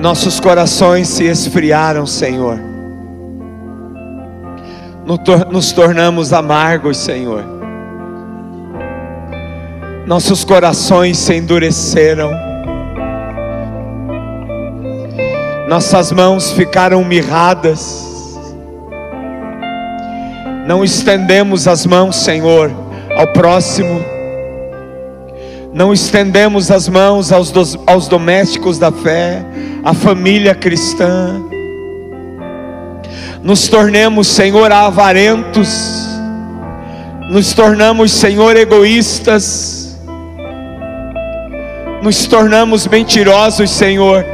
Nossos 0.03 0.40
corações 0.40 1.07
se 1.07 1.26
esfriaram, 1.26 2.05
Senhor. 2.07 2.59
Nos 5.48 5.70
tornamos 5.70 6.32
amargos, 6.32 6.96
Senhor. 6.96 7.44
Nossos 10.05 10.44
corações 10.44 11.18
se 11.18 11.36
endureceram. 11.36 12.32
Nossas 15.68 16.11
mãos 16.11 16.50
ficaram 16.50 17.05
mirradas. 17.05 18.36
Não 20.66 20.82
estendemos 20.82 21.68
as 21.68 21.86
mãos, 21.86 22.16
Senhor, 22.16 22.72
ao 23.16 23.28
próximo 23.28 24.05
não 25.72 25.92
estendemos 25.92 26.70
as 26.70 26.88
mãos 26.88 27.32
aos, 27.32 27.50
dos, 27.50 27.78
aos 27.86 28.06
domésticos 28.06 28.78
da 28.78 28.92
fé, 28.92 29.44
à 29.82 29.94
família 29.94 30.54
cristã, 30.54 31.42
nos 33.42 33.66
tornemos, 33.68 34.28
Senhor, 34.28 34.70
avarentos, 34.70 36.06
nos 37.30 37.52
tornamos, 37.54 38.12
Senhor, 38.12 38.56
egoístas, 38.56 39.98
nos 42.02 42.26
tornamos 42.26 42.86
mentirosos, 42.86 43.70
Senhor. 43.70 44.24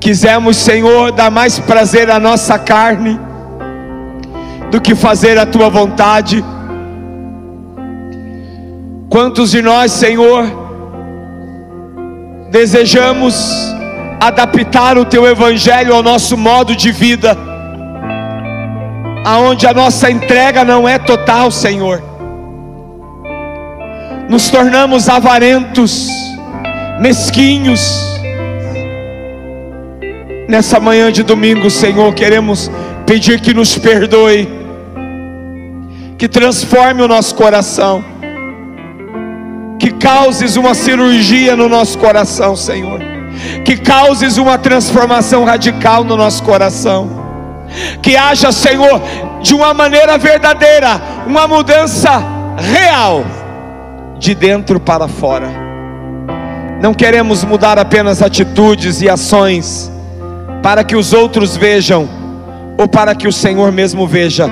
Quisemos, 0.00 0.56
Senhor, 0.56 1.12
dar 1.12 1.30
mais 1.30 1.58
prazer 1.58 2.10
à 2.10 2.18
nossa 2.18 2.58
carne 2.58 3.18
do 4.70 4.80
que 4.80 4.94
fazer 4.94 5.38
a 5.38 5.46
tua 5.46 5.70
vontade. 5.70 6.44
Quantos 9.08 9.52
de 9.52 9.62
nós, 9.62 9.92
Senhor, 9.92 10.44
desejamos 12.50 13.34
adaptar 14.20 14.98
o 14.98 15.04
teu 15.04 15.26
evangelho 15.26 15.94
ao 15.94 16.02
nosso 16.02 16.36
modo 16.36 16.74
de 16.74 16.90
vida, 16.90 17.36
aonde 19.24 19.66
a 19.66 19.72
nossa 19.72 20.10
entrega 20.10 20.64
não 20.64 20.88
é 20.88 20.98
total, 20.98 21.52
Senhor. 21.52 22.02
Nos 24.28 24.50
tornamos 24.50 25.08
avarentos, 25.08 26.08
mesquinhos. 27.00 27.80
Nessa 30.48 30.80
manhã 30.80 31.12
de 31.12 31.22
domingo, 31.22 31.70
Senhor, 31.70 32.12
queremos 32.12 32.70
pedir 33.06 33.40
que 33.40 33.54
nos 33.54 33.78
perdoe, 33.78 34.48
que 36.18 36.28
transforme 36.28 37.02
o 37.02 37.08
nosso 37.08 37.36
coração 37.36 38.15
que 39.78 39.90
causes 39.90 40.56
uma 40.56 40.74
cirurgia 40.74 41.56
no 41.56 41.68
nosso 41.68 41.98
coração, 41.98 42.56
Senhor. 42.56 43.00
Que 43.64 43.76
causes 43.76 44.38
uma 44.38 44.56
transformação 44.56 45.44
radical 45.44 46.02
no 46.04 46.16
nosso 46.16 46.42
coração. 46.42 47.24
Que 48.00 48.16
haja, 48.16 48.52
Senhor, 48.52 49.02
de 49.42 49.54
uma 49.54 49.74
maneira 49.74 50.16
verdadeira, 50.16 51.00
uma 51.26 51.46
mudança 51.46 52.22
real, 52.56 53.24
de 54.18 54.34
dentro 54.34 54.80
para 54.80 55.06
fora. 55.08 55.48
Não 56.80 56.94
queremos 56.94 57.44
mudar 57.44 57.78
apenas 57.78 58.22
atitudes 58.22 59.02
e 59.02 59.08
ações 59.08 59.90
para 60.62 60.84
que 60.84 60.96
os 60.96 61.12
outros 61.12 61.56
vejam 61.56 62.08
ou 62.78 62.88
para 62.88 63.14
que 63.14 63.28
o 63.28 63.32
Senhor 63.32 63.72
mesmo 63.72 64.06
veja, 64.06 64.48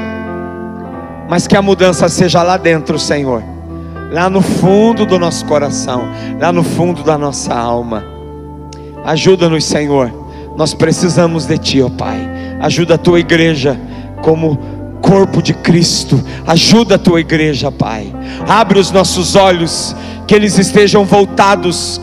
mas 1.28 1.46
que 1.46 1.56
a 1.56 1.62
mudança 1.62 2.08
seja 2.08 2.42
lá 2.42 2.56
dentro, 2.56 2.98
Senhor 2.98 3.53
lá 4.14 4.30
no 4.30 4.40
fundo 4.40 5.04
do 5.04 5.18
nosso 5.18 5.44
coração, 5.44 6.08
lá 6.40 6.52
no 6.52 6.62
fundo 6.62 7.02
da 7.02 7.18
nossa 7.18 7.52
alma. 7.52 8.04
Ajuda-nos, 9.04 9.64
Senhor. 9.64 10.10
Nós 10.56 10.72
precisamos 10.72 11.46
de 11.46 11.58
Ti, 11.58 11.82
ó 11.82 11.90
Pai. 11.90 12.20
Ajuda 12.60 12.94
a 12.94 12.98
tua 12.98 13.18
igreja 13.18 13.78
como 14.22 14.56
corpo 15.02 15.42
de 15.42 15.52
Cristo. 15.52 16.22
Ajuda 16.46 16.94
a 16.94 16.98
tua 16.98 17.20
igreja, 17.20 17.72
Pai. 17.72 18.14
Abre 18.48 18.78
os 18.78 18.92
nossos 18.92 19.34
olhos, 19.34 19.96
que 20.28 20.34
eles 20.34 20.58
estejam 20.58 21.04
voltados 21.04 22.00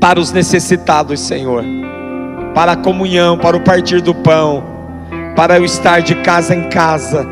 para 0.00 0.18
os 0.18 0.32
necessitados, 0.32 1.20
Senhor. 1.20 1.64
Para 2.52 2.72
a 2.72 2.76
comunhão, 2.76 3.38
para 3.38 3.56
o 3.56 3.60
partir 3.60 4.00
do 4.02 4.12
pão, 4.12 4.64
para 5.36 5.60
o 5.60 5.64
estar 5.64 6.02
de 6.02 6.16
casa 6.16 6.52
em 6.52 6.68
casa. 6.68 7.24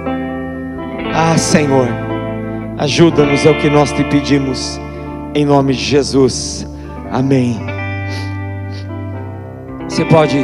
Ah, 1.12 1.36
Senhor. 1.36 2.07
Ajuda-nos, 2.78 3.44
é 3.44 3.50
o 3.50 3.58
que 3.58 3.68
nós 3.68 3.90
te 3.92 4.04
pedimos, 4.04 4.80
em 5.34 5.44
nome 5.44 5.74
de 5.74 5.82
Jesus. 5.82 6.64
Amém. 7.10 7.58
Você 9.88 10.04
pode 10.04 10.38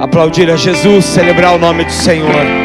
aplaudir 0.00 0.48
a 0.48 0.56
Jesus, 0.56 1.04
celebrar 1.04 1.56
o 1.56 1.58
nome 1.58 1.84
do 1.84 1.90
Senhor. 1.90 2.61